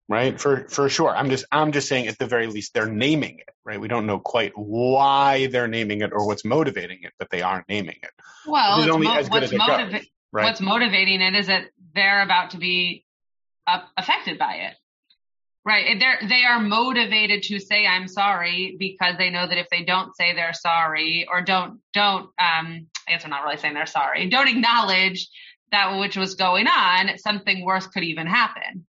right? 0.08 0.40
For 0.40 0.66
for 0.68 0.88
sure. 0.88 1.14
I'm 1.14 1.30
just 1.30 1.44
I'm 1.52 1.72
just 1.72 1.88
saying 1.88 2.08
at 2.08 2.18
the 2.18 2.26
very 2.26 2.46
least 2.46 2.74
they're 2.74 2.90
naming 2.90 3.38
it, 3.38 3.50
right? 3.64 3.80
We 3.80 3.88
don't 3.88 4.06
know 4.06 4.18
quite 4.18 4.52
why 4.56 5.46
they're 5.46 5.68
naming 5.68 6.00
it 6.00 6.12
or 6.12 6.26
what's 6.26 6.44
motivating 6.44 7.00
it, 7.02 7.12
but 7.18 7.30
they 7.30 7.42
are 7.42 7.64
naming 7.68 7.98
it. 8.02 8.10
Well, 8.46 8.98
mo- 8.98 9.22
what's, 9.28 9.52
motiva- 9.52 10.06
right? 10.32 10.44
what's 10.44 10.60
motivating 10.60 11.20
it 11.20 11.34
is 11.34 11.46
that 11.46 11.66
they're 11.94 12.22
about 12.22 12.50
to 12.50 12.56
be 12.56 13.04
uh, 13.66 13.82
affected 13.96 14.38
by 14.38 14.54
it. 14.54 14.74
Right. 15.64 15.98
They're, 15.98 16.18
they 16.28 16.44
are 16.44 16.58
motivated 16.58 17.44
to 17.44 17.60
say 17.60 17.86
I'm 17.86 18.08
sorry 18.08 18.74
because 18.78 19.16
they 19.16 19.30
know 19.30 19.46
that 19.46 19.58
if 19.58 19.68
they 19.70 19.84
don't 19.84 20.14
say 20.16 20.34
they're 20.34 20.54
sorry 20.54 21.28
or 21.30 21.40
don't, 21.40 21.80
don't, 21.92 22.24
um, 22.38 22.88
I 23.06 23.12
guess 23.12 23.24
I'm 23.24 23.30
not 23.30 23.44
really 23.44 23.58
saying 23.58 23.74
they're 23.74 23.86
sorry, 23.86 24.28
don't 24.28 24.48
acknowledge 24.48 25.28
that 25.70 25.98
which 25.98 26.16
was 26.16 26.34
going 26.34 26.66
on, 26.66 27.16
something 27.18 27.64
worse 27.64 27.86
could 27.86 28.02
even 28.02 28.26
happen. 28.26 28.86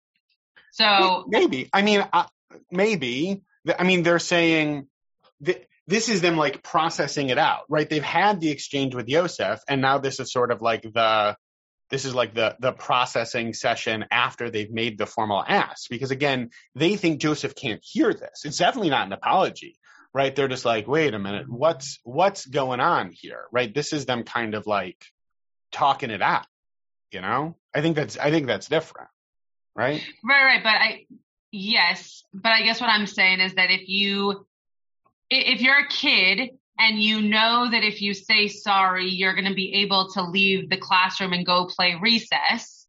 So 0.71 1.26
maybe, 1.28 1.69
I 1.71 1.84
mean, 1.84 2.03
uh, 2.11 2.26
maybe, 2.71 3.43
I 3.78 3.84
mean, 3.84 4.01
they're 4.01 4.17
saying 4.17 4.88
that 5.41 5.65
this 5.86 6.09
is 6.09 6.21
them 6.21 6.38
like 6.38 6.63
processing 6.63 7.30
it 7.30 7.38
out, 7.38 7.65
right? 7.69 7.88
They've 7.88 8.03
had 8.03 8.41
the 8.41 8.49
exchange 8.49 8.95
with 8.95 9.07
Yosef 9.07 9.59
and 9.67 9.80
now 9.82 9.99
this 9.99 10.19
is 10.19 10.32
sort 10.32 10.51
of 10.51 10.61
like 10.63 10.82
the, 10.82 11.38
this 11.94 12.06
is 12.06 12.16
like 12.16 12.34
the 12.34 12.56
the 12.60 12.72
processing 12.72 13.54
session 13.54 14.06
after 14.12 14.50
they've 14.50 14.72
made 14.72 14.98
the 14.98 15.06
formal 15.06 15.44
ask. 15.48 15.89
Because 15.89 16.12
again 16.12 16.50
they 16.76 16.96
think 16.96 17.22
joseph 17.22 17.56
can't 17.56 17.82
hear 17.84 18.14
this. 18.14 18.44
It's 18.44 18.58
definitely 18.58 18.89
not 18.89 19.08
an 19.08 19.14
apology 19.14 19.78
right? 20.16 20.36
They're 20.36 20.48
just 20.48 20.66
like 20.66 20.88
wait 20.88 21.14
a 21.14 21.20
minute 21.20 21.50
what's 21.50 22.00
what's 22.04 22.46
going 22.46 22.80
on 22.80 23.12
here? 23.14 23.46
Right? 23.52 23.74
This 23.74 23.94
is 23.94 24.06
them 24.06 24.24
kind 24.24 24.54
of 24.54 24.68
like 24.68 25.04
talking 25.72 26.12
it 26.12 26.22
out 26.22 26.46
you 27.14 27.22
know? 27.22 27.56
I 27.74 27.82
think 27.82 27.96
that's 27.96 28.18
i 28.18 28.32
think 28.32 28.48
that's 28.48 28.68
different 28.68 29.10
right? 29.76 30.04
Right 30.24 30.44
right 30.44 30.64
but 30.64 30.70
i 30.70 31.06
yes 31.52 32.24
but 32.34 32.52
i 32.52 32.62
guess 32.64 32.82
what 32.82 32.89
i'm 32.89 33.08
saying 33.08 33.39
is 33.39 33.56
that 33.56 33.72
if 33.72 33.88
you 33.88 34.46
if 35.30 35.62
you're 35.62 35.80
a 35.80 35.88
kid 35.88 36.52
and 36.80 36.99
you 36.99 37.21
know 37.21 37.69
that 37.69 37.84
if 37.84 38.01
you 38.01 38.13
say 38.13 38.47
sorry, 38.47 39.09
you're 39.09 39.36
going 39.36 39.47
to 39.47 39.53
be 39.53 39.74
able 39.76 40.09
to 40.13 40.24
leave 40.24 40.69
the 40.69 40.78
classroom 40.78 41.34
and 41.34 41.45
go 41.45 41.65
play 41.65 41.95
recess, 42.01 42.88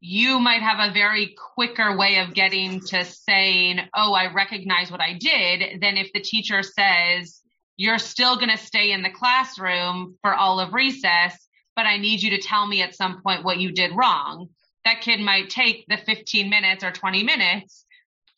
you 0.00 0.40
might 0.40 0.62
have 0.62 0.78
a 0.80 0.92
very 0.92 1.34
quicker 1.54 1.96
way 1.96 2.18
of 2.18 2.34
getting 2.34 2.80
to 2.80 3.04
saying, 3.04 3.80
Oh, 3.94 4.12
I 4.14 4.32
recognize 4.32 4.90
what 4.90 5.00
I 5.00 5.12
did 5.12 5.80
than 5.80 5.96
if 5.96 6.12
the 6.12 6.20
teacher 6.20 6.62
says, 6.62 7.40
you're 7.76 7.98
still 7.98 8.36
going 8.36 8.50
to 8.50 8.58
stay 8.58 8.92
in 8.92 9.02
the 9.02 9.10
classroom 9.10 10.16
for 10.22 10.34
all 10.34 10.60
of 10.60 10.74
recess, 10.74 11.46
but 11.76 11.86
I 11.86 11.96
need 11.96 12.22
you 12.22 12.30
to 12.30 12.38
tell 12.38 12.66
me 12.66 12.82
at 12.82 12.94
some 12.94 13.22
point 13.22 13.44
what 13.44 13.58
you 13.58 13.72
did 13.72 13.96
wrong. 13.96 14.48
That 14.84 15.02
kid 15.02 15.20
might 15.20 15.50
take 15.50 15.86
the 15.86 15.96
15 15.96 16.50
minutes 16.50 16.82
or 16.82 16.90
20 16.90 17.22
minutes 17.22 17.84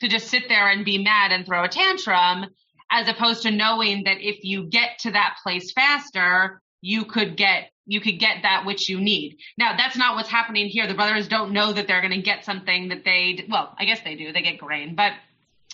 to 0.01 0.09
just 0.09 0.29
sit 0.29 0.49
there 0.49 0.69
and 0.69 0.85
be 0.85 1.03
mad 1.03 1.33
and 1.33 1.47
throw 1.47 1.65
a 1.65 1.69
tantrum 1.69 2.47
as 2.93 3.09
opposed 3.09 3.43
to 3.43 3.51
knowing 3.51 4.05
that 4.05 4.19
if 4.21 4.45
you 4.45 4.65
get 4.65 4.99
to 5.01 5.11
that 5.13 5.39
place 5.43 5.73
faster, 5.73 6.61
you 6.83 7.05
could 7.05 7.37
get 7.37 7.71
you 7.85 8.01
could 8.01 8.21
get 8.21 8.43
that 8.43 8.65
which 8.65 8.89
you 8.89 9.01
need. 9.01 9.39
Now, 9.59 9.77
that's 9.77 9.97
not 9.97 10.15
what's 10.15 10.29
happening 10.29 10.69
here. 10.69 10.87
The 10.87 10.95
brothers 10.95 11.27
don't 11.27 11.53
know 11.53 11.73
that 11.73 11.89
they're 11.89 12.01
going 12.01 12.13
to 12.13 12.23
get 12.23 12.45
something 12.45 12.91
that 12.91 13.05
they 13.05 13.45
well, 13.49 13.75
I 13.79 13.87
guess 13.87 14.01
they 14.05 14.15
do. 14.15 14.33
They 14.33 14.43
get 14.43 14.59
grain, 14.59 14.95
but 14.95 15.13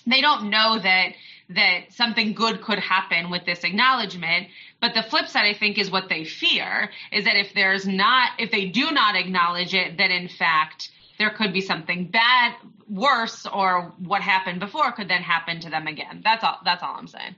they 0.06 0.20
don't 0.20 0.48
know 0.48 0.78
that 0.78 1.12
that 1.50 1.92
something 1.92 2.34
good 2.34 2.62
could 2.62 2.78
happen 2.78 3.30
with 3.30 3.44
this 3.44 3.64
acknowledgement. 3.64 4.48
But 4.80 4.94
the 4.94 5.02
flip 5.02 5.26
side, 5.26 5.46
I 5.46 5.58
think, 5.58 5.78
is 5.78 5.90
what 5.90 6.08
they 6.08 6.24
fear 6.24 6.90
is 7.10 7.24
that 7.24 7.36
if 7.36 7.52
there's 7.54 7.86
not, 7.86 8.32
if 8.38 8.50
they 8.50 8.66
do 8.66 8.90
not 8.90 9.16
acknowledge 9.16 9.74
it, 9.74 9.98
that 9.98 10.10
in 10.10 10.28
fact 10.28 10.90
there 11.18 11.30
could 11.30 11.52
be 11.52 11.60
something 11.60 12.06
bad, 12.06 12.54
worse, 12.88 13.46
or 13.46 13.94
what 13.98 14.22
happened 14.22 14.60
before 14.60 14.92
could 14.92 15.08
then 15.08 15.22
happen 15.22 15.60
to 15.60 15.70
them 15.70 15.86
again. 15.86 16.22
That's 16.24 16.42
all. 16.42 16.58
That's 16.64 16.82
all 16.82 16.94
I'm 16.96 17.08
saying. 17.08 17.36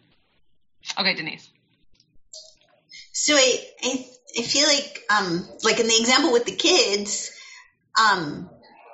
Okay, 0.99 1.15
Denise. 1.15 1.49
So 3.13 3.35
I, 3.35 3.61
I, 3.83 4.07
I 4.39 4.43
feel 4.43 4.67
like, 4.67 5.03
um, 5.11 5.47
like 5.63 5.81
in 5.81 5.87
the 5.87 5.97
example 5.99 6.33
with 6.33 6.47
the 6.47 6.55
kids, 6.55 7.31
um, 8.01 8.49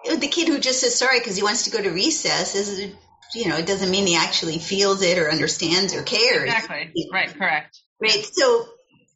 the 0.05 0.29
kid 0.29 0.49
who 0.49 0.59
just 0.59 0.81
says 0.81 0.99
sorry 0.99 1.21
because 1.21 1.37
he 1.37 1.43
wants 1.43 1.65
to 1.65 1.71
go 1.71 1.83
to 1.83 1.91
recess 1.91 2.55
is, 2.55 2.93
you 3.35 3.49
know, 3.49 3.57
it 3.57 3.67
doesn't 3.67 3.91
mean 3.91 4.07
he 4.07 4.17
actually 4.17 4.59
feels 4.59 5.03
it 5.03 5.19
or 5.19 5.31
understands 5.31 5.95
or 5.95 6.03
cares. 6.03 6.45
Exactly. 6.45 7.09
Right. 7.13 7.33
Correct. 7.35 7.81
Right. 8.01 8.27
So, 8.33 8.67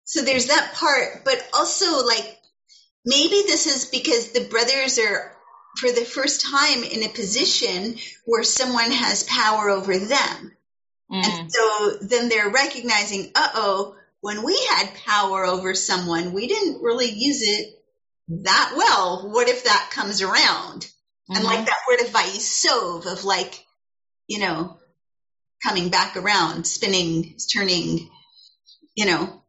so 0.05 0.23
there's 0.23 0.47
that 0.47 0.75
part, 0.75 1.25
but 1.25 1.45
also 1.55 2.05
like 2.05 2.39
maybe 3.05 3.43
this 3.47 3.67
is 3.67 3.87
because 3.87 4.33
the 4.33 4.47
brothers 4.49 4.99
are 4.99 5.37
for 5.77 5.91
the 5.91 6.05
first 6.05 6.47
time 6.47 6.83
in 6.85 7.03
a 7.03 7.09
position 7.09 7.97
where 8.25 8.43
someone 8.43 8.91
has 8.91 9.23
power 9.25 9.71
over 9.71 9.97
them. 9.97 10.53
Mm. 11.11 11.25
And 11.25 11.53
so 11.53 11.97
then 12.03 12.29
they're 12.29 12.51
recognizing, 12.51 13.31
uh 13.35 13.49
oh, 13.55 13.97
when 14.21 14.43
we 14.43 14.59
had 14.71 14.95
power 15.07 15.45
over 15.45 15.75
someone, 15.75 16.33
we 16.33 16.47
didn't 16.47 16.83
really 16.83 17.11
use 17.11 17.43
it 17.43 17.83
that 18.45 18.75
well. 18.77 19.29
What 19.31 19.49
if 19.49 19.65
that 19.65 19.91
comes 19.93 20.23
around? 20.23 20.83
Mm-hmm. 20.83 21.37
And 21.37 21.45
like 21.45 21.67
that 21.67 21.79
word 21.89 22.01
of 22.01 22.13
vaisov 22.13 23.07
of 23.11 23.25
like, 23.25 23.65
you 24.27 24.41
know, 24.41 24.79
coming 25.63 25.89
back 25.89 26.17
around, 26.17 26.67
spinning, 26.67 27.37
turning, 27.53 28.11
you 28.95 29.07
know, 29.07 29.43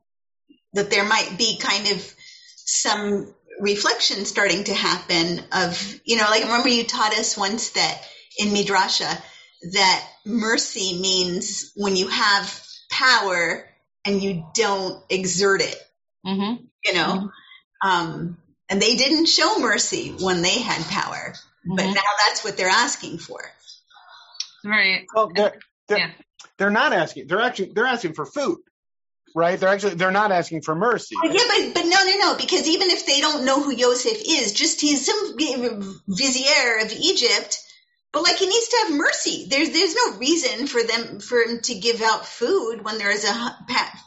that 0.74 0.90
there 0.90 1.06
might 1.06 1.38
be 1.38 1.58
kind 1.58 1.92
of 1.92 2.16
some 2.56 3.34
reflection 3.62 4.26
starting 4.26 4.64
to 4.66 4.74
happen 4.74 5.42
of, 5.54 6.02
you 6.04 6.18
know, 6.18 6.26
like 6.30 6.44
remember 6.44 6.70
you 6.70 6.84
taught 6.84 7.14
us 7.14 7.38
once 7.38 7.72
that 7.72 8.02
in 8.38 8.50
Midrasha 8.50 9.22
that 9.74 10.08
mercy 10.26 11.00
means 11.00 11.72
when 11.76 11.96
you 11.96 12.08
have 12.08 12.64
power 12.90 13.70
and 14.06 14.22
you 14.22 14.46
don't 14.56 15.04
exert 15.10 15.62
it, 15.62 15.78
mm-hmm. 16.26 16.64
you 16.84 16.94
know, 16.94 17.30
mm-hmm. 17.84 17.88
um, 17.88 18.38
and 18.70 18.82
they 18.82 18.96
didn't 18.96 19.28
show 19.28 19.60
mercy 19.60 20.16
when 20.20 20.42
they 20.42 20.60
had 20.60 20.84
power, 20.88 21.34
mm-hmm. 21.34 21.76
but 21.76 21.86
now 21.86 22.02
that's 22.28 22.44
what 22.44 22.58
they're 22.58 22.68
asking 22.68 23.20
for. 23.20 23.40
Right. 24.66 25.06
Well, 25.14 25.32
they're, 25.34 25.54
they're, 25.88 25.98
yeah. 26.00 26.12
they're 26.58 26.72
not 26.72 26.94
asking, 26.94 27.28
they're 27.28 27.42
actually, 27.42 27.74
they're 27.74 27.86
asking 27.86 28.14
for 28.14 28.26
food. 28.26 28.58
Right? 29.36 29.60
They're 29.60 29.70
actually 29.70 29.96
they're 29.96 30.12
not 30.12 30.32
asking 30.32 30.62
for 30.62 30.76
mercy. 30.76 31.16
Yeah, 31.24 31.44
but 31.48 31.74
but 31.74 31.84
no, 31.84 32.04
no, 32.04 32.18
no, 32.18 32.38
because 32.38 32.68
even 32.68 32.90
if 32.90 33.06
they 33.06 33.20
don't 33.20 33.46
know 33.46 33.62
who 33.62 33.74
Yosef 33.74 34.22
is, 34.28 34.54
just 34.54 34.82
he's 34.82 35.06
some 35.06 35.38
vizier 35.38 36.80
of 36.82 36.92
Egypt, 36.92 37.60
but 38.12 38.24
like 38.24 38.38
he 38.38 38.48
needs 38.48 38.68
to 38.68 38.78
have 38.84 38.98
mercy. 38.98 39.48
There's 39.50 39.70
there's 39.72 39.96
no 39.96 40.18
reason 40.18 40.68
for 40.68 40.84
them 40.84 41.20
for 41.20 41.42
him 41.42 41.60
to 41.62 41.76
give 41.76 42.02
out 42.02 42.26
food 42.26 42.84
when 42.84 42.98
there 42.98 43.12
is 43.12 43.26
a 43.26 43.58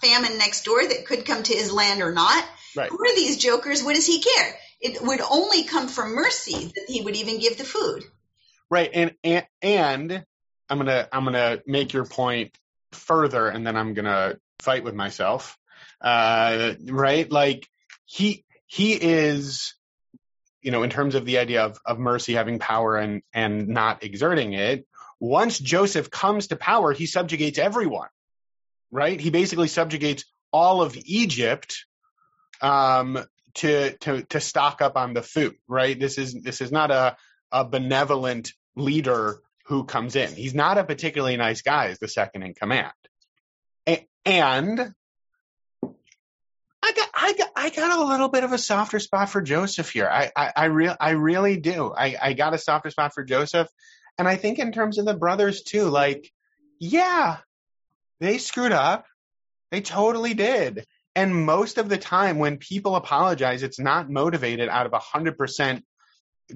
famine 0.02 0.38
next 0.38 0.64
door 0.64 0.82
that 0.86 1.06
could 1.06 1.24
come 1.24 1.42
to 1.42 1.54
his 1.54 1.72
land 1.72 2.02
or 2.02 2.12
not. 2.12 2.44
Right. 2.76 2.90
Who 2.90 2.98
are 2.98 3.14
these 3.14 3.38
jokers? 3.38 3.82
What 3.82 3.94
does 3.94 4.06
he 4.06 4.22
care? 4.22 4.58
It 4.80 5.00
would 5.00 5.20
only 5.20 5.64
come 5.64 5.88
from 5.88 6.14
mercy 6.14 6.72
that 6.74 6.84
he 6.88 7.02
would 7.02 7.16
even 7.16 7.38
give 7.38 7.56
the 7.56 7.64
food. 7.64 8.04
Right, 8.70 8.90
and 8.92 9.14
and, 9.22 9.46
and 9.62 10.24
I'm 10.68 10.78
gonna 10.78 11.08
I'm 11.12 11.24
gonna 11.24 11.62
make 11.66 11.92
your 11.92 12.04
point 12.04 12.56
further, 12.92 13.48
and 13.48 13.66
then 13.66 13.76
I'm 13.76 13.94
gonna 13.94 14.38
fight 14.60 14.84
with 14.84 14.94
myself. 14.94 15.56
Uh, 16.00 16.74
right, 16.86 17.30
like 17.30 17.66
he 18.04 18.44
he 18.66 18.92
is 18.92 19.74
you 20.64 20.70
know, 20.70 20.82
in 20.82 20.90
terms 20.90 21.14
of 21.14 21.26
the 21.26 21.38
idea 21.38 21.62
of, 21.62 21.78
of 21.84 21.98
mercy 21.98 22.32
having 22.32 22.58
power 22.58 22.96
and, 22.96 23.22
and 23.34 23.68
not 23.68 24.02
exerting 24.02 24.54
it, 24.54 24.86
once 25.20 25.58
Joseph 25.58 26.10
comes 26.10 26.48
to 26.48 26.56
power, 26.56 26.92
he 26.92 27.04
subjugates 27.04 27.58
everyone, 27.58 28.08
right? 28.90 29.20
He 29.20 29.28
basically 29.28 29.68
subjugates 29.68 30.24
all 30.52 30.80
of 30.80 30.96
Egypt 31.04 31.84
um, 32.62 33.22
to, 33.56 33.94
to, 33.98 34.22
to 34.22 34.40
stock 34.40 34.80
up 34.80 34.96
on 34.96 35.12
the 35.12 35.22
food, 35.22 35.54
right? 35.68 36.00
This 36.00 36.16
is, 36.16 36.32
this 36.32 36.62
is 36.62 36.72
not 36.72 36.90
a, 36.90 37.16
a 37.52 37.66
benevolent 37.66 38.54
leader 38.74 39.40
who 39.66 39.84
comes 39.84 40.16
in. 40.16 40.32
He's 40.32 40.54
not 40.54 40.78
a 40.78 40.84
particularly 40.84 41.36
nice 41.36 41.60
guy 41.60 41.88
as 41.88 41.98
the 41.98 42.08
second 42.08 42.42
in 42.42 42.54
command. 42.54 42.92
And 43.86 44.94
I 46.82 46.92
got, 46.92 47.08
I 47.14 47.32
got, 47.34 47.50
I 47.56 47.70
got 47.70 47.98
a 47.98 48.04
little 48.04 48.28
bit 48.28 48.44
of 48.44 48.52
a 48.52 48.58
softer 48.58 48.98
spot 48.98 49.30
for 49.30 49.42
Joseph 49.42 49.90
here. 49.90 50.08
I, 50.10 50.30
I, 50.34 50.52
I 50.56 50.64
real, 50.66 50.96
I 50.98 51.10
really 51.10 51.56
do. 51.58 51.92
I, 51.96 52.16
I 52.20 52.32
got 52.32 52.54
a 52.54 52.58
softer 52.58 52.90
spot 52.90 53.14
for 53.14 53.24
Joseph, 53.24 53.68
and 54.18 54.26
I 54.26 54.36
think 54.36 54.58
in 54.58 54.72
terms 54.72 54.98
of 54.98 55.04
the 55.04 55.14
brothers 55.14 55.62
too. 55.62 55.88
Like, 55.88 56.30
yeah, 56.78 57.38
they 58.20 58.38
screwed 58.38 58.72
up. 58.72 59.06
They 59.70 59.80
totally 59.80 60.34
did. 60.34 60.84
And 61.14 61.34
most 61.46 61.78
of 61.78 61.88
the 61.88 61.98
time, 61.98 62.38
when 62.38 62.58
people 62.58 62.96
apologize, 62.96 63.62
it's 63.62 63.78
not 63.78 64.10
motivated 64.10 64.68
out 64.68 64.86
of 64.86 64.92
a 64.92 64.98
hundred 64.98 65.38
percent 65.38 65.84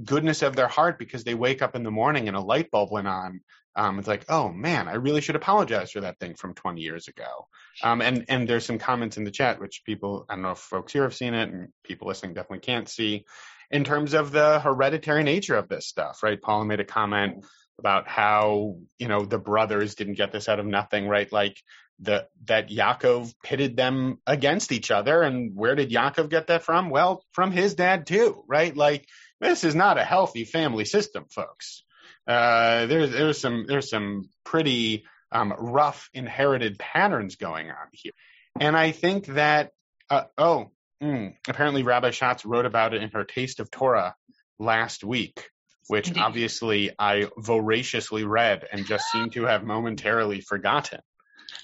goodness 0.05 0.43
of 0.43 0.57
their 0.57 0.68
heart 0.68 0.99
because 0.99 1.24
they 1.24 1.35
wake 1.35 1.62
up 1.62 1.76
in 1.76 1.83
the 1.83 1.91
morning 1.91 2.29
and 2.29 2.37
a 2.37 2.41
light 2.41 2.70
bulb 2.70 2.91
went 2.91 3.09
on 3.09 3.41
um, 3.79 3.99
it's 4.01 4.09
like, 4.09 4.24
oh 4.29 4.49
man, 4.49 4.89
I 4.89 4.95
really 4.95 5.20
should 5.20 5.37
apologize 5.37 5.93
for 5.93 6.01
that 6.01 6.18
thing 6.18 6.35
from 6.35 6.55
20 6.55 6.81
years 6.81 7.07
ago. 7.07 7.47
Um, 7.83 8.03
and 8.03 8.24
and 8.29 8.49
there's 8.49 8.66
some 8.66 8.79
comments 8.79 9.16
in 9.16 9.24
the 9.24 9.31
chat 9.31 9.61
which 9.61 9.83
people, 9.87 10.26
I 10.29 10.35
don't 10.35 10.43
know 10.43 10.51
if 10.51 10.59
folks 10.59 10.93
here 10.93 11.05
have 11.05 11.14
seen 11.14 11.33
it, 11.33 11.49
and 11.49 11.68
people 11.85 12.09
listening 12.09 12.35
definitely 12.35 12.66
can't 12.66 12.89
see, 12.89 13.24
in 13.70 13.85
terms 13.85 14.14
of 14.14 14.33
the 14.33 14.59
hereditary 14.59 15.22
nature 15.22 15.55
of 15.55 15.68
this 15.68 15.87
stuff, 15.87 16.24
right? 16.24 16.43
Paula 16.43 16.64
made 16.64 16.81
a 16.81 16.85
comment 16.85 17.45
about 17.79 18.09
how 18.09 18.79
you 18.99 19.07
know 19.07 19.24
the 19.24 19.39
brothers 19.39 19.95
didn't 19.95 20.14
get 20.14 20.33
this 20.33 20.49
out 20.49 20.59
of 20.59 20.66
nothing, 20.66 21.07
right? 21.07 21.33
Like 21.33 21.57
the 22.01 22.26
that 22.47 22.70
Yaakov 22.70 23.33
pitted 23.45 23.76
them 23.76 24.18
against 24.26 24.72
each 24.72 24.91
other, 24.91 25.22
and 25.22 25.55
where 25.55 25.76
did 25.76 25.93
Yaakov 25.93 26.31
get 26.31 26.49
that 26.49 26.64
from? 26.64 26.91
Well, 26.91 27.24
from 27.31 27.53
his 27.53 27.74
dad 27.76 28.09
too, 28.09 28.43
right? 28.49 28.76
Like 28.76 29.07
this 29.41 29.62
is 29.62 29.76
not 29.76 29.99
a 29.99 30.05
healthy 30.05 30.45
family 30.45 30.85
system, 30.85 31.26
folks. 31.31 31.85
Uh, 32.29 32.85
there's 32.87 33.11
there's 33.11 33.41
some 33.41 33.64
there's 33.66 33.89
some 33.89 34.29
pretty 34.45 35.05
um, 35.33 35.55
rough 35.59 36.11
inherited 36.12 36.79
patterns 36.79 37.37
going 37.37 37.70
on 37.70 37.89
here, 37.93 38.12
and 38.61 38.76
I 38.76 38.93
think 38.93 39.26
that 39.29 39.72
uh, 40.11 40.24
oh 40.37 40.70
mm, 41.03 41.35
apparently 41.49 41.83
Rabbi 41.83 42.11
Schatz 42.11 42.45
wrote 42.45 42.66
about 42.66 42.93
it 42.93 43.03
in 43.03 43.11
her 43.11 43.24
Taste 43.24 43.61
of 43.61 43.70
Torah 43.70 44.14
last 44.59 45.05
week, 45.05 45.49
which 45.87 46.09
Indeed. 46.09 46.20
obviously 46.20 46.91
I 46.99 47.29
voraciously 47.39 48.24
read 48.24 48.66
and 48.70 48.87
just 48.87 49.07
seem 49.11 49.31
to 49.31 49.45
have 49.45 49.64
momentarily 49.64 50.43
forgotten. 50.43 51.01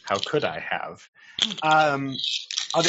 How 0.05 0.17
could 0.19 0.45
I 0.45 0.61
have? 0.61 1.03
Um, 1.62 2.17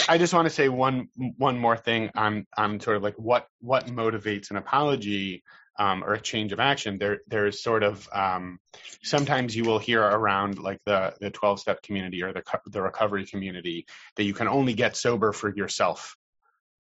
i 0.07 0.17
just 0.17 0.33
want 0.33 0.47
to 0.47 0.53
say 0.53 0.69
one 0.69 1.09
one 1.37 1.59
more 1.59 1.77
thing 1.77 2.09
on 2.15 2.47
on 2.57 2.79
sort 2.79 2.97
of 2.97 3.03
like 3.03 3.15
what 3.17 3.47
what 3.59 3.85
motivates 3.87 4.49
an 4.49 4.57
apology 4.57 5.43
um, 5.77 6.03
or 6.03 6.13
a 6.13 6.21
change 6.21 6.53
of 6.53 6.59
action, 6.59 6.97
there 6.97 7.19
there's 7.27 7.61
sort 7.61 7.83
of 7.83 8.07
um, 8.13 8.59
sometimes 9.03 9.55
you 9.55 9.63
will 9.63 9.79
hear 9.79 10.01
around 10.01 10.59
like 10.59 10.79
the 10.85 11.13
the 11.19 11.29
12 11.29 11.59
step 11.59 11.81
community 11.81 12.23
or 12.23 12.33
the 12.33 12.43
the 12.67 12.81
recovery 12.81 13.25
community 13.25 13.85
that 14.15 14.23
you 14.23 14.33
can 14.33 14.47
only 14.47 14.73
get 14.73 14.95
sober 14.95 15.31
for 15.31 15.53
yourself, 15.53 16.15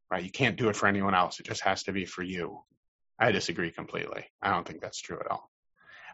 right? 0.09 0.23
You 0.23 0.31
can't 0.31 0.57
do 0.57 0.69
it 0.69 0.75
for 0.75 0.87
anyone 0.87 1.15
else. 1.15 1.39
It 1.39 1.45
just 1.45 1.61
has 1.61 1.83
to 1.83 1.91
be 1.91 2.05
for 2.05 2.23
you. 2.23 2.61
I 3.19 3.31
disagree 3.31 3.71
completely. 3.71 4.25
I 4.41 4.51
don't 4.51 4.67
think 4.67 4.81
that's 4.81 4.99
true 4.99 5.19
at 5.19 5.29
all. 5.29 5.49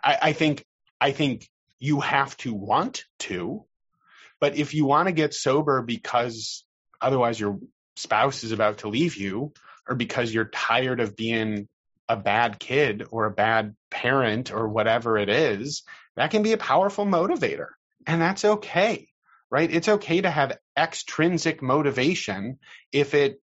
I, 0.03 0.17
I 0.21 0.33
think 0.33 0.65
I 0.99 1.11
think 1.11 1.47
you 1.79 1.99
have 1.99 2.35
to 2.37 2.53
want 2.53 3.05
to, 3.19 3.65
but 4.39 4.55
if 4.55 4.73
you 4.73 4.85
want 4.85 5.07
to 5.07 5.13
get 5.13 5.33
sober 5.33 5.81
because 5.81 6.63
otherwise 6.99 7.39
your 7.39 7.59
spouse 7.95 8.43
is 8.43 8.51
about 8.51 8.79
to 8.79 8.87
leave 8.87 9.15
you 9.15 9.53
or 9.87 9.95
because 9.95 10.33
you're 10.33 10.45
tired 10.45 10.99
of 10.99 11.15
being 11.15 11.67
a 12.11 12.17
bad 12.17 12.59
kid 12.59 13.07
or 13.09 13.25
a 13.25 13.31
bad 13.31 13.73
parent 13.89 14.51
or 14.51 14.67
whatever 14.67 15.17
it 15.17 15.29
is, 15.29 15.83
that 16.17 16.29
can 16.29 16.43
be 16.43 16.51
a 16.51 16.57
powerful 16.57 17.05
motivator. 17.05 17.69
And 18.05 18.21
that's 18.21 18.43
okay, 18.43 19.07
right? 19.49 19.71
It's 19.71 19.87
okay 19.87 20.19
to 20.21 20.29
have 20.29 20.57
extrinsic 20.77 21.61
motivation 21.61 22.59
if 22.91 23.13
it 23.13 23.41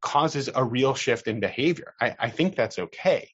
causes 0.00 0.48
a 0.54 0.62
real 0.62 0.94
shift 0.94 1.26
in 1.26 1.40
behavior. 1.40 1.94
I, 2.00 2.14
I 2.18 2.30
think 2.30 2.54
that's 2.54 2.78
okay. 2.78 3.30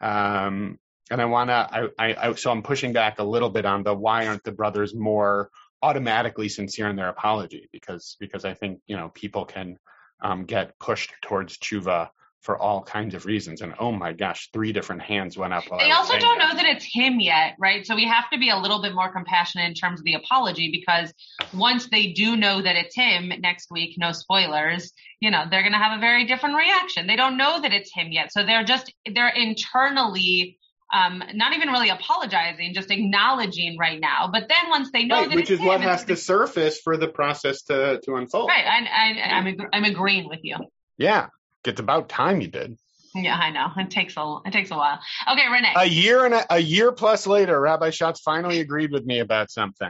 Um, 0.00 0.80
and 1.08 1.22
I 1.22 1.26
want 1.26 1.50
to, 1.50 1.54
I, 1.54 1.88
I, 1.98 2.28
I, 2.28 2.34
so 2.34 2.50
I'm 2.50 2.64
pushing 2.64 2.92
back 2.92 3.20
a 3.20 3.24
little 3.24 3.50
bit 3.50 3.64
on 3.64 3.84
the 3.84 3.94
why 3.94 4.26
aren't 4.26 4.42
the 4.42 4.50
brothers 4.50 4.92
more 4.92 5.50
automatically 5.82 6.48
sincere 6.48 6.88
in 6.88 6.96
their 6.96 7.10
apology? 7.10 7.68
Because, 7.70 8.16
because 8.18 8.44
I 8.44 8.54
think, 8.54 8.80
you 8.88 8.96
know, 8.96 9.10
people 9.14 9.44
can 9.44 9.78
um, 10.20 10.46
get 10.46 10.76
pushed 10.80 11.12
towards 11.22 11.58
tshuva 11.58 12.08
for 12.46 12.56
all 12.56 12.80
kinds 12.80 13.16
of 13.16 13.26
reasons. 13.26 13.60
And 13.60 13.74
oh 13.80 13.90
my 13.90 14.12
gosh, 14.12 14.48
three 14.52 14.72
different 14.72 15.02
hands 15.02 15.36
went 15.36 15.52
up. 15.52 15.64
They 15.64 15.90
also 15.90 16.16
don't 16.16 16.38
that. 16.38 16.48
know 16.48 16.56
that 16.56 16.64
it's 16.64 16.86
him 16.88 17.18
yet, 17.18 17.56
right? 17.58 17.84
So 17.84 17.96
we 17.96 18.04
have 18.04 18.30
to 18.30 18.38
be 18.38 18.50
a 18.50 18.56
little 18.56 18.80
bit 18.80 18.94
more 18.94 19.12
compassionate 19.12 19.66
in 19.66 19.74
terms 19.74 19.98
of 19.98 20.04
the 20.04 20.14
apology 20.14 20.70
because 20.70 21.12
once 21.52 21.88
they 21.90 22.12
do 22.12 22.36
know 22.36 22.62
that 22.62 22.76
it's 22.76 22.94
him 22.94 23.32
next 23.40 23.68
week, 23.72 23.96
no 23.98 24.12
spoilers, 24.12 24.92
you 25.18 25.32
know, 25.32 25.42
they're 25.50 25.62
going 25.62 25.72
to 25.72 25.78
have 25.78 25.98
a 25.98 26.00
very 26.00 26.24
different 26.24 26.54
reaction. 26.54 27.08
They 27.08 27.16
don't 27.16 27.36
know 27.36 27.60
that 27.60 27.72
it's 27.72 27.92
him 27.92 28.12
yet. 28.12 28.32
So 28.32 28.46
they're 28.46 28.64
just, 28.64 28.94
they're 29.12 29.28
internally 29.28 30.56
um, 30.94 31.20
not 31.34 31.52
even 31.52 31.68
really 31.70 31.88
apologizing, 31.88 32.74
just 32.74 32.92
acknowledging 32.92 33.76
right 33.76 33.98
now. 33.98 34.30
But 34.32 34.48
then 34.48 34.70
once 34.70 34.90
they 34.92 35.04
know 35.04 35.16
right, 35.16 35.28
that 35.28 35.34
which 35.34 35.50
is 35.50 35.58
him, 35.58 35.66
what 35.66 35.80
has 35.80 36.04
to 36.04 36.16
surface 36.16 36.78
for 36.78 36.96
the 36.96 37.08
process 37.08 37.62
to 37.62 38.00
to 38.04 38.14
unfold. 38.14 38.48
Right, 38.48 38.64
I, 38.64 38.86
I, 38.86 39.36
I'm 39.36 39.56
I'm 39.72 39.84
agreeing 39.84 40.28
with 40.28 40.38
you. 40.44 40.58
Yeah, 40.96 41.26
it's 41.66 41.80
about 41.80 42.08
time 42.08 42.40
you 42.40 42.48
did. 42.48 42.78
Yeah, 43.14 43.36
I 43.36 43.50
know. 43.50 43.68
It 43.76 43.90
takes 43.90 44.14
a 44.16 44.38
it 44.44 44.52
takes 44.52 44.70
a 44.70 44.76
while. 44.76 44.98
Okay, 45.30 45.48
Renee. 45.50 45.72
A 45.76 45.86
year 45.86 46.24
and 46.24 46.34
a, 46.34 46.54
a 46.54 46.58
year 46.58 46.92
plus 46.92 47.26
later, 47.26 47.58
Rabbi 47.58 47.90
Schatz 47.90 48.20
finally 48.20 48.60
agreed 48.60 48.92
with 48.92 49.06
me 49.06 49.20
about 49.20 49.50
something. 49.50 49.88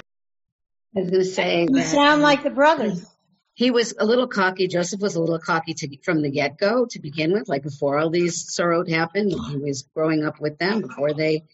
I 0.97 1.01
was 1.01 1.11
going 1.11 1.23
to 1.23 1.29
say, 1.29 1.67
you 1.71 1.83
sound 1.83 2.23
like 2.23 2.43
the 2.43 2.51
brothers. 2.51 3.05
He 3.53 3.71
was 3.71 3.95
a 3.99 4.05
little 4.05 4.29
cocky. 4.29 4.69
Joseph 4.69 5.01
was 5.01 5.17
a 5.17 5.21
little 5.21 5.39
cocky 5.39 5.75
to, 5.75 5.97
from 6.05 6.23
the 6.23 6.31
get 6.31 6.59
go 6.59 6.87
to 6.91 6.99
begin 7.01 7.33
with. 7.33 7.49
Like 7.49 7.63
before 7.63 7.99
all 7.99 8.11
these 8.11 8.55
sorot 8.55 8.89
happened, 8.89 9.33
he 9.51 9.57
was 9.57 9.83
growing 9.95 10.25
up 10.25 10.41
with 10.41 10.59
them 10.59 10.83
before 10.83 11.13
they 11.13 11.45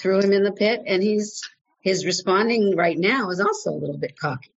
threw 0.00 0.20
him 0.20 0.32
in 0.32 0.44
the 0.44 0.52
pit, 0.52 0.82
and 0.86 1.02
he's 1.02 1.48
his 1.80 2.06
responding 2.06 2.76
right 2.76 2.98
now 2.98 3.30
is 3.30 3.40
also 3.40 3.70
a 3.70 3.78
little 3.78 3.98
bit 3.98 4.18
cocky. 4.18 4.50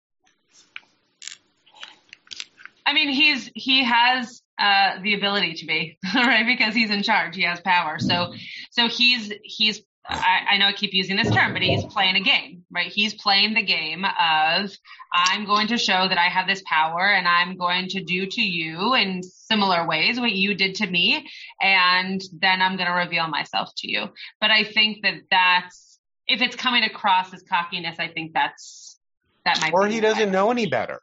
I 2.86 2.93
mean, 2.93 3.09
he's 3.09 3.49
he 3.53 3.84
has 3.84 4.41
uh, 4.62 5.01
the 5.01 5.16
ability 5.16 5.55
to 5.55 5.66
be 5.66 5.97
right 6.16 6.45
because 6.45 6.74
he's 6.74 6.91
in 6.91 7.03
charge. 7.03 7.36
He 7.36 7.43
has 7.43 7.59
power. 7.62 7.99
So 7.99 8.34
so 8.72 8.88
he's 8.88 9.34
he's 9.43 9.82
I, 10.07 10.39
I, 10.51 10.57
know 10.57 10.66
I 10.66 10.74
keep 10.74 10.93
using 10.93 11.16
this 11.16 11.30
term, 11.30 11.53
but 11.53 11.62
he's 11.62 11.86
playing 11.86 12.16
a 12.16 12.22
game, 12.22 12.66
right? 12.72 12.91
He's 12.91 13.14
playing 13.14 13.53
the 13.53 13.62
game 13.62 14.03
of 14.03 14.72
I'm 15.14 15.45
going 15.45 15.68
to 15.68 15.78
show 15.78 16.07
that 16.07 16.18
I 16.18 16.24
have 16.24 16.47
this 16.47 16.64
power 16.66 17.05
and 17.05 17.28
I'm 17.28 17.55
going 17.55 17.88
to 17.89 18.03
do 18.03 18.26
to 18.26 18.41
you 18.41 18.95
in 18.95 19.22
similar 19.22 19.88
ways 19.88 20.20
what 20.20 20.32
you 20.32 20.55
did 20.55 20.76
to 20.76 20.88
me. 20.88 21.30
And 21.62 22.20
then 22.34 22.62
I'm 22.64 22.78
going 22.78 22.88
to 22.88 22.95
reveal 22.95 23.28
myself 23.28 23.70
to 23.78 23.91
you. 23.91 24.07
But 24.41 24.49
I 24.49 24.64
think 24.64 25.03
that 25.03 25.22
that's, 25.30 25.99
if 26.28 26.41
it's 26.41 26.55
coming 26.55 26.84
across 26.84 27.32
as 27.34 27.43
cockiness, 27.43 27.97
I 27.99 28.07
think 28.07 28.34
that's, 28.34 28.97
that 29.45 29.62
might 29.62 29.72
Or 29.72 29.88
he 29.88 29.99
doesn't 29.99 30.32
know 30.32 30.49
any 30.49 30.66
better 30.66 31.01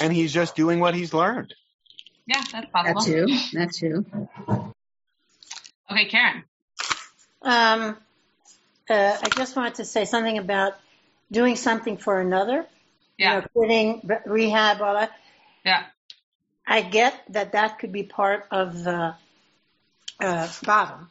and 0.00 0.12
he's 0.12 0.32
just 0.32 0.54
doing 0.54 0.78
what 0.78 0.94
he's 0.94 1.12
learned. 1.12 1.52
Yeah, 2.26 2.42
that's 2.52 2.70
possible. 2.70 3.00
That 3.00 3.06
too. 3.06 3.48
That 3.52 3.72
too. 3.72 4.06
Okay, 5.90 6.06
Karen. 6.06 6.44
Um, 7.42 7.96
uh, 8.90 9.16
I 9.22 9.28
just 9.36 9.54
wanted 9.54 9.76
to 9.76 9.84
say 9.84 10.04
something 10.04 10.38
about 10.38 10.74
doing 11.30 11.56
something 11.56 11.96
for 11.96 12.20
another. 12.20 12.66
Yeah. 13.18 13.36
You 13.36 13.40
know, 13.40 13.46
quitting 13.52 14.10
rehab, 14.26 14.82
all 14.82 14.94
that. 14.94 15.12
Yeah. 15.64 15.84
I 16.66 16.82
get 16.82 17.14
that 17.30 17.52
that 17.52 17.78
could 17.78 17.92
be 17.92 18.02
part 18.02 18.46
of 18.50 18.82
the 18.82 19.14
uh, 20.20 20.48
bottom. 20.64 21.08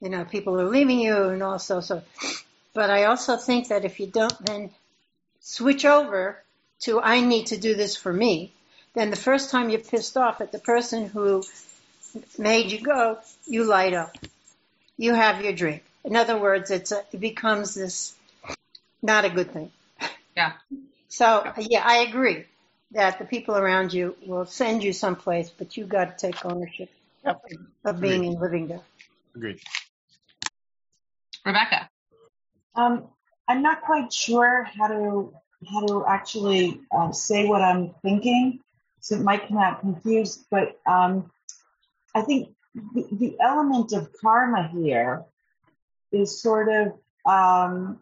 You 0.00 0.08
know, 0.08 0.24
people 0.24 0.58
are 0.60 0.68
leaving 0.68 1.00
you 1.00 1.24
and 1.24 1.42
also 1.42 1.80
so. 1.80 2.02
But 2.72 2.90
I 2.90 3.04
also 3.04 3.36
think 3.36 3.68
that 3.68 3.84
if 3.84 4.00
you 4.00 4.06
don't 4.06 4.46
then 4.46 4.70
switch 5.40 5.84
over 5.84 6.42
to 6.80 7.00
I 7.00 7.20
need 7.20 7.46
to 7.46 7.58
do 7.58 7.74
this 7.74 7.96
for 7.96 8.12
me, 8.12 8.52
then 8.98 9.10
the 9.10 9.16
first 9.16 9.50
time 9.50 9.70
you're 9.70 9.80
pissed 9.80 10.16
off 10.16 10.40
at 10.40 10.50
the 10.50 10.58
person 10.58 11.08
who 11.08 11.44
made 12.36 12.72
you 12.72 12.80
go, 12.80 13.18
you 13.46 13.64
light 13.64 13.94
up. 13.94 14.16
You 14.96 15.14
have 15.14 15.42
your 15.42 15.52
drink. 15.52 15.84
In 16.04 16.16
other 16.16 16.36
words, 16.38 16.70
it's 16.70 16.90
a, 16.90 17.04
it 17.12 17.20
becomes 17.20 17.74
this 17.74 18.14
not 19.02 19.24
a 19.24 19.30
good 19.30 19.52
thing. 19.52 19.70
Yeah. 20.36 20.52
So 21.08 21.52
yeah, 21.58 21.82
I 21.84 21.98
agree 21.98 22.44
that 22.92 23.18
the 23.18 23.24
people 23.24 23.56
around 23.56 23.92
you 23.92 24.16
will 24.26 24.46
send 24.46 24.82
you 24.82 24.92
someplace, 24.92 25.50
but 25.50 25.76
you 25.76 25.84
got 25.84 26.18
to 26.18 26.26
take 26.26 26.44
ownership 26.44 26.90
of, 27.24 27.36
of 27.84 28.00
being 28.00 28.14
Agreed. 28.14 28.28
and 28.28 28.40
living 28.40 28.68
there. 28.68 28.80
Agreed. 29.36 29.60
Rebecca. 31.44 31.88
Um, 32.74 33.04
I'm 33.46 33.62
not 33.62 33.82
quite 33.82 34.12
sure 34.12 34.64
how 34.64 34.88
to 34.88 35.32
how 35.70 35.86
to 35.86 36.06
actually 36.06 36.80
uh, 36.92 37.12
say 37.12 37.46
what 37.46 37.62
I'm 37.62 37.94
thinking, 38.02 38.60
so 39.00 39.16
it 39.16 39.22
might 39.22 39.48
come 39.48 39.58
out 39.58 39.80
confused. 39.80 40.46
But 40.50 40.78
um, 40.86 41.30
I 42.14 42.22
think 42.22 42.54
the, 42.74 43.06
the 43.12 43.36
element 43.40 43.92
of 43.92 44.10
karma 44.20 44.68
here 44.68 45.24
is 46.12 46.40
sort 46.40 46.68
of 46.68 46.98
um, 47.26 48.00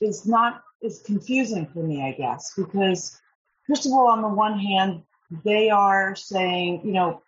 is 0.00 0.26
not 0.26 0.62
is 0.82 1.02
confusing 1.04 1.66
for 1.66 1.82
me, 1.82 2.02
I 2.02 2.12
guess, 2.12 2.52
because 2.56 3.20
first 3.66 3.86
of 3.86 3.92
all, 3.92 4.08
on 4.08 4.22
the 4.22 4.28
one 4.28 4.58
hand, 4.58 5.02
they 5.44 5.70
are 5.70 6.14
saying, 6.14 6.82
you 6.84 6.92
know, 6.92 7.22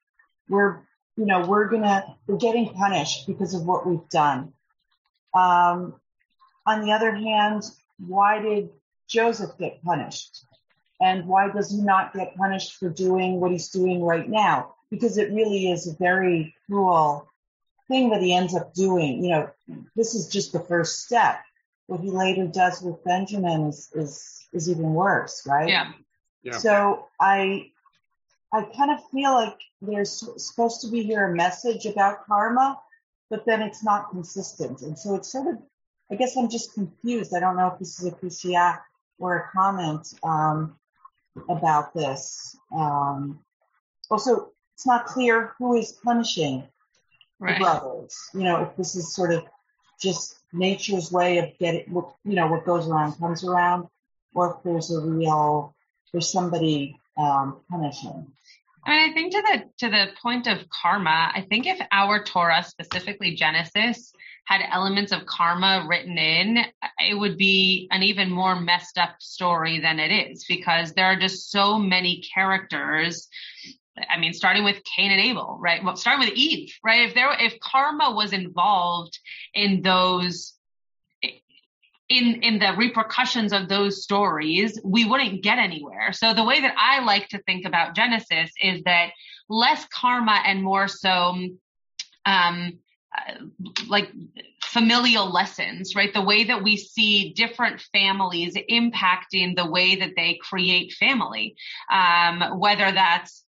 we're 0.48 0.80
you 1.16 1.26
know 1.26 1.46
we're 1.46 1.68
gonna 1.68 2.16
we're 2.26 2.36
getting 2.36 2.68
punished 2.68 3.26
because 3.26 3.54
of 3.54 3.64
what 3.64 3.86
we've 3.86 4.09
done. 4.11 4.52
Um, 5.34 5.94
on 6.66 6.84
the 6.84 6.92
other 6.92 7.14
hand, 7.14 7.62
why 7.98 8.40
did 8.40 8.70
Joseph 9.09 9.57
get 9.59 9.82
punished? 9.82 10.44
And 11.01 11.26
why 11.26 11.51
does 11.51 11.70
he 11.70 11.82
not 11.82 12.14
get 12.14 12.36
punished 12.36 12.76
for 12.76 12.88
doing 12.88 13.40
what 13.40 13.51
he's 13.51 13.68
doing 13.68 14.03
right 14.03 14.28
now? 14.28 14.74
Because 14.90 15.18
it 15.18 15.32
really 15.32 15.70
is 15.70 15.86
a 15.86 15.97
very 15.97 16.55
cruel 16.66 17.28
thing 17.88 18.11
that 18.11 18.22
he 18.22 18.34
ends 18.34 18.55
up 18.55 18.72
doing. 18.74 19.22
You 19.22 19.30
know, 19.30 19.51
this 19.94 20.14
is 20.14 20.28
just 20.28 20.53
the 20.53 20.61
first 20.61 21.05
step. 21.05 21.40
What 21.86 22.01
he 22.01 22.11
later 22.11 22.47
does 22.47 22.82
with 22.82 23.05
Benjamin 23.05 23.66
is, 23.66 23.90
is, 23.94 24.49
is 24.53 24.70
even 24.70 24.94
worse, 24.94 25.47
right? 25.47 25.68
Yeah. 25.68 25.92
Yeah. 26.42 26.59
So 26.59 27.07
I, 27.20 27.70
I 28.53 28.62
kind 28.76 28.90
of 28.90 29.01
feel 29.11 29.34
like 29.34 29.59
there's 29.82 30.24
supposed 30.36 30.80
to 30.80 30.88
be 30.88 31.03
here 31.03 31.26
a 31.26 31.34
message 31.34 31.86
about 31.86 32.26
karma, 32.26 32.80
but 33.28 33.44
then 33.44 33.62
it's 33.62 33.84
not 33.84 34.11
consistent. 34.11 34.82
And 34.82 34.99
so 34.99 35.14
it's 35.14 35.30
sort 35.30 35.49
of, 35.49 35.59
I 36.11 36.14
guess 36.14 36.36
I'm 36.36 36.49
just 36.49 36.72
confused. 36.74 37.34
I 37.34 37.40
don't 37.40 37.57
know 37.57 37.68
if 37.68 37.78
this 37.78 38.01
is 38.01 38.07
a 38.07 38.12
kushia 38.12 38.78
or 39.18 39.36
a 39.36 39.51
comment 39.53 40.07
um, 40.22 40.76
about 41.49 41.95
this. 41.95 42.57
Um, 42.74 43.41
also, 44.11 44.51
it's 44.74 44.87
not 44.87 45.07
clear 45.07 45.53
who 45.59 45.76
is 45.76 45.93
punishing 45.93 46.64
Right. 47.39 47.59
the 47.59 47.64
brothers. 47.64 48.16
You 48.32 48.45
know, 48.45 48.62
if 48.62 48.76
this 48.76 48.95
is 48.97 49.14
sort 49.14 49.32
of 49.32 49.45
just 50.01 50.39
nature's 50.53 51.12
way 51.12 51.39
of 51.39 51.59
getting, 51.59 51.93
what 51.93 52.14
you 52.24 52.34
know, 52.34 52.47
what 52.47 52.64
goes 52.64 52.89
around 52.89 53.18
comes 53.18 53.45
around, 53.45 53.89
or 54.34 54.55
if 54.57 54.62
there's 54.64 54.91
a 54.91 55.01
real, 55.01 55.74
there's 56.12 56.30
somebody 56.30 56.99
um, 57.18 57.61
punishing. 57.70 58.26
I 58.87 58.91
mean, 58.91 59.11
I 59.11 59.12
think 59.12 59.32
to 59.32 59.43
the 59.43 59.87
to 59.87 59.91
the 59.91 60.07
point 60.22 60.47
of 60.47 60.59
karma, 60.68 61.32
I 61.34 61.45
think 61.49 61.66
if 61.66 61.78
our 61.91 62.22
Torah, 62.22 62.62
specifically 62.62 63.34
Genesis, 63.34 64.12
had 64.45 64.61
elements 64.70 65.11
of 65.11 65.26
karma 65.26 65.84
written 65.89 66.16
in, 66.16 66.59
it 67.01 67.18
would 67.18 67.37
be 67.37 67.89
an 67.91 68.05
even 68.05 68.30
more 68.30 68.59
messed 68.59 68.97
up 68.97 69.16
story 69.18 69.80
than 69.80 69.99
it 69.99 70.12
is 70.30 70.45
because 70.49 70.93
there 70.93 71.07
are 71.07 71.16
just 71.16 71.51
so 71.51 71.78
many 71.78 72.22
characters. 72.32 73.26
I 74.09 74.18
mean, 74.18 74.32
starting 74.34 74.62
with 74.62 74.84
Cain 74.84 75.11
and 75.11 75.20
Abel, 75.20 75.59
right? 75.61 75.82
Well, 75.82 75.97
starting 75.97 76.28
with 76.28 76.37
Eve, 76.37 76.72
right? 76.84 77.09
If 77.09 77.14
there, 77.14 77.32
if 77.41 77.59
karma 77.61 78.12
was 78.12 78.32
involved 78.32 79.18
in 79.53 79.82
those 79.82 80.55
in 82.09 82.42
in 82.42 82.59
the 82.59 82.74
repercussions 82.76 83.52
of 83.52 83.68
those 83.68 84.02
stories, 84.02 84.78
we 84.84 85.04
wouldn't 85.04 85.42
get 85.42 85.59
anywhere. 85.59 86.12
So 86.12 86.34
the 86.34 86.44
way 86.44 86.61
that 86.61 86.74
I 86.78 87.04
like 87.04 87.28
to 87.30 87.42
think 87.42 87.66
about 87.66 87.94
Genesis 87.94 88.50
is 88.62 88.82
that 88.84 89.11
less 89.48 89.86
karma 89.92 90.40
and 90.44 90.62
more 90.62 90.88
so 90.88 91.36
um 92.24 92.78
uh, 93.16 93.34
like 93.88 94.11
familial 94.62 95.32
lessons, 95.32 95.94
right? 95.94 96.12
The 96.12 96.20
way 96.20 96.44
that 96.44 96.62
we 96.62 96.76
see 96.76 97.32
different 97.32 97.80
families 97.92 98.57
impacting 98.70 99.57
the 99.57 99.70
way 99.70 99.96
that 99.96 100.12
they 100.16 100.38
create 100.42 100.92
family, 100.92 101.57
um, 101.90 102.59
whether 102.59 102.92
that's 102.92 103.45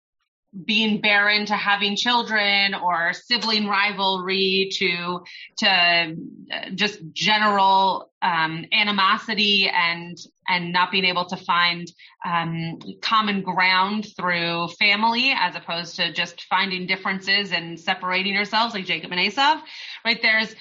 being 0.65 1.01
barren 1.01 1.47
to 1.47 1.55
having 1.55 1.95
children 1.95 2.75
or 2.75 3.13
sibling 3.13 3.67
rivalry 3.69 4.71
to 4.73 5.21
to 5.59 5.69
uh, 5.69 6.71
just 6.75 7.01
general 7.13 8.11
um, 8.23 8.65
animosity 8.73 9.69
and 9.69 10.17
and 10.49 10.73
not 10.73 10.91
being 10.91 11.05
able 11.05 11.27
to 11.27 11.37
find 11.37 11.93
um, 12.25 12.79
common 13.03 13.43
ground 13.43 14.07
through 14.17 14.69
family 14.79 15.33
as 15.37 15.55
opposed 15.55 15.97
to 15.97 16.13
just 16.13 16.43
finding 16.45 16.87
differences 16.87 17.53
and 17.53 17.79
separating 17.79 18.35
yourselves 18.35 18.75
like 18.75 18.87
Jacob 18.87 19.13
and 19.13 19.21
Esau 19.21 19.61
right? 20.05 20.21
There's 20.23 20.55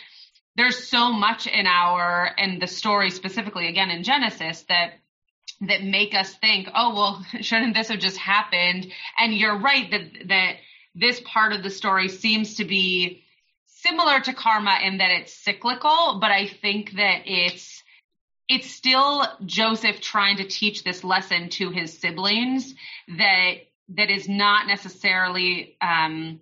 there's 0.55 0.88
so 0.88 1.11
much 1.11 1.47
in 1.47 1.67
our 1.67 2.31
in 2.38 2.59
the 2.59 2.67
story 2.67 3.11
specifically 3.11 3.67
again 3.67 3.89
in 3.89 4.03
Genesis 4.03 4.63
that 4.69 4.93
that 5.62 5.84
make 5.84 6.14
us 6.14 6.34
think, 6.36 6.70
oh, 6.76 6.93
well, 6.93 7.26
shouldn't 7.41 7.74
this 7.74 7.89
have 7.89 7.99
just 7.99 8.18
happened? 8.18 8.88
And 9.20 9.34
you're 9.34 9.60
right 9.60 9.89
that, 9.91 10.28
that 10.28 10.55
this 10.95 11.22
part 11.26 11.53
of 11.53 11.64
the 11.64 11.70
story 11.70 12.10
seems 12.10 12.55
to 12.55 12.66
be 12.66 13.24
similar 13.66 14.20
to 14.20 14.34
karma 14.34 14.80
in 14.84 14.97
that 14.97 15.12
it's 15.12 15.34
cyclical, 15.34 16.18
but 16.20 16.32
I 16.32 16.47
think 16.47 16.93
that 16.93 17.22
it's, 17.26 17.84
it's 18.49 18.70
still 18.70 19.26
Joseph 19.45 20.01
trying 20.01 20.38
to 20.38 20.47
teach 20.47 20.84
this 20.84 21.03
lesson 21.03 21.49
to 21.49 21.70
his 21.70 21.97
siblings 21.97 22.74
that, 23.18 23.53
that 23.89 24.10
is 24.10 24.28
not 24.28 24.68
necessarily, 24.68 25.76
um, 25.82 26.39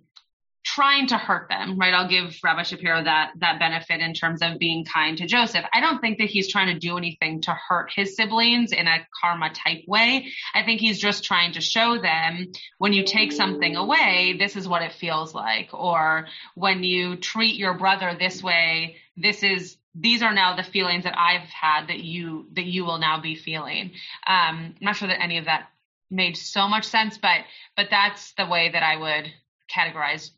trying 0.66 1.06
to 1.06 1.16
hurt 1.16 1.48
them, 1.48 1.78
right? 1.78 1.94
I'll 1.94 2.08
give 2.08 2.36
Rabbi 2.42 2.64
Shapiro 2.64 3.04
that 3.04 3.30
that 3.38 3.60
benefit 3.60 4.00
in 4.00 4.14
terms 4.14 4.42
of 4.42 4.58
being 4.58 4.84
kind 4.84 5.16
to 5.18 5.26
Joseph. 5.26 5.64
I 5.72 5.80
don't 5.80 6.00
think 6.00 6.18
that 6.18 6.28
he's 6.28 6.50
trying 6.50 6.74
to 6.74 6.78
do 6.78 6.98
anything 6.98 7.40
to 7.42 7.52
hurt 7.68 7.92
his 7.94 8.16
siblings 8.16 8.72
in 8.72 8.88
a 8.88 9.06
karma 9.22 9.50
type 9.50 9.84
way. 9.86 10.26
I 10.54 10.64
think 10.64 10.80
he's 10.80 10.98
just 10.98 11.24
trying 11.24 11.52
to 11.52 11.60
show 11.60 11.98
them 12.02 12.50
when 12.78 12.92
you 12.92 13.04
take 13.04 13.30
something 13.30 13.76
away, 13.76 14.34
this 14.38 14.56
is 14.56 14.66
what 14.66 14.82
it 14.82 14.92
feels 14.92 15.32
like, 15.32 15.70
or 15.72 16.26
when 16.56 16.82
you 16.82 17.16
treat 17.16 17.54
your 17.54 17.74
brother 17.74 18.16
this 18.18 18.42
way, 18.42 18.96
this 19.16 19.44
is 19.44 19.76
these 19.94 20.20
are 20.20 20.34
now 20.34 20.56
the 20.56 20.64
feelings 20.64 21.04
that 21.04 21.16
I've 21.16 21.48
had 21.48 21.86
that 21.88 22.00
you 22.00 22.48
that 22.54 22.66
you 22.66 22.84
will 22.84 22.98
now 22.98 23.20
be 23.20 23.36
feeling. 23.36 23.92
Um, 24.26 24.74
I'm 24.74 24.74
not 24.80 24.96
sure 24.96 25.08
that 25.08 25.22
any 25.22 25.38
of 25.38 25.44
that 25.44 25.68
made 26.10 26.36
so 26.36 26.66
much 26.66 26.84
sense, 26.84 27.18
but 27.18 27.42
but 27.76 27.86
that's 27.88 28.32
the 28.32 28.46
way 28.46 28.70
that 28.72 28.82
I 28.82 28.96
would 28.96 29.32
categorize 29.72 30.30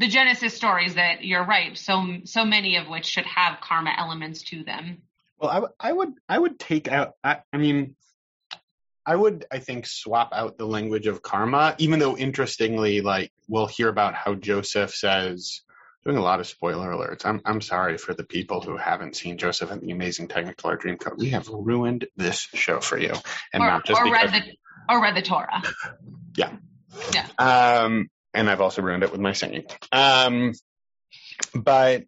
the 0.00 0.08
Genesis 0.08 0.54
stories 0.54 0.94
that 0.94 1.24
you're 1.24 1.44
right. 1.44 1.76
So 1.76 2.16
so 2.24 2.44
many 2.44 2.76
of 2.76 2.88
which 2.88 3.04
should 3.04 3.26
have 3.26 3.60
karma 3.60 3.92
elements 3.96 4.42
to 4.44 4.64
them. 4.64 5.02
Well, 5.38 5.50
I, 5.50 5.54
w- 5.56 5.74
I 5.78 5.92
would 5.92 6.14
I 6.26 6.38
would 6.38 6.58
take 6.58 6.88
out. 6.88 7.12
I, 7.22 7.40
I 7.52 7.58
mean, 7.58 7.96
I 9.04 9.14
would 9.14 9.44
I 9.52 9.58
think 9.58 9.86
swap 9.86 10.30
out 10.32 10.56
the 10.56 10.66
language 10.66 11.06
of 11.06 11.20
karma, 11.20 11.74
even 11.78 11.98
though 11.98 12.16
interestingly, 12.16 13.02
like 13.02 13.30
we'll 13.46 13.66
hear 13.66 13.88
about 13.88 14.14
how 14.14 14.34
Joseph 14.34 14.94
says. 14.94 15.60
Doing 16.02 16.16
a 16.16 16.22
lot 16.22 16.40
of 16.40 16.46
spoiler 16.46 16.88
alerts. 16.88 17.26
I'm 17.26 17.42
I'm 17.44 17.60
sorry 17.60 17.98
for 17.98 18.14
the 18.14 18.24
people 18.24 18.62
who 18.62 18.78
haven't 18.78 19.16
seen 19.16 19.36
Joseph 19.36 19.70
and 19.70 19.82
the 19.82 19.90
Amazing 19.90 20.28
Technicolor 20.28 20.80
Dreamcoat. 20.80 21.18
We 21.18 21.28
have 21.28 21.46
ruined 21.48 22.06
this 22.16 22.38
show 22.38 22.80
for 22.80 22.96
you, 22.96 23.12
and 23.52 23.62
or, 23.62 23.66
not 23.66 23.84
just 23.84 24.00
or 24.00 24.04
because. 24.04 24.32
read 24.32 24.44
the 24.44 24.94
or 24.94 25.02
read 25.02 25.14
the 25.14 25.20
Torah. 25.20 25.62
Yeah. 26.36 26.56
Yeah. 27.12 27.26
Um, 27.38 28.08
and 28.34 28.48
I've 28.48 28.60
also 28.60 28.82
ruined 28.82 29.02
it 29.02 29.12
with 29.12 29.20
my 29.20 29.32
singing. 29.32 29.64
Um, 29.92 30.52
but 31.54 32.04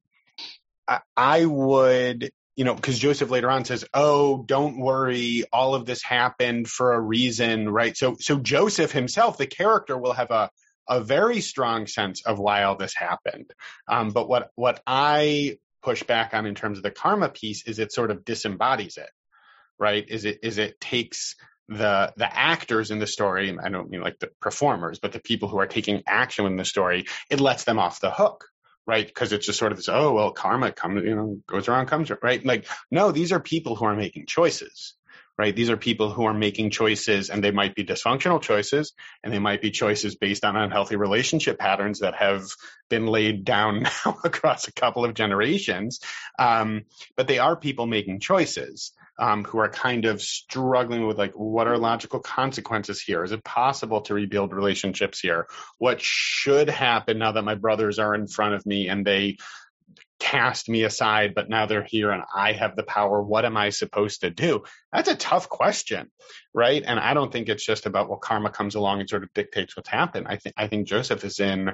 I, 0.86 1.00
I 1.16 1.44
would, 1.44 2.30
you 2.56 2.64
know, 2.64 2.74
because 2.74 2.98
Joseph 2.98 3.30
later 3.30 3.50
on 3.50 3.64
says, 3.64 3.84
"Oh, 3.94 4.42
don't 4.42 4.78
worry, 4.78 5.44
all 5.52 5.74
of 5.74 5.86
this 5.86 6.02
happened 6.02 6.68
for 6.68 6.92
a 6.92 7.00
reason, 7.00 7.68
right?" 7.68 7.96
So, 7.96 8.16
so 8.20 8.38
Joseph 8.38 8.92
himself, 8.92 9.38
the 9.38 9.46
character, 9.46 9.96
will 9.96 10.12
have 10.12 10.30
a 10.30 10.50
a 10.88 11.00
very 11.00 11.40
strong 11.40 11.86
sense 11.86 12.26
of 12.26 12.38
why 12.38 12.64
all 12.64 12.76
this 12.76 12.94
happened. 12.94 13.52
Um, 13.88 14.10
but 14.10 14.28
what 14.28 14.50
what 14.54 14.82
I 14.86 15.58
push 15.82 16.02
back 16.02 16.34
on 16.34 16.46
in 16.46 16.54
terms 16.54 16.78
of 16.78 16.84
the 16.84 16.90
karma 16.90 17.28
piece 17.28 17.66
is 17.66 17.78
it 17.78 17.92
sort 17.92 18.10
of 18.10 18.24
disembodies 18.24 18.96
it, 18.96 19.10
right? 19.78 20.04
Is 20.08 20.24
it 20.24 20.40
is 20.42 20.58
it 20.58 20.80
takes 20.80 21.36
the 21.68 22.12
the 22.16 22.38
actors 22.38 22.90
in 22.90 22.98
the 22.98 23.06
story, 23.06 23.56
I 23.62 23.68
don't 23.68 23.90
mean 23.90 24.02
like 24.02 24.18
the 24.18 24.30
performers, 24.40 24.98
but 24.98 25.12
the 25.12 25.20
people 25.20 25.48
who 25.48 25.58
are 25.58 25.66
taking 25.66 26.02
action 26.06 26.46
in 26.46 26.56
the 26.56 26.64
story, 26.64 27.06
it 27.30 27.40
lets 27.40 27.64
them 27.64 27.78
off 27.78 28.00
the 28.00 28.10
hook, 28.10 28.46
right? 28.86 29.06
Because 29.06 29.32
it's 29.32 29.46
just 29.46 29.58
sort 29.58 29.72
of 29.72 29.78
this, 29.78 29.88
oh 29.88 30.12
well, 30.12 30.32
karma 30.32 30.72
comes, 30.72 31.04
you 31.04 31.14
know, 31.14 31.38
goes 31.46 31.68
around, 31.68 31.86
comes 31.86 32.10
right. 32.22 32.44
Like, 32.44 32.66
no, 32.90 33.12
these 33.12 33.32
are 33.32 33.40
people 33.40 33.76
who 33.76 33.84
are 33.84 33.94
making 33.94 34.26
choices, 34.26 34.94
right? 35.38 35.54
These 35.54 35.70
are 35.70 35.76
people 35.76 36.10
who 36.10 36.24
are 36.24 36.34
making 36.34 36.70
choices, 36.70 37.30
and 37.30 37.42
they 37.42 37.52
might 37.52 37.74
be 37.74 37.84
dysfunctional 37.84 38.42
choices, 38.42 38.92
and 39.22 39.32
they 39.32 39.38
might 39.38 39.62
be 39.62 39.70
choices 39.70 40.16
based 40.16 40.44
on 40.44 40.56
unhealthy 40.56 40.96
relationship 40.96 41.58
patterns 41.58 42.00
that 42.00 42.14
have 42.14 42.44
been 42.90 43.06
laid 43.06 43.44
down 43.44 43.82
now 44.04 44.18
across 44.24 44.68
a 44.68 44.72
couple 44.72 45.04
of 45.04 45.14
generations. 45.14 46.00
Um, 46.38 46.82
but 47.16 47.28
they 47.28 47.38
are 47.38 47.56
people 47.56 47.86
making 47.86 48.20
choices 48.20 48.92
um, 49.22 49.44
who 49.44 49.58
are 49.58 49.68
kind 49.68 50.04
of 50.04 50.20
struggling 50.20 51.06
with 51.06 51.16
like, 51.16 51.32
what 51.34 51.68
are 51.68 51.78
logical 51.78 52.18
consequences 52.18 53.00
here? 53.00 53.22
Is 53.22 53.30
it 53.30 53.44
possible 53.44 54.00
to 54.02 54.14
rebuild 54.14 54.52
relationships 54.52 55.20
here? 55.20 55.46
What 55.78 56.00
should 56.00 56.68
happen 56.68 57.18
now 57.18 57.30
that 57.30 57.44
my 57.44 57.54
brothers 57.54 58.00
are 58.00 58.16
in 58.16 58.26
front 58.26 58.54
of 58.54 58.66
me 58.66 58.88
and 58.88 59.06
they 59.06 59.36
cast 60.18 60.68
me 60.68 60.82
aside, 60.82 61.36
but 61.36 61.48
now 61.48 61.66
they're 61.66 61.84
here 61.84 62.10
and 62.10 62.24
I 62.34 62.52
have 62.52 62.74
the 62.74 62.82
power. 62.82 63.22
What 63.22 63.44
am 63.44 63.56
I 63.56 63.70
supposed 63.70 64.22
to 64.22 64.30
do? 64.30 64.64
That's 64.92 65.08
a 65.08 65.14
tough 65.14 65.48
question, 65.48 66.10
right? 66.52 66.82
And 66.84 66.98
I 66.98 67.14
don't 67.14 67.30
think 67.30 67.48
it's 67.48 67.64
just 67.64 67.86
about 67.86 68.08
well, 68.08 68.18
karma 68.18 68.50
comes 68.50 68.74
along 68.74 69.00
and 69.00 69.08
sort 69.08 69.22
of 69.22 69.32
dictates 69.34 69.76
what's 69.76 69.88
happened. 69.88 70.26
I 70.28 70.36
think 70.36 70.54
I 70.56 70.66
think 70.66 70.88
Joseph 70.88 71.24
is 71.24 71.38
in 71.38 71.70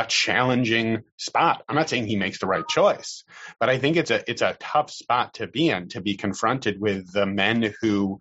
a 0.00 0.06
challenging 0.06 1.02
spot. 1.16 1.62
I'm 1.68 1.76
not 1.76 1.88
saying 1.88 2.06
he 2.06 2.16
makes 2.16 2.38
the 2.38 2.46
right 2.46 2.66
choice, 2.66 3.24
but 3.58 3.68
I 3.68 3.78
think 3.78 3.96
it's 3.96 4.10
a 4.10 4.28
it's 4.30 4.42
a 4.42 4.56
tough 4.58 4.90
spot 4.90 5.34
to 5.34 5.46
be 5.46 5.68
in 5.70 5.88
to 5.90 6.00
be 6.00 6.16
confronted 6.16 6.80
with 6.80 7.12
the 7.12 7.26
men 7.26 7.74
who 7.80 8.20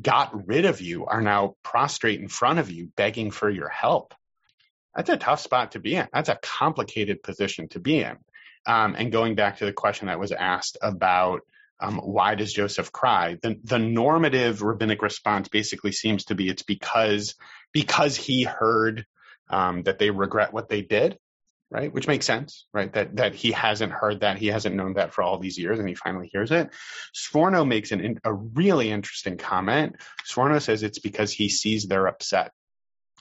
got 0.00 0.46
rid 0.46 0.64
of 0.64 0.80
you 0.80 1.06
are 1.06 1.22
now 1.22 1.56
prostrate 1.62 2.20
in 2.20 2.28
front 2.28 2.58
of 2.58 2.70
you 2.70 2.90
begging 2.96 3.30
for 3.30 3.50
your 3.50 3.68
help. 3.68 4.14
That's 4.94 5.10
a 5.10 5.16
tough 5.16 5.40
spot 5.40 5.72
to 5.72 5.80
be 5.80 5.96
in. 5.96 6.08
That's 6.12 6.28
a 6.28 6.38
complicated 6.40 7.22
position 7.22 7.68
to 7.68 7.80
be 7.80 8.00
in. 8.00 8.16
Um, 8.66 8.96
and 8.98 9.12
going 9.12 9.34
back 9.34 9.58
to 9.58 9.64
the 9.64 9.72
question 9.72 10.08
that 10.08 10.18
was 10.18 10.32
asked 10.32 10.76
about 10.82 11.42
um, 11.80 11.98
why 11.98 12.34
does 12.34 12.52
Joseph 12.52 12.90
cry? 12.90 13.38
The, 13.40 13.56
the 13.62 13.78
normative 13.78 14.62
rabbinic 14.62 15.00
response 15.00 15.48
basically 15.48 15.92
seems 15.92 16.24
to 16.26 16.34
be 16.34 16.48
it's 16.48 16.64
because 16.64 17.36
because 17.72 18.16
he 18.16 18.42
heard 18.42 19.06
um, 19.50 19.82
that 19.84 19.98
they 19.98 20.10
regret 20.10 20.52
what 20.52 20.68
they 20.68 20.82
did, 20.82 21.18
right? 21.70 21.92
Which 21.92 22.08
makes 22.08 22.26
sense, 22.26 22.66
right? 22.72 22.92
That 22.92 23.16
that 23.16 23.34
he 23.34 23.52
hasn't 23.52 23.92
heard 23.92 24.20
that, 24.20 24.38
he 24.38 24.48
hasn't 24.48 24.74
known 24.74 24.94
that 24.94 25.14
for 25.14 25.22
all 25.22 25.38
these 25.38 25.58
years, 25.58 25.78
and 25.78 25.88
he 25.88 25.94
finally 25.94 26.28
hears 26.32 26.50
it. 26.50 26.70
Sforno 27.14 27.66
makes 27.66 27.92
an, 27.92 28.20
a 28.24 28.32
really 28.32 28.90
interesting 28.90 29.36
comment. 29.36 29.96
Sforno 30.26 30.60
says 30.60 30.82
it's 30.82 30.98
because 30.98 31.32
he 31.32 31.48
sees 31.48 31.86
they're 31.86 32.06
upset, 32.06 32.52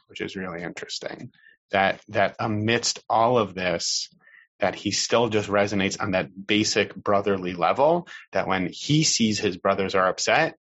which 0.08 0.22
is 0.22 0.36
really 0.36 0.64
interesting. 0.64 1.32
That 1.72 2.02
that 2.10 2.36
amidst 2.40 3.00
all 3.10 3.38
of 3.38 3.54
this, 3.54 4.10
that 4.60 4.76
he 4.76 4.92
still 4.92 5.30
just 5.30 5.50
resonates 5.50 6.02
on 6.02 6.12
that 6.12 6.30
basic 6.48 6.96
brotherly 6.96 7.54
level. 7.54 8.08
That 8.32 8.48
when 8.48 8.68
he 8.68 9.04
sees 9.04 9.40
his 9.40 9.58
brothers 9.58 9.94
are 9.96 10.08
upset, 10.08 10.56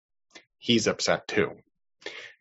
he's 0.58 0.86
upset 0.86 1.28
too. 1.28 1.56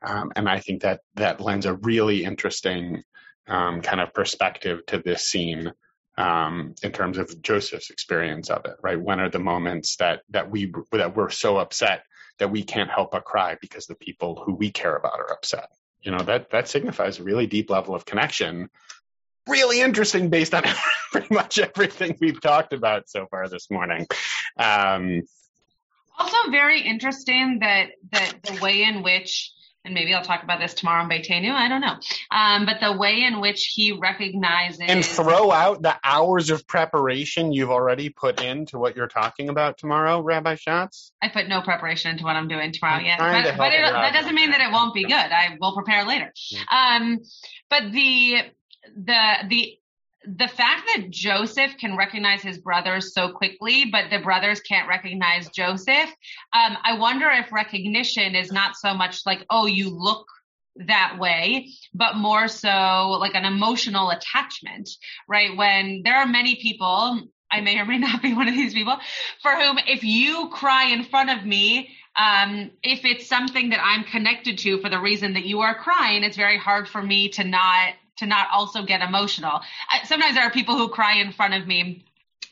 Um, 0.04 0.32
and 0.36 0.50
I 0.50 0.60
think 0.60 0.82
that 0.82 1.02
that 1.16 1.40
lends 1.40 1.66
a 1.66 1.74
really 1.74 2.24
interesting 2.24 3.04
um, 3.48 3.82
kind 3.82 4.02
of 4.02 4.14
perspective 4.14 4.86
to 4.88 5.00
this 5.00 5.30
scene 5.30 5.72
um, 6.18 6.76
in 6.84 6.92
terms 6.92 7.18
of 7.18 7.42
Joseph's 7.42 7.90
experience 7.90 8.50
of 8.50 8.66
it. 8.66 8.76
Right? 8.82 9.00
When 9.00 9.20
are 9.20 9.30
the 9.30 9.40
moments 9.40 9.98
that 9.98 10.22
that 10.30 10.50
we 10.50 10.74
that 10.92 11.16
we're 11.16 11.30
so 11.30 11.58
upset 11.58 12.04
that 12.40 12.52
we 12.52 12.64
can't 12.64 12.90
help 12.90 13.12
but 13.12 13.26
cry 13.26 13.58
because 13.62 13.86
the 13.86 13.96
people 13.96 14.42
who 14.46 14.54
we 14.54 14.72
care 14.72 14.96
about 14.96 15.20
are 15.20 15.32
upset? 15.32 15.70
You 16.02 16.12
know 16.12 16.24
that 16.26 16.52
that 16.52 16.68
signifies 16.68 17.20
a 17.20 17.24
really 17.24 17.48
deep 17.48 17.70
level 17.70 17.96
of 17.96 18.06
connection. 18.06 18.70
Really 19.48 19.82
interesting, 19.82 20.30
based 20.30 20.54
on 20.54 20.64
pretty 21.12 21.34
much 21.34 21.60
everything 21.60 22.18
we've 22.20 22.42
talked 22.42 22.74
about 22.74 23.10
so 23.10 23.28
far 23.30 23.50
this 23.50 23.70
morning. 23.70 24.08
Um, 24.58 25.24
also, 26.18 26.52
very 26.52 26.82
interesting 26.82 27.60
that 27.62 27.90
that 28.12 28.44
the 28.44 28.62
way 28.62 28.84
in 28.84 29.04
which 29.04 29.52
and 29.86 29.94
maybe 29.94 30.14
I'll 30.14 30.24
talk 30.24 30.44
about 30.44 30.60
this 30.60 30.74
tomorrow 30.74 31.04
on 31.04 31.10
Beitenu. 31.10 31.52
I 31.52 31.68
don't 31.68 31.82
know. 31.82 31.96
Um, 32.32 32.66
but 32.66 32.80
the 32.80 32.98
way 32.98 33.24
in 33.24 33.42
which 33.42 33.74
he 33.76 33.92
recognizes 33.92 34.80
and 34.80 35.04
throw 35.04 35.52
out 35.52 35.82
the 35.82 35.96
hours 36.04 36.50
of 36.50 36.66
preparation 36.68 37.52
you've 37.52 37.70
already 37.70 38.10
put 38.10 38.42
into 38.42 38.80
what 38.80 38.96
you're 38.96 39.08
talking 39.08 39.50
about 39.50 39.78
tomorrow, 39.78 40.22
Rabbi 40.22 40.56
Schatz. 40.56 41.12
I 41.22 41.28
put 41.28 41.50
no 41.50 41.62
preparation 41.62 42.12
into 42.12 42.24
what 42.24 42.36
I'm 42.36 42.48
doing 42.48 42.72
tomorrow 42.72 43.02
yet, 43.02 43.20
but, 43.20 43.58
but 43.58 43.74
it, 43.74 43.82
that 43.82 44.14
doesn't 44.14 44.36
mean 44.36 44.52
that 44.52 44.62
it 44.62 44.72
won't 44.72 44.94
be 44.94 45.04
good. 45.04 45.14
I 45.14 45.58
will 45.60 45.74
prepare 45.74 46.06
later. 46.06 46.32
Um, 46.72 47.20
but 47.70 47.92
the 47.92 48.38
the 48.96 49.34
the 49.48 49.78
the 50.26 50.48
fact 50.48 50.90
that 50.96 51.10
Joseph 51.10 51.78
can 51.78 51.98
recognize 51.98 52.42
his 52.42 52.58
brothers 52.58 53.14
so 53.14 53.32
quickly, 53.32 53.86
but 53.92 54.10
the 54.10 54.20
brothers 54.20 54.62
can't 54.62 54.88
recognize 54.88 55.50
Joseph, 55.50 56.10
um, 56.54 56.78
I 56.84 56.98
wonder 56.98 57.30
if 57.30 57.52
recognition 57.52 58.36
is 58.36 58.52
not 58.52 58.76
so 58.76 58.94
much 58.94 59.26
like, 59.26 59.46
oh, 59.50 59.66
you 59.66 59.90
look 59.90 60.28
that 60.76 61.18
way, 61.20 61.70
but 61.94 62.16
more 62.16 62.48
so 62.48 63.18
like 63.20 63.36
an 63.36 63.46
emotional 63.46 64.10
attachment, 64.10 64.90
right? 65.28 65.56
When 65.56 66.02
there 66.04 66.16
are 66.16 66.26
many 66.26 66.56
people, 66.56 67.22
I 67.52 67.62
may 67.62 67.78
or 67.78 67.86
may 67.86 67.98
not 68.00 68.22
be 68.22 68.34
one 68.34 68.48
of 68.48 68.56
these 68.56 68.74
people, 68.74 68.98
for 69.42 69.52
whom 69.52 69.78
if 69.88 70.04
you 70.04 70.50
cry 70.50 70.86
in 70.86 71.04
front 71.04 71.30
of 71.30 71.46
me, 71.46 71.90
um, 72.18 72.72
if 72.84 73.06
it's 73.06 73.28
something 73.28 73.70
that 73.70 73.84
I'm 73.84 74.04
connected 74.04 74.60
to 74.60 74.80
for 74.80 74.90
the 74.90 75.00
reason 75.00 75.34
that 75.34 75.46
you 75.46 75.62
are 75.62 75.76
crying, 75.76 76.24
it's 76.24 76.38
very 76.38 76.58
hard 76.58 76.88
for 76.88 77.02
me 77.02 77.30
to 77.30 77.44
not 77.44 77.94
to 78.18 78.26
not 78.26 78.48
also 78.52 78.84
get 78.84 79.02
emotional. 79.02 79.62
Sometimes 80.06 80.36
there 80.36 80.44
are 80.44 80.52
people 80.52 80.78
who 80.78 80.90
cry 80.90 81.16
in 81.16 81.32
front 81.32 81.54
of 81.54 81.68
me 81.68 82.06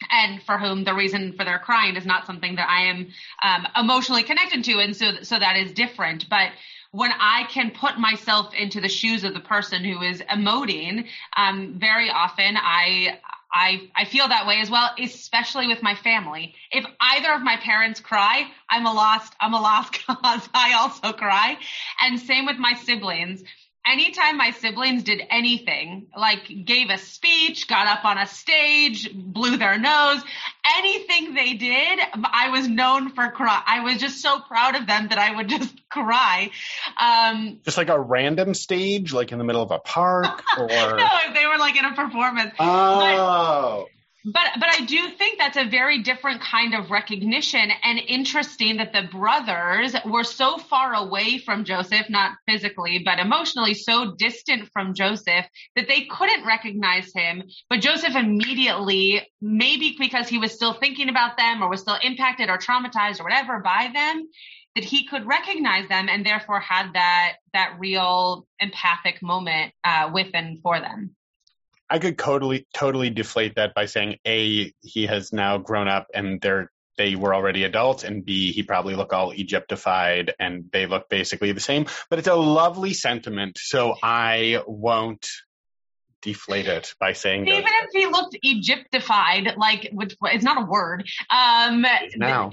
and 0.10 0.42
for 0.44 0.58
whom 0.58 0.84
the 0.84 0.94
reason 0.94 1.34
for 1.34 1.46
their 1.46 1.60
crying 1.60 1.96
is 1.96 2.06
not 2.06 2.26
something 2.26 2.56
that 2.56 2.68
I 2.68 2.86
am 2.88 3.08
um, 3.44 3.68
emotionally 3.76 4.24
connected 4.24 4.64
to, 4.66 4.80
and 4.80 4.96
so 4.96 5.22
so 5.22 5.38
that 5.38 5.58
is 5.58 5.72
different. 5.74 6.30
But 6.30 6.52
when 6.92 7.12
I 7.20 7.44
can 7.50 7.72
put 7.72 7.98
myself 8.00 8.54
into 8.54 8.82
the 8.82 8.90
shoes 8.90 9.24
of 9.24 9.34
the 9.34 9.40
person 9.40 9.84
who 9.84 10.02
is 10.02 10.22
emoting, 10.22 11.08
um, 11.36 11.76
very 11.80 12.10
often 12.10 12.58
I. 12.58 13.20
I, 13.54 13.90
I 13.98 14.06
feel 14.06 14.30
that 14.30 14.48
way 14.48 14.62
as 14.62 14.70
well, 14.70 14.92
especially 14.98 15.68
with 15.68 15.84
my 15.84 15.94
family. 15.94 16.56
If 16.72 16.86
either 17.02 17.34
of 17.34 17.42
my 17.42 17.58
parents 17.58 18.00
cry, 18.00 18.46
I'm 18.70 18.86
a 18.86 18.94
lost, 18.94 19.36
I'm 19.42 19.54
a 19.54 19.60
lost 19.60 19.92
cause. 20.08 20.48
I 20.54 20.72
also 20.80 21.12
cry. 21.12 21.58
And 22.02 22.18
same 22.18 22.46
with 22.46 22.56
my 22.60 22.76
siblings 22.76 23.44
anytime 23.86 24.38
my 24.38 24.52
siblings 24.52 25.04
did 25.04 25.22
anything, 25.30 26.08
like 26.18 26.48
gave 26.66 26.90
a 26.90 26.98
speech, 26.98 27.68
got 27.68 27.88
up 27.88 28.06
on 28.06 28.18
a 28.18 28.28
stage, 28.28 29.10
blew 29.14 29.58
their 29.58 29.78
nose, 29.78 30.22
anything 30.78 31.34
they 31.34 31.54
did, 31.54 32.00
I 32.24 32.50
was 32.50 32.68
known 32.68 33.12
for 33.12 33.30
cry. 33.30 33.62
I 33.66 33.82
was 33.82 33.98
just 33.98 34.22
so 34.22 34.40
proud 34.40 34.76
of 34.76 34.88
them 34.88 35.08
that 35.10 35.18
I 35.18 35.36
would 35.36 35.50
just 35.50 35.74
cry. 35.90 36.52
Um, 37.00 37.60
just 37.64 37.78
like 37.78 37.90
a 37.90 38.00
random 38.00 38.54
stage, 38.54 39.14
like 39.14 39.32
in 39.32 39.38
the 39.38 39.44
middle 39.44 39.62
of 39.62 39.72
a 39.72 39.80
park, 39.80 40.44
or 40.58 40.68
no, 40.68 41.08
if 41.28 41.36
they 41.36 41.46
were 41.46 41.58
like 41.58 41.78
in 41.78 41.86
a 41.86 41.96
performance. 41.96 42.54
Oh. 42.60 43.86
But, 43.86 44.01
but 44.26 44.44
but 44.60 44.70
I 44.70 44.86
do 44.86 45.10
think 45.10 45.40
that's 45.40 45.58
a 45.58 45.68
very 45.68 46.04
different 46.04 46.42
kind 46.42 46.76
of 46.76 46.92
recognition 46.92 47.72
and 47.84 48.00
interesting 48.00 48.78
that 48.78 48.94
the 48.94 49.08
brothers 49.12 49.96
were 50.06 50.24
so 50.24 50.58
far 50.58 50.94
away 50.94 51.40
from 51.40 51.66
Joseph, 51.66 52.10
not 52.10 52.38
physically, 52.48 53.02
but 53.04 53.20
emotionally 53.20 53.74
so 53.74 54.14
distant 54.18 54.70
from 54.74 54.94
Joseph 54.94 55.46
that 55.76 55.88
they 55.88 56.06
couldn't 56.06 56.46
recognize 56.46 57.12
him. 57.14 57.44
But 57.70 57.82
Joseph 57.82 58.16
immediately, 58.16 59.28
maybe 59.42 59.96
because 59.98 60.28
he 60.28 60.38
was 60.38 60.52
still 60.52 60.74
thinking 60.74 61.10
about 61.10 61.38
them 61.38 61.64
or 61.64 61.70
was 61.70 61.82
still 61.82 61.98
impacted 62.04 62.50
or 62.50 62.58
traumatized 62.58 63.20
or 63.20 63.24
whatever 63.24 63.60
by 63.60 63.90
them, 63.94 64.28
that 64.76 64.84
he 64.84 65.06
could 65.08 65.26
recognize 65.26 65.88
them 65.90 66.08
and 66.10 66.26
therefore 66.26 66.60
had 66.60 66.94
that 66.94 67.34
that 67.54 67.76
real 67.80 68.48
empathic 68.60 69.22
moment 69.22 69.74
uh, 69.84 70.10
with 70.14 70.28
and 70.34 70.62
for 70.62 70.80
them. 70.80 71.16
I 71.92 72.00
could 72.00 72.18
totally 72.18 72.66
totally 72.74 73.10
deflate 73.10 73.56
that 73.56 73.74
by 73.74 73.86
saying 73.86 74.18
a 74.26 74.74
he 74.82 75.08
has 75.08 75.34
now 75.34 75.58
grown 75.58 75.90
up 75.90 76.08
and 76.14 76.40
they're 76.40 76.72
they 76.98 77.16
were 77.16 77.34
already 77.34 77.64
adults, 77.64 78.04
and 78.04 78.24
B, 78.24 78.52
he 78.52 78.64
probably 78.64 78.96
look 78.96 79.12
all 79.14 79.32
Egyptified 79.32 80.34
and 80.40 80.66
they 80.72 80.86
look 80.86 81.10
basically 81.10 81.52
the 81.52 81.60
same. 81.60 81.86
But 82.10 82.20
it's 82.20 82.28
a 82.28 82.36
lovely 82.36 82.94
sentiment, 82.94 83.58
so 83.58 83.96
I 84.02 84.62
won't 84.68 85.28
deflate 86.22 86.68
it 86.68 86.94
by 87.00 87.14
saying 87.14 87.46
that 87.46 87.52
even 87.52 87.66
if 87.66 87.90
he 87.94 88.06
looked 88.06 88.38
Egyptified, 88.42 89.56
like 89.58 89.90
which 89.92 90.16
it's 90.22 90.44
not 90.44 90.62
a 90.62 90.66
word. 90.66 91.08
Um, 91.30 91.86
now 92.16 92.52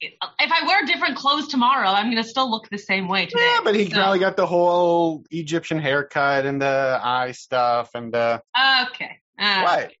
if 0.00 0.52
I 0.52 0.66
wear 0.66 0.84
different 0.86 1.16
clothes 1.16 1.48
tomorrow, 1.48 1.88
I'm 1.88 2.10
gonna 2.10 2.24
still 2.24 2.50
look 2.50 2.68
the 2.70 2.78
same 2.78 3.08
way 3.08 3.26
today. 3.26 3.44
Yeah, 3.44 3.60
but 3.62 3.74
he 3.74 3.90
so. 3.90 3.96
probably 3.96 4.18
got 4.18 4.36
the 4.36 4.46
whole 4.46 5.24
Egyptian 5.30 5.78
haircut 5.78 6.46
and 6.46 6.60
the 6.60 7.00
eye 7.02 7.32
stuff 7.32 7.90
and 7.94 8.12
the. 8.12 8.42
Okay. 8.86 9.18
Uh, 9.38 9.62
what? 9.62 9.92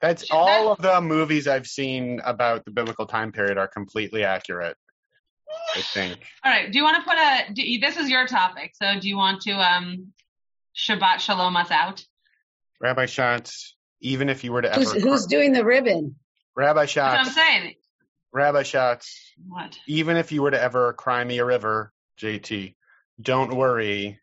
That's 0.00 0.30
all 0.30 0.72
of 0.72 0.78
the 0.80 1.00
movies 1.00 1.48
I've 1.48 1.66
seen 1.66 2.20
about 2.24 2.64
the 2.64 2.70
biblical 2.70 3.06
time 3.06 3.32
period 3.32 3.58
are 3.58 3.68
completely 3.68 4.24
accurate. 4.24 4.76
I 5.74 5.80
think. 5.80 6.18
All 6.44 6.52
right. 6.52 6.70
Do 6.70 6.78
you 6.78 6.84
want 6.84 7.02
to 7.02 7.08
put 7.08 7.18
a? 7.18 7.52
Do, 7.52 7.80
this 7.80 7.96
is 7.96 8.10
your 8.10 8.26
topic. 8.26 8.72
So 8.80 9.00
do 9.00 9.08
you 9.08 9.16
want 9.16 9.42
to 9.42 9.52
um, 9.52 10.12
Shabbat 10.76 11.20
Shalom 11.20 11.56
us 11.56 11.70
out? 11.70 12.04
Rabbi 12.80 13.06
Schatz, 13.06 13.74
even 14.00 14.28
if 14.28 14.44
you 14.44 14.52
were 14.52 14.62
to 14.62 14.70
Who's, 14.70 14.90
ever, 14.90 15.00
who's 15.00 15.26
doing 15.26 15.52
the 15.52 15.64
ribbon? 15.64 16.16
Rabbi 16.54 16.86
That's 16.86 16.96
what 16.96 17.04
I'm 17.04 17.26
saying. 17.26 17.74
Rabbi 18.32 18.62
Schatz, 18.64 19.32
What? 19.48 19.78
even 19.86 20.16
if 20.16 20.32
you 20.32 20.42
were 20.42 20.50
to 20.50 20.60
ever 20.62 20.92
cry 20.92 21.22
me 21.24 21.38
a 21.38 21.44
river, 21.44 21.92
JT, 22.20 22.74
don't 23.20 23.54
worry, 23.56 24.20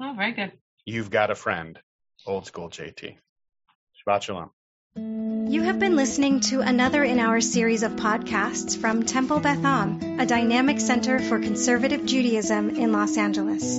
Oh, 0.00 0.12
very 0.16 0.32
good. 0.32 0.52
you've 0.84 1.10
got 1.10 1.30
a 1.30 1.34
friend. 1.34 1.78
Old 2.26 2.46
school 2.46 2.68
JT. 2.70 3.16
Shabbat 4.06 4.22
Shalom. 4.22 4.50
You 4.96 5.62
have 5.62 5.78
been 5.78 5.96
listening 5.96 6.40
to 6.40 6.60
another 6.60 7.02
in 7.04 7.18
our 7.18 7.40
series 7.40 7.82
of 7.82 7.92
podcasts 7.92 8.76
from 8.78 9.02
Temple 9.04 9.40
Beth 9.40 9.64
Am, 9.64 10.20
a 10.20 10.26
dynamic 10.26 10.80
center 10.80 11.18
for 11.18 11.38
conservative 11.38 12.06
Judaism 12.06 12.70
in 12.70 12.92
Los 12.92 13.16
Angeles. 13.18 13.78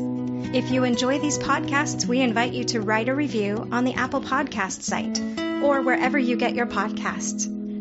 If 0.53 0.69
you 0.71 0.83
enjoy 0.83 1.19
these 1.19 1.39
podcasts, 1.39 2.05
we 2.05 2.21
invite 2.21 2.53
you 2.53 2.63
to 2.65 2.81
write 2.81 3.09
a 3.09 3.15
review 3.15 3.67
on 3.71 3.83
the 3.83 3.93
Apple 3.95 4.21
Podcast 4.21 4.81
site 4.83 5.19
or 5.63 5.81
wherever 5.81 6.19
you 6.19 6.37
get 6.37 6.53
your 6.53 6.67
podcasts. 6.67 7.51